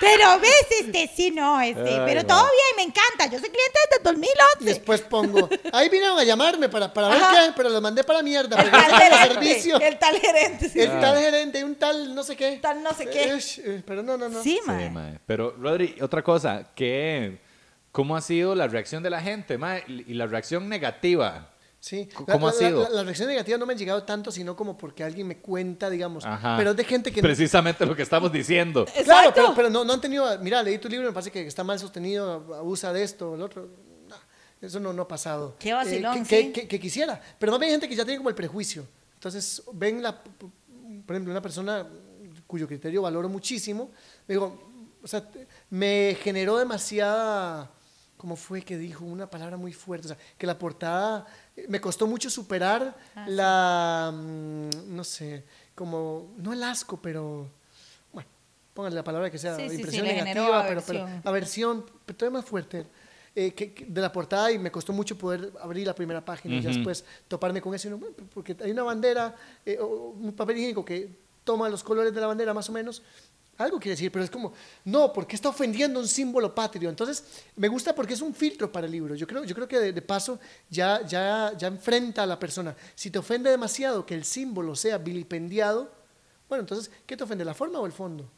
[0.00, 2.26] Pero ves, este, sí, no, este, Ay, pero no.
[2.26, 3.26] todo bien, me encanta.
[3.26, 4.64] Yo soy cliente desde Y 2011.
[4.64, 8.60] después pongo, ahí vinieron a llamarme para, para ver qué, pero los mandé para mierda,
[8.60, 9.80] El tal gerente, servicio.
[9.80, 10.80] el tal gerente, sí.
[10.80, 12.58] El tal gerente, un tal no sé qué.
[12.60, 13.22] Tal no sé qué.
[13.34, 14.42] Eh, eh, pero no, no, no.
[14.42, 14.90] Sí, Sí, mae.
[14.90, 15.18] mae.
[15.26, 17.38] Pero, Rodri, otra cosa, ¿qué,
[17.94, 19.84] ¿cómo ha sido la reacción de la gente, mae?
[19.86, 21.50] Y la reacción negativa.
[21.78, 22.08] Sí.
[22.12, 22.82] ¿cómo la, ha sido?
[22.82, 25.88] La, la reacción negativa no me han llegado tanto, sino como porque alguien me cuenta,
[25.88, 26.24] digamos.
[26.24, 26.56] Ajá.
[26.56, 27.20] Pero es de gente que...
[27.22, 28.84] Precisamente lo que estamos diciendo.
[29.04, 29.32] Claro, Exacto.
[29.34, 30.26] pero, pero no, no han tenido...
[30.40, 33.42] Mira, leí tu libro, me parece que está mal sostenido, abusa de esto o el
[33.42, 33.68] otro.
[34.08, 34.16] No,
[34.60, 35.54] eso no, no ha pasado.
[35.58, 36.52] Qué vacilón, que, que- sí.
[36.52, 37.20] que- que quisiera.
[37.38, 38.86] Pero más bien hay gente que ya tiene como el prejuicio.
[39.14, 40.18] Entonces, ven la...
[40.20, 41.86] Por ejemplo, una persona
[42.46, 43.90] cuyo criterio valoro muchísimo,
[44.26, 44.72] digo,
[45.02, 45.22] o sea,
[45.68, 47.70] me generó demasiada...
[48.24, 49.04] ¿Cómo fue que dijo?
[49.04, 50.06] Una palabra muy fuerte.
[50.06, 51.26] O sea, que la portada...
[51.54, 54.10] eh, Me costó mucho superar Ah, la...
[54.14, 55.44] mm, No sé,
[55.74, 56.32] como...
[56.38, 57.50] No el asco, pero...
[58.14, 58.26] Bueno,
[58.72, 61.84] pónganle la palabra que sea, Sí, sí, sí, impresión negativa, pero, pero aversión.
[62.06, 62.86] pero todavía más fuerte.
[63.36, 66.54] eh, que, que de la portada y me costó mucho poder abrir la primera página
[66.54, 67.88] y después toparme con eso.
[67.88, 69.34] y no, bueno, porque hay una bandera,
[69.66, 71.10] eh, o un papel higiénico que
[71.44, 73.02] toma los colores de la bandera más o menos.
[73.56, 74.52] Algo quiere decir, pero es como,
[74.84, 76.90] no, porque está ofendiendo un símbolo patrio.
[76.90, 77.24] Entonces,
[77.56, 79.14] me gusta porque es un filtro para el libro.
[79.14, 82.74] Yo creo, yo creo que de, paso ya, ya, ya enfrenta a la persona.
[82.94, 85.92] Si te ofende demasiado que el símbolo sea vilipendiado,
[86.48, 88.28] bueno, entonces, ¿qué te ofende, la forma o el fondo?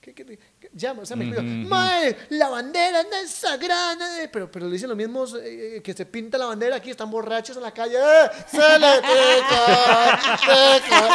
[0.00, 0.38] ¿Qué, qué,
[0.72, 1.42] ya, o sea, me explico.
[1.68, 5.92] Mae, la bandera no es sagrada, eh", pero, pero le dicen los mismos eh, que
[5.94, 7.96] se pinta la bandera aquí, están borrachos en la calle.
[7.96, 8.30] ¡Eh!
[8.50, 10.18] ¡Se le pica!
[10.40, 11.08] pica".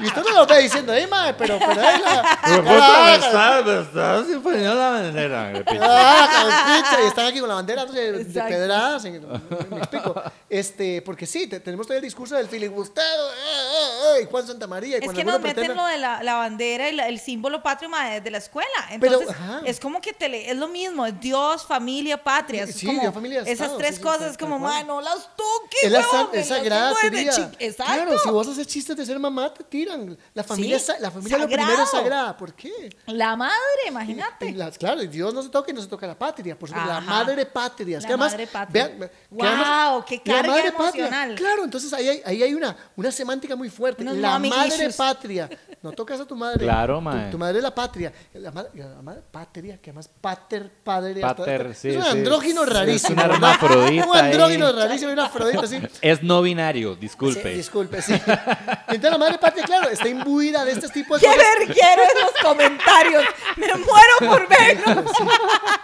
[0.00, 1.34] y usted no lo ve diciendo, ¡eh, mae!
[1.34, 3.14] Pero, pero es la.
[3.16, 5.52] está, me está sinfonía la bandera.
[5.80, 8.48] Ah, y están aquí con la bandera de, de Exacto.
[8.48, 9.04] pedradas.
[9.04, 9.24] en-
[9.70, 10.14] me explico.
[10.48, 14.46] Este, porque sí, te- tenemos todavía el discurso del filibustero, eh, eh, eh, y Juan
[14.46, 14.96] Santa María.
[14.96, 17.08] Y Es cuando que alguno nos meten pretenda- lo de la, la bandera y la-
[17.08, 18.68] el símbolo patrio mae, de la escuela.
[19.00, 19.62] Pero, Entonces, ajá.
[19.64, 22.62] es como que te le- es lo mismo, es Dios, familia, patria.
[22.62, 25.28] Es Sí, como Dios, familia, esas Estado, tres sí, cosas, es como, mae, no las
[25.34, 27.92] toques, Es la es sagrada desde Exacto.
[27.92, 30.16] Claro, si vos haces chistes de ser mamá, te tiran.
[30.34, 32.36] La familia, Sí, la familia lo primero es sagrada.
[32.36, 32.94] ¿Por qué?
[33.06, 33.54] La madre,
[33.86, 34.52] Y imagínate.
[34.52, 36.92] las- claro, y Dios no se toca y no se toca la patria, por supuesto,
[36.92, 37.96] la madre patria.
[37.98, 38.86] Es La que además, madre patria.
[38.88, 41.34] vean, que Guau, qué la carga madre patria, emocional.
[41.34, 44.02] Claro, entonces ahí hay, ahí hay una, una semántica muy fuerte.
[44.02, 44.96] Unos la madre issues.
[44.96, 45.48] patria.
[45.82, 46.64] No tocas a tu madre.
[46.64, 47.30] Claro, tu, mae.
[47.30, 48.12] tu madre es la patria.
[48.34, 51.20] La, ma- la madre patria, que además pater, padre.
[51.20, 52.08] Pater, sí, es un sí.
[52.10, 53.10] andrógino Es rarísimo.
[53.10, 53.34] un ¿verdad?
[53.34, 54.72] hermafrodita Un andrógino ahí.
[54.72, 55.80] rarísimo, una afrodita así.
[56.02, 57.54] Es no binario, Sí, disculpe.
[57.54, 58.12] disculpe, sí.
[58.12, 61.44] Entonces la madre patria, claro, está imbuida de este tipo de ¡Qué cosas.
[61.58, 63.24] verguero en los comentarios!
[63.56, 65.02] ¡Me muero por verlo!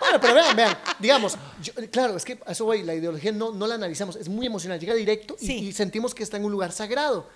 [0.01, 3.53] Bueno, pero vean, vean, digamos, yo- claro, es que a eso voy, la ideología no,
[3.53, 5.59] no la analizamos, es muy emocional, llega directo y, Sí.
[5.68, 7.29] y sentimos que está en un lugar sagrado.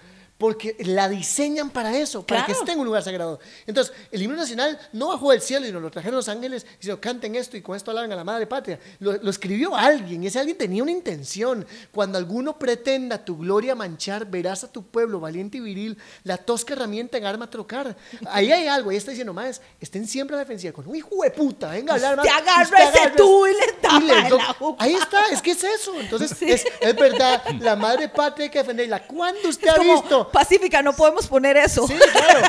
[0.44, 2.60] Porque la diseñan para eso, para que Claro.
[2.60, 3.40] esté en un lugar sagrado.
[3.66, 6.80] Entonces, el himno nacional no bajó del cielo y nos lo trajeron los ángeles y
[6.82, 8.78] dijeron, canten esto y con esto alaban a la madre patria.
[8.98, 11.66] Lo, lo escribió alguien y ese alguien tenía una intención.
[11.94, 16.74] Cuando alguno pretenda tu gloria manchar, verás a tu pueblo valiente y viril, la tosca
[16.74, 17.96] herramienta en arma trocar.
[18.26, 21.08] Ahí hay algo, ahí está diciendo, más, estén siempre a la defensiva con un hijo
[21.22, 22.18] de puta, venga a hablar.
[22.18, 24.38] Usted mae, agarra usted ese agarra- tubo y le y le.
[24.78, 25.98] Ahí está, es que es eso.
[25.98, 26.50] Entonces, Sí.
[26.52, 29.06] es, es verdad, la madre patria hay que defenderla.
[29.06, 30.28] ¿Cuándo usted Es ha como, visto?
[30.34, 31.86] Pacífica, no podemos poner eso.
[31.86, 32.40] Sí, claro.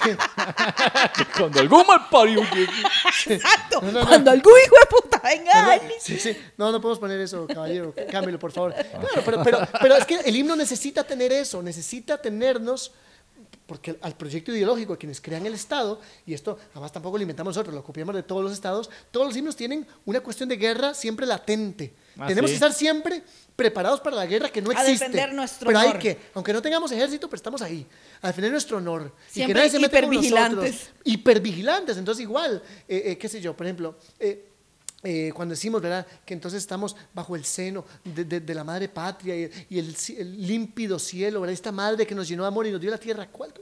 [0.00, 0.10] Sí.
[1.36, 2.40] Cuando algún mal parió.
[3.26, 3.80] Exacto.
[3.82, 4.06] No, no, no.
[4.06, 6.36] Cuando algún hijo de puta venga, Sí, sí.
[6.56, 7.92] No, no podemos poner eso, caballero.
[8.10, 8.74] Cámbialo, por favor.
[8.74, 12.92] Claro, pero, pero, pero es que el himno necesita tener eso, necesita tenernos,
[13.68, 17.54] porque al proyecto ideológico de quienes crean el Estado, y esto además tampoco lo inventamos
[17.54, 20.94] nosotros, lo copiamos de todos los estados, todos los himnos tienen una cuestión de guerra
[20.94, 21.92] siempre latente.
[22.18, 22.52] Ah, Tenemos ¿sí?
[22.52, 23.22] que estar siempre
[23.54, 25.04] preparados para la guerra que no A existe.
[25.04, 25.98] defender nuestro pero hay honor.
[26.00, 27.86] que, aunque no tengamos ejército, pero estamos ahí,
[28.22, 29.02] a defender nuestro honor.
[29.02, 30.88] y que Siempre nadie se meta con nosotros.
[31.04, 31.96] Hipervigilantes.
[31.98, 34.47] Entonces, igual, eh, eh, qué sé yo, por ejemplo, eh,
[35.02, 38.88] eh, cuando decimos, ¿verdad?, que entonces estamos bajo el seno de, de- de la madre
[38.88, 41.54] patria y, y el, el límpido cielo, ¿verdad?
[41.54, 43.26] Esta madre que nos llenó de amor y nos dio la tierra.
[43.30, 43.52] ¿Cuál?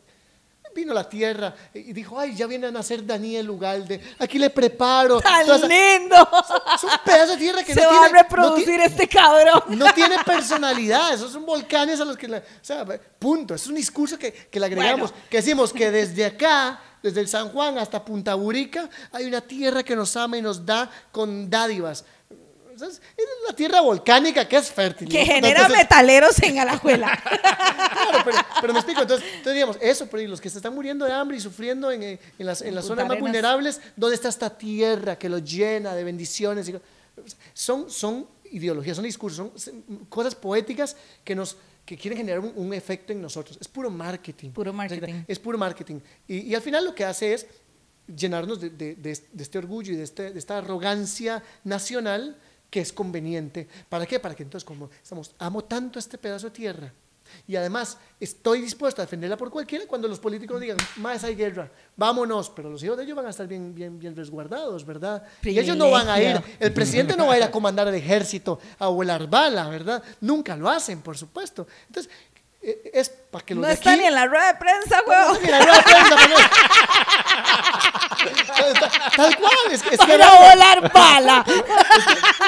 [0.75, 5.23] Vino la tierra y dijo, ay, ya viene a nacer Daniel Ugalde, aquí le preparo.
[5.23, 6.29] ¡Tan lindo!
[6.75, 9.09] es un pedazo de tierra que Se no va tiene, a reproducir no, ti- este
[9.09, 9.63] cabrón.
[9.69, 12.85] no tiene personalidad, esos son volcanes a los que, la- o sea,
[13.19, 15.27] punto, es un discurso que, que le agregamos, Bueno.
[15.31, 19.83] que decimos que desde acá desde el San Juan hasta Punta Burica, hay una tierra
[19.83, 22.05] que nos ama y nos da con dádivas.
[22.85, 23.01] Es
[23.47, 25.09] una tierra volcánica que es fértil.
[25.09, 27.19] Que genera metaleros en Alajuela.
[27.23, 29.01] claro, pero, pero, me explico.
[29.01, 32.03] Entonces, entonces, digamos, eso, pero los que se están muriendo de hambre y sufriendo en,
[32.03, 36.05] en las, en las zonas más vulnerables, ¿dónde está esta tierra que los llena de
[36.05, 36.71] bendiciones?
[37.55, 43.13] Son, son ideologías, son discursos, son cosas poéticas que nos que quieren generar un, efecto
[43.13, 43.57] en nosotros.
[43.61, 44.51] Es puro marketing.
[44.51, 45.23] Puro marketing.
[45.27, 46.01] Es puro marketing.
[46.27, 47.47] Y, y al final lo que hace es
[48.15, 52.37] llenarnos de, de, de, de este orgullo y de, este, de esta arrogancia nacional
[52.69, 53.69] que es conveniente.
[53.89, 54.19] ¿Para qué?
[54.19, 56.93] Para que entonces, como estamos, amo tanto este pedazo de tierra
[57.47, 61.71] y además estoy dispuesto a defenderla por cualquiera cuando los políticos digan, más hay guerra,
[61.97, 65.23] vámonos, pero los hijos de ellos van a estar bien, bien, bien resguardados, ¿verdad?
[65.43, 67.95] Y ellos no van a ir, el presidente no va a ir a comandar el
[67.95, 70.03] ejército, a volar bala, ¿verdad?
[70.21, 71.67] Nunca lo hacen, por supuesto.
[71.89, 72.13] Entonces,
[72.93, 75.13] es para que los No de está aquí- ni en la rueda de prensa, no
[75.13, 76.17] está ni en la rueda de prensa,
[79.17, 81.45] Tal cual, es que, es que Para volar bala.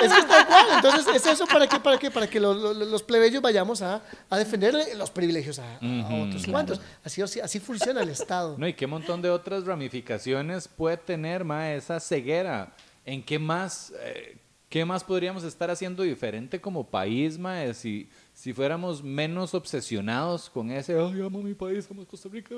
[0.02, 0.66] Es que es tal cual.
[0.76, 1.80] Entonces, ¿es eso para qué?
[1.80, 2.10] Para, qué?
[2.10, 4.00] para que los, los- los plebeyos vayamos a,
[4.30, 6.80] a defender los privilegios a, a otros cuantos.
[7.04, 8.54] Así, así, así funciona el Estado.
[8.58, 12.72] No, y qué montón de otras ramificaciones puede tener, ma, esa ceguera.
[13.04, 14.36] ¿En qué más, eh,
[14.68, 18.08] qué más podríamos estar haciendo diferente como país, ma, eh, si,
[18.48, 22.54] si fuéramos menos obsesionados con ese, ay, amo mi país, amo Costa Rica?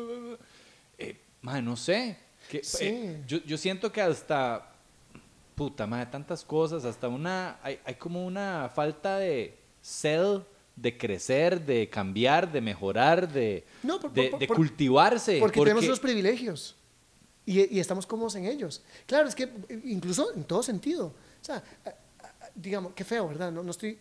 [0.97, 2.17] Eh, no sé.
[2.49, 2.85] Que, Sí.
[2.85, 4.73] eh, yo, yo siento que hasta,
[5.57, 10.43] puta, ma, tantas cosas, hasta una, hay, hay como una falta de sed
[10.77, 15.39] de crecer, de cambiar, de mejorar, de, No, por- de, por- de por- cultivarse.
[15.41, 16.77] Porque, tenemos los privilegios
[17.45, 18.85] y, y estamos cómodos en ellos.
[19.07, 21.07] Claro, es que eh, incluso en todo sentido.
[21.07, 21.95] O sea, a-
[22.55, 23.51] digamos, qué feo, ¿verdad?
[23.51, 23.99] No, no estoy...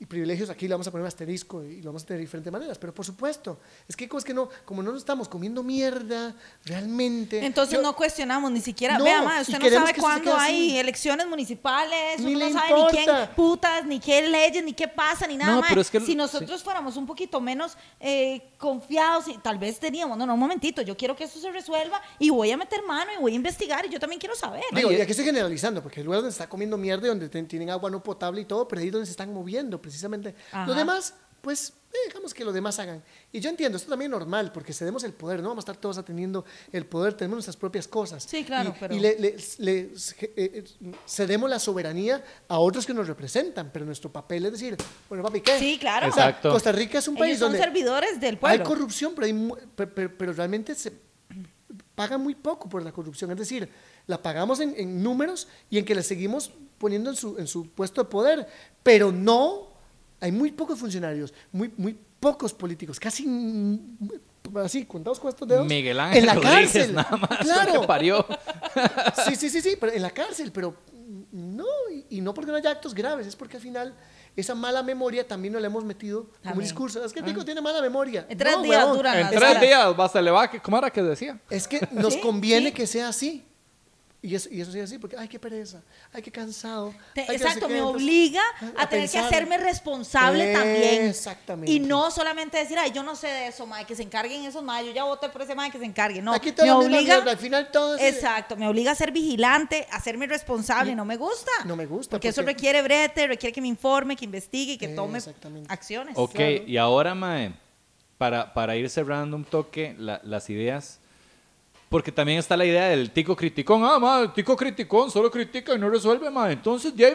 [0.00, 2.26] Y privilegios aquí le vamos a poner un asterisco y lo vamos a tener de
[2.26, 5.64] diferentes maneras, pero por supuesto, es que es que no, como no nos estamos comiendo
[5.64, 7.44] mierda realmente.
[7.44, 8.96] Entonces yo- no cuestionamos ni siquiera.
[8.96, 10.78] No, Vea, y usted no sabe cuándo hay así.
[10.78, 14.86] elecciones municipales, Ni uno le no sabe ni quién putas, ni qué leyes, ni qué
[14.86, 15.68] pasa, ni nada No, más.
[15.68, 20.16] pero es que- si nosotros fuéramos un poquito menos eh, confiados, y tal vez teníamos,
[20.16, 23.10] no, no, un momentito, yo quiero que esto se resuelva y voy a meter mano
[23.16, 24.62] y voy a investigar y yo también quiero saber.
[24.72, 27.28] Digo, y aquí estoy generalizando, porque el lugar donde se está comiendo mierda y donde
[27.28, 30.34] tienen agua no potable y todo, pero ahí es donde se están moviendo, precisamente.
[30.52, 30.66] Ajá.
[30.66, 33.02] Los demás, pues, eh, dejamos que los demás hagan.
[33.32, 35.76] Y yo entiendo, esto también es normal, porque cedemos el poder, no vamos a estar
[35.78, 38.24] todos atendiendo el poder, tenemos nuestras propias cosas.
[38.24, 39.94] Sí, claro, Y, pero- y le, le- le- eh,
[40.36, 40.64] eh,
[41.06, 44.76] cedemos la soberanía a otros que nos representan, pero nuestro papel es decir,
[45.08, 45.58] bueno, papi, ¿qué?
[45.58, 46.08] Sí, claro.
[46.08, 46.50] O sea, Exacto.
[46.50, 48.64] Costa Rica es un país Ellos son donde servidores del hay pueblo.
[48.64, 50.92] corrupción, pero, hay mu- pero, pero- pero realmente se
[51.94, 53.30] paga muy poco por la corrupción.
[53.30, 53.68] Es decir,
[54.06, 57.68] la pagamos en, en números y en que la seguimos poniendo en su, en su
[57.70, 58.46] puesto de poder,
[58.82, 59.67] pero no,
[60.20, 63.24] hay muy pocos funcionarios, muy, muy pocos políticos, casi
[64.62, 65.66] así, contados con estos dedos.
[65.66, 66.94] Miguel Ángel en la Rodríguez, cárcel.
[66.94, 67.80] nada más, Claro.
[67.80, 68.26] que parió.
[69.26, 70.74] Sí, sí, sí, sí, pero en la cárcel, pero
[71.32, 73.94] no, y, y no porque no haya actos graves, es porque al final
[74.36, 76.62] esa mala memoria también nos la hemos metido como También.
[76.62, 77.04] discurso.
[77.04, 78.24] Es que el tico tiene mala memoria.
[78.28, 81.02] En tres No, días duran En tres días va, se le va, ¿cómo era que
[81.02, 81.40] decía?
[81.50, 82.74] Es que nos Sí, conviene sí.
[82.74, 83.44] que sea así.
[84.20, 85.80] Y, es- y eso sí es así, porque, ay, qué pereza,
[86.12, 86.92] ay, qué cansado.
[87.14, 87.72] Te- ay, que no sé exacto, qué".
[87.74, 88.42] me Entonces, obliga
[88.76, 91.06] a, a tener que hacerme responsable también.
[91.06, 91.70] Exactamente.
[91.70, 94.64] Y no solamente decir, ay, yo no sé de eso, mae, que se encarguen esos
[94.64, 96.20] mae, yo ya voté por ese mae que se encargue.
[96.20, 97.00] No, Aquí todo me obliga.
[97.16, 100.94] mierda, al final todo es- Exacto, me obliga a ser vigilante, a serme responsable, y
[100.96, 101.52] no me gusta.
[101.64, 104.86] No me gusta, Porque, eso requiere brete, requiere que me informe, que investigue y que
[104.86, 105.72] Eh, tome exactamente.
[105.72, 106.14] acciones.
[106.18, 106.64] Ok, Claro.
[106.66, 107.52] y ahora, Mae,
[108.18, 110.98] para, para ir cerrando un toque la- las ideas,
[111.88, 113.82] porque también está la idea del tico criticón.
[113.84, 116.52] Ah, Mae, el tico criticón solo critica y no resuelve, Mae.
[116.52, 117.08] Entonces, ya.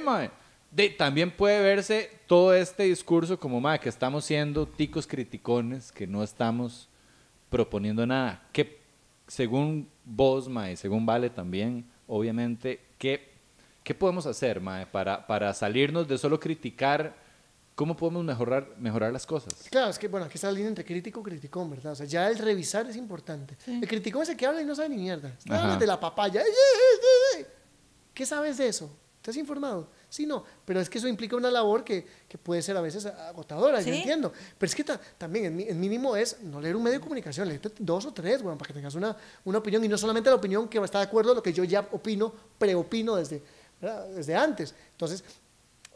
[0.71, 6.07] De, también puede verse todo este discurso como, Mae, que estamos siendo ticos criticones, que
[6.07, 6.89] no estamos
[7.49, 8.47] proponiendo nada.
[8.51, 8.79] Que
[9.27, 13.31] según vos, Mae, según Vale también, obviamente, ¿qué,
[13.83, 17.22] qué podemos hacer, Mae, para, para salirnos de solo criticar?
[17.75, 19.53] ¿Cómo podemos mejorar, mejorar las cosas?
[19.71, 21.93] Claro, es que, bueno, aquí está la línea entre crítico y criticón, ¿verdad?
[21.93, 23.57] O sea, ya el revisar es importante.
[23.65, 25.35] El criticón es el que habla y no sabe ni mierda.
[25.49, 26.41] Hablando de la papaya.
[26.41, 26.99] ¡Ay, ay,
[27.37, 27.45] ay, ay!
[28.13, 28.95] ¿Qué sabes de eso?
[29.17, 29.89] ¿Estás informado?
[30.09, 30.43] Sí, no.
[30.65, 33.85] Pero es que eso implica una labor que, que puede ser a veces agotadora, yo
[33.91, 33.97] Sí.
[33.99, 34.31] entiendo.
[34.57, 37.03] Pero es que ta- también, en, mi- en mínimo, es no leer un medio de
[37.03, 39.15] comunicación, leer dos o tres, bueno, para que tengas una,
[39.45, 41.63] una opinión y no solamente la opinión que está de acuerdo a lo que yo
[41.63, 43.41] ya opino, preopino desde,
[43.81, 44.09] ¿verdad?
[44.09, 44.75] desde antes.
[44.91, 45.23] Entonces,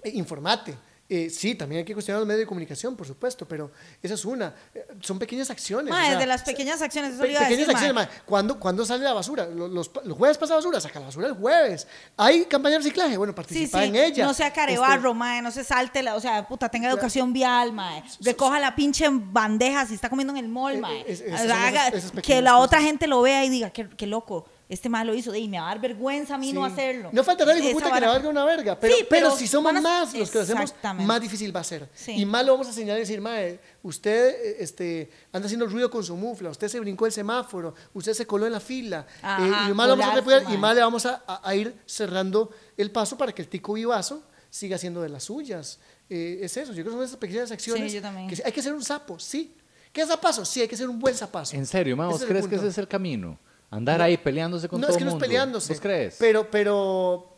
[0.03, 0.73] eh, informate.
[1.09, 3.71] Eh, sí, también hay que cuestionar los medios de comunicación, por supuesto, pero
[4.03, 4.53] esa es una.
[4.75, 5.89] Eh, son pequeñas acciones.
[5.89, 8.01] Ma, o sea, de las pequeñas acciones, eso Pe- pequeñas decir, acciones, ma.
[8.01, 8.09] ma.
[8.25, 9.45] ¿Cuándo, cuándo sale la basura?
[9.45, 11.87] Los, los- los jueves pasa la basura, saca la basura el jueves.
[12.17, 13.15] ¿Hay campaña de reciclaje?
[13.15, 14.25] Bueno, participa sí, en ella.
[14.25, 17.71] no sea Este, carebarro, mae, no se salte, la, o sea, puta, tenga educación vial,
[17.71, 21.33] mae, recoja la pinche bandeja si está comiendo en el mall, Eh, mae, es- es-
[21.41, 25.05] O sea, que la otra gente lo vea y diga, qué, qué loco, este mae
[25.05, 27.09] lo hizo, y me va a dar vergüenza a mí no hacerlo.
[27.13, 28.79] No faltará el puta que le valga una verga.
[28.79, 30.73] Pero, Sí, pero, pero si somos a- más los que lo hacemos,
[31.05, 31.87] más difícil va a ser.
[31.95, 32.11] Sí.
[32.13, 35.89] Y más lo vamos a señalar y decir, mae, usted eh, este, anda haciendo ruido
[35.89, 39.07] con su mufla, usted se brincó el semáforo, usted se coló en la fila.
[39.21, 40.57] Ajá, eh, y más lo vamos a colarse, repudiar y mae.
[40.57, 44.23] más le vamos a, a- a ir cerrando el paso para que el tico vivazo
[44.49, 45.79] siga haciendo de las suyas.
[46.09, 47.91] Eh, es eso, yo creo que son esas pequeñas acciones.
[47.93, 48.27] yo también.
[48.29, 49.53] que hay que ser un sapo, sí.
[49.93, 50.43] ¿Qué es zapazo?
[50.45, 51.55] Sí, hay que ser un buen zapazo.
[51.55, 53.39] En serio, ma, Ese ¿vos es el crees que ese es el camino?
[53.69, 55.25] Andar ahí peleándose con no, todo es que no es mundo.
[55.25, 55.73] peleándose.
[55.73, 56.15] ¿Vos crees?
[56.19, 57.33] Pero, pero,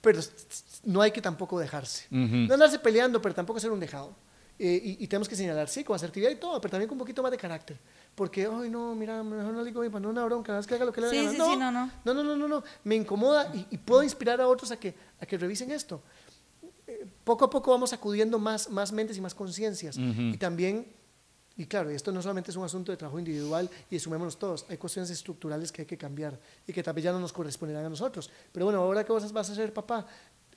[0.00, 0.20] pero
[0.84, 2.06] no hay que tampoco dejarse.
[2.10, 4.14] No andarse peleando, pero tampoco ser un dejado.
[4.58, 6.98] Eh, y, y tenemos que señalar, sí, con asertividad y todo, pero también con un
[6.98, 7.78] poquito más de carácter.
[8.14, 10.74] Porque, ay, no, mira, mejor no le digo, para no una bronca, nada más que
[10.74, 11.44] haga lo que le Sí, sí, gana".
[11.46, 11.90] sí, no, no.
[12.04, 12.62] No, no, no, no, no.
[12.84, 16.02] Me incomoda y, y puedo inspirar a otros a que, a que revisen esto.
[16.86, 19.96] Eh, poco a poco vamos acudiendo más, más mentes y más conciencias.
[19.96, 20.86] Y también,
[21.60, 24.78] y claro, esto no solamente es un asunto de trabajo individual y sumémonos todos, hay
[24.78, 27.90] cuestiones estructurales que hay que cambiar y que tal vez ya no nos corresponderán a
[27.90, 28.30] nosotros.
[28.50, 30.06] Pero bueno, ahora vos vas a hacer, papá,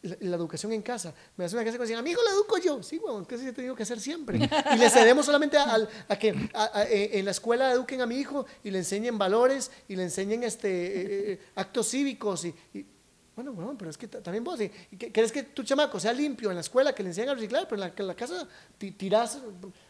[0.02, 1.14] la, educación en casa.
[1.36, 2.82] Me hace una casa que decían, amigo, la educo yo.
[2.82, 4.50] Sí, bueno, que sí he tenido que hacer siempre.
[4.74, 5.76] Y le cedemos solamente a,
[6.08, 9.98] a que eh, en la escuela eduquen a mi hijo y le enseñen valores y
[9.98, 12.86] le enseñen este, eh, eh, actos cívicos y, y-
[13.36, 16.00] bueno, bueno, pero es que ta- también vos, ¿y- y que- ¿querés que tu chamaco
[16.00, 18.08] sea limpio en la escuela, que le enseñen a reciclar, pero en la, que en
[18.08, 18.48] la casa
[18.78, 19.40] ti- tirás,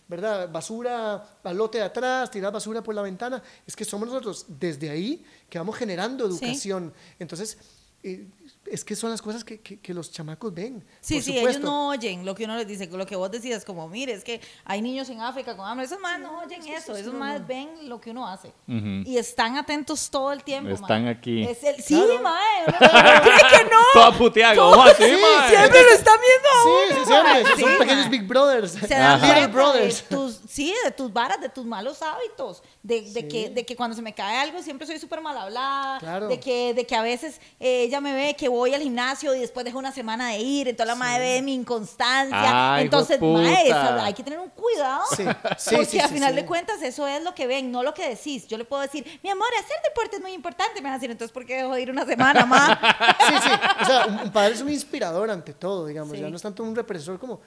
[0.08, 0.50] ¿verdad?
[0.52, 3.42] Basura al lote de atrás, tirás basura por la ventana.
[3.68, 6.46] Es que somos nosotros desde ahí que vamos generando Sí.
[6.46, 6.94] educación.
[7.20, 7.58] Entonces,
[8.02, 8.28] eh,
[8.66, 10.84] es que son las cosas que, que- que los chamacos ven.
[11.02, 11.66] Sí, por sí, ellos supuesto.
[11.68, 14.40] no oyen lo que uno les dice, lo que vos decías, como, mire, es que
[14.66, 18.00] hay niños en África con hambre, esos más no oyen eso, esos más ven lo
[18.00, 18.48] que uno hace.
[18.68, 19.04] Ujú.
[19.06, 20.70] Y están atentos todo el tiempo.
[20.72, 21.12] Están mae.
[21.14, 21.44] aquí.
[21.44, 22.22] Es el, sí, Claro.
[23.22, 23.80] cree que no.
[23.94, 25.50] Toda puteada, Todo- "Ah, sí, sí, mae".
[25.50, 27.62] siempre lo están viendo Sí, uno, sí, siempre.
[27.64, 28.10] Son Sí, pequeños.
[28.10, 28.72] Big Brothers.
[28.72, 30.08] se dan Little Brothers.
[30.10, 33.76] de tus, sí, de tus varas, de tus malos hábitos, de, de que, de que
[33.76, 36.28] cuando se me cae algo siempre soy súper mal hablada, Claro.
[36.28, 39.40] de, que, de que a veces eh, ella me ve que voy al gimnasio y
[39.40, 44.14] después dejo una semana de ir, entonces la madre ve mi inconstancia, Ay, entonces hay
[44.14, 45.24] que tener un cuidado, Sí,
[45.58, 48.10] sí, porque sí, al final de cuentas eso es lo que ven, no lo que
[48.10, 48.48] decís.
[48.48, 51.12] Yo le puedo decir, mi amor, hacer deporte es muy importante, me van a decir,
[51.12, 52.78] entonces ¿por qué dejo de ir una semana más?
[53.28, 53.50] Sí, sí.
[53.82, 56.18] O sea, un, padre es un inspirador ante todo, digamos.
[56.18, 57.42] Ya no es tanto un represor como,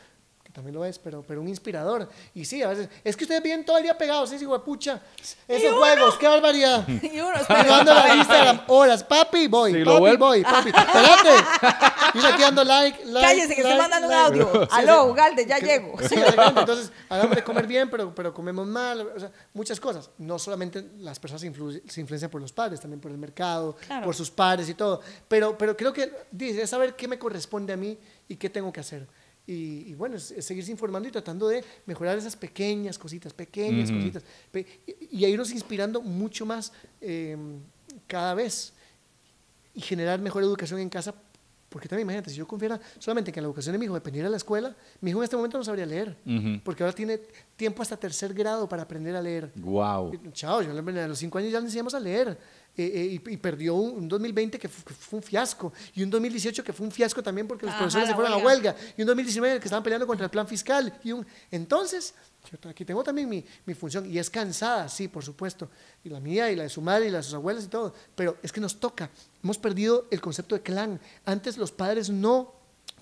[0.57, 2.09] también lo es, pero, pero un inspirador.
[2.35, 4.65] Y sí, a veces, es que ustedes vienen todo el día pegados, sí, hijo de
[4.65, 5.03] pucha.
[5.47, 6.89] Esos juegos, qué barbaridad.
[7.03, 10.27] y uno, la Instagram, horas, papi, voy, Sí, lo papi, vuelvo.
[10.29, 10.71] voy, papi.
[10.71, 11.45] Espérate.
[12.15, 13.21] Y aquí dando like, like.
[13.29, 14.69] Cállese, que estoy like, mandando un audio.
[14.73, 15.05] Aló.
[15.07, 15.99] Ugalde, ya Que- llego.
[16.09, 16.61] Sí, exactamente.
[16.61, 19.07] Entonces, hagamos de comer bien, pero, pero comemos mal.
[19.15, 20.09] O sea, muchas cosas.
[20.19, 23.77] No solamente las personas se, influ- se influencian por los padres, también por el mercado,
[23.87, 24.05] Claro.
[24.07, 25.01] por sus padres y todo.
[25.29, 28.73] Pero, pero creo que dice, es saber qué me corresponde a mí y qué tengo
[28.73, 29.07] que hacer.
[29.47, 33.91] Y, y bueno, es, es seguirse informando y tratando de mejorar esas pequeñas cositas, pequeñas
[33.91, 33.99] Ujú.
[34.01, 34.25] cositas.
[34.51, 37.37] Pe- y, y a irnos inspirando mucho más eh,
[38.09, 38.73] cada vez
[39.75, 41.15] y generar mejor educación en casa.
[41.69, 44.27] Porque también imagínate, si yo confiara solamente que en la educación de mi hijo dependiera
[44.29, 46.17] de la escuela, mi hijo en este momento no sabría leer.
[46.25, 46.61] Ujú.
[46.65, 47.21] Porque ahora tiene
[47.57, 49.53] tiempo hasta tercer grado para aprender a leer.
[49.57, 50.13] Wow.
[50.33, 52.39] Chao, yo a los cinco años ya le enseñamos a leer.
[52.79, 55.73] Eh, eh, y, y perdió un, un 2020 que fu- que fue, un fiasco.
[55.95, 58.33] Y un 2018 que fue un fiasco también porque los Ajá, profesores se la fueron
[58.35, 58.73] a huelga.
[58.73, 58.93] huelga.
[58.99, 60.99] Y un 2019 que estaban peleando contra el plan fiscal.
[61.03, 62.15] Y un, entonces,
[62.63, 64.05] yo aquí tengo también mi, mi función.
[64.13, 65.71] Y es cansada, sí, por supuesto.
[66.05, 67.95] Y la mía, y la de su madre, y la de sus abuelas y todo.
[68.15, 69.09] Pero es que nos toca.
[69.43, 71.01] Hemos perdido el concepto de clan.
[71.25, 72.53] Antes los padres no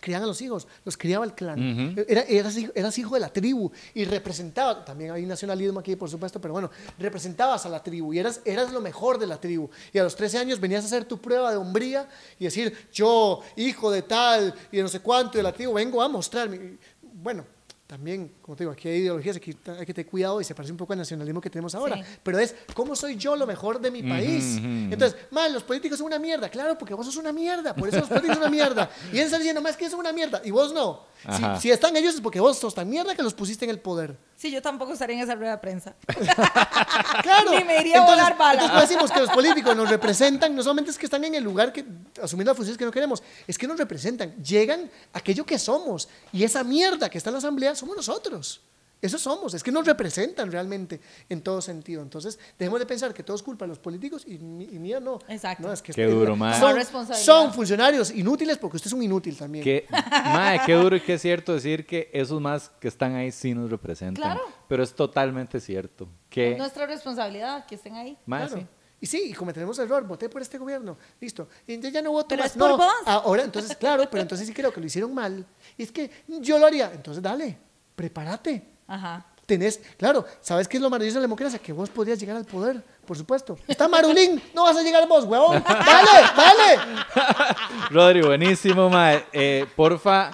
[0.05, 1.59] criaban a los hijos, los criaba el clan.
[2.07, 6.11] Era, eras, hijo- eras hijo de la tribu y representaba, también hay nacionalismo aquí, por
[6.11, 9.71] supuesto, pero bueno, representabas a la tribu y eras, eras lo mejor de la tribu.
[9.93, 12.07] Y a los 13 años venías a hacer tu prueba de hombría
[12.39, 16.03] y decir, yo, hijo de tal y de no sé cuánto de la tribu, vengo
[16.03, 16.77] a mostrarme.
[17.03, 17.47] Bueno,
[17.87, 20.73] también, como te digo, aquí hay ideologías, aquí hay que tener cuidado y se parece
[20.73, 21.97] un poco al nacionalismo que tenemos ahora.
[21.97, 22.03] Sí.
[22.23, 24.57] Pero es, ¿cómo soy yo lo mejor de mi país?
[24.59, 26.49] Entonces, mal, los políticos son una mierda.
[26.49, 27.75] Claro, porque vos sos una mierda.
[27.75, 28.91] Por eso los políticos son una mierda.
[29.13, 30.41] Y él está diciendo, más que son una mierda.
[30.45, 31.03] Y vos no.
[31.37, 33.79] Si, si están ellos es porque vos sos tan mierda que los pusiste en el
[33.81, 34.17] poder.
[34.37, 35.95] Sí, yo tampoco estaría en esa rueda de prensa.
[37.23, 37.53] Claro.
[37.53, 38.65] Ni me iría a volar bala.
[38.65, 41.43] Entonces, cuando decimos que los políticos nos representan, no solamente es que están en el
[41.43, 41.85] lugar que
[42.23, 44.35] asumiendo las funciones que no queremos, es que nos representan.
[44.43, 46.09] Llegan a aquello que somos.
[46.33, 48.61] Y esa mierda que está en la asamblea somos nosotros.
[49.05, 50.99] Eso somos, es que nos representan realmente
[51.29, 52.01] en todo sentido.
[52.01, 54.99] Entonces, dejemos de pensar que todo es culpa de los políticos y, mi- y mía
[54.99, 55.19] no.
[55.29, 55.67] Exacto.
[55.67, 56.59] No, es que Qué es- duro, mae.
[56.59, 59.85] son, son funcionarios inútiles porque usted es un inútil también.
[60.11, 63.71] Mae, qué duro y qué cierto decir que esos más que están ahí sí nos
[63.71, 64.23] representan.
[64.23, 64.41] Claro.
[64.69, 66.09] Pero es totalmente cierto.
[66.31, 68.17] Que, Es nuestra responsabilidad que estén ahí.
[68.25, 68.63] mae, Claro.
[68.63, 68.67] sí.
[69.01, 71.47] Y sí, y cometeremos error, voté por este gobierno, listo.
[71.67, 72.53] Y ya, ya no voto Pero más.
[72.53, 72.87] es por no, vos.
[73.05, 75.45] ahora, entonces, claro, pero entonces sí creo que lo hicieron mal.
[75.77, 76.11] Y es que
[76.41, 76.91] yo lo haría.
[76.95, 77.59] Entonces, dale,
[77.95, 78.74] prepárate.
[78.87, 79.25] Ajá.
[79.47, 81.59] Tenés, claro, ¿sabes qué es lo maravilloso de la democracia?
[81.59, 83.59] Que vos podrías llegar al poder, por supuesto.
[83.69, 85.63] Está Marulín, no vas a llegar vos, huevón.
[85.63, 86.83] Dale, dale.
[87.91, 89.23] Rodri, buenísimo, mae.
[89.35, 90.31] Eh, porfa,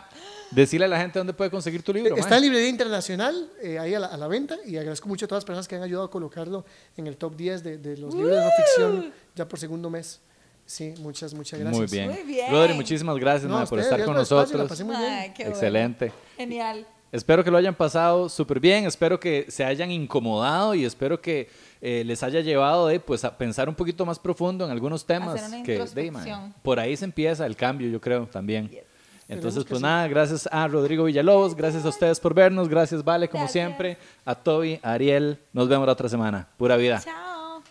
[0.52, 2.14] decirle a la gente dónde puede conseguir tu libro.
[2.14, 2.38] Está mae.
[2.38, 5.42] en Librería Internacional, eh, ahí a la, a la venta, y agradezco mucho a todas
[5.42, 6.64] las personas que han ayudado a colocarlo
[6.96, 10.20] en el top 10 de, de los libros de no ficción ya por segundo mes.
[10.66, 11.76] Sí, muchas, muchas gracias.
[11.76, 12.10] Muy bien.
[12.12, 12.52] Muy bien.
[12.52, 14.68] Rodri, muchísimas gracias No, mae, por estar con espacio, nosotros.
[14.68, 15.12] pasé muy bien.
[15.12, 15.56] Ay, qué bueno.
[15.56, 16.12] Excelente.
[16.36, 16.86] Genial.
[17.12, 21.48] Espero que lo hayan pasado súper bien, espero que se hayan incomodado y espero que
[21.80, 25.34] eh, les haya llevado de, pues, a pensar un poquito más profundo en algunos temas.
[25.34, 26.40] Hacer una que, de, introspección.
[26.40, 28.68] man, por ahí se empieza el cambio, yo creo, también.
[28.68, 28.84] Yes.
[29.30, 33.44] Entonces, pues nada, gracias a Rodrigo Villalobos, gracias a ustedes por vernos, gracias Vale, como
[33.44, 33.64] Gracias.
[33.64, 36.48] siempre, a Toby, a Ariel, nos vemos la otra semana.
[36.56, 37.00] Pura vida.
[37.00, 37.62] Chao.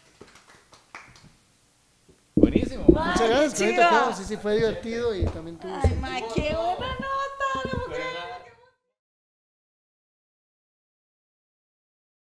[2.35, 2.85] Buenísimo.
[2.87, 4.17] Muchas gracias.
[4.17, 5.73] Sí, sí, fue divertido y también tuvo...
[5.83, 7.09] Ay, ma, qué buena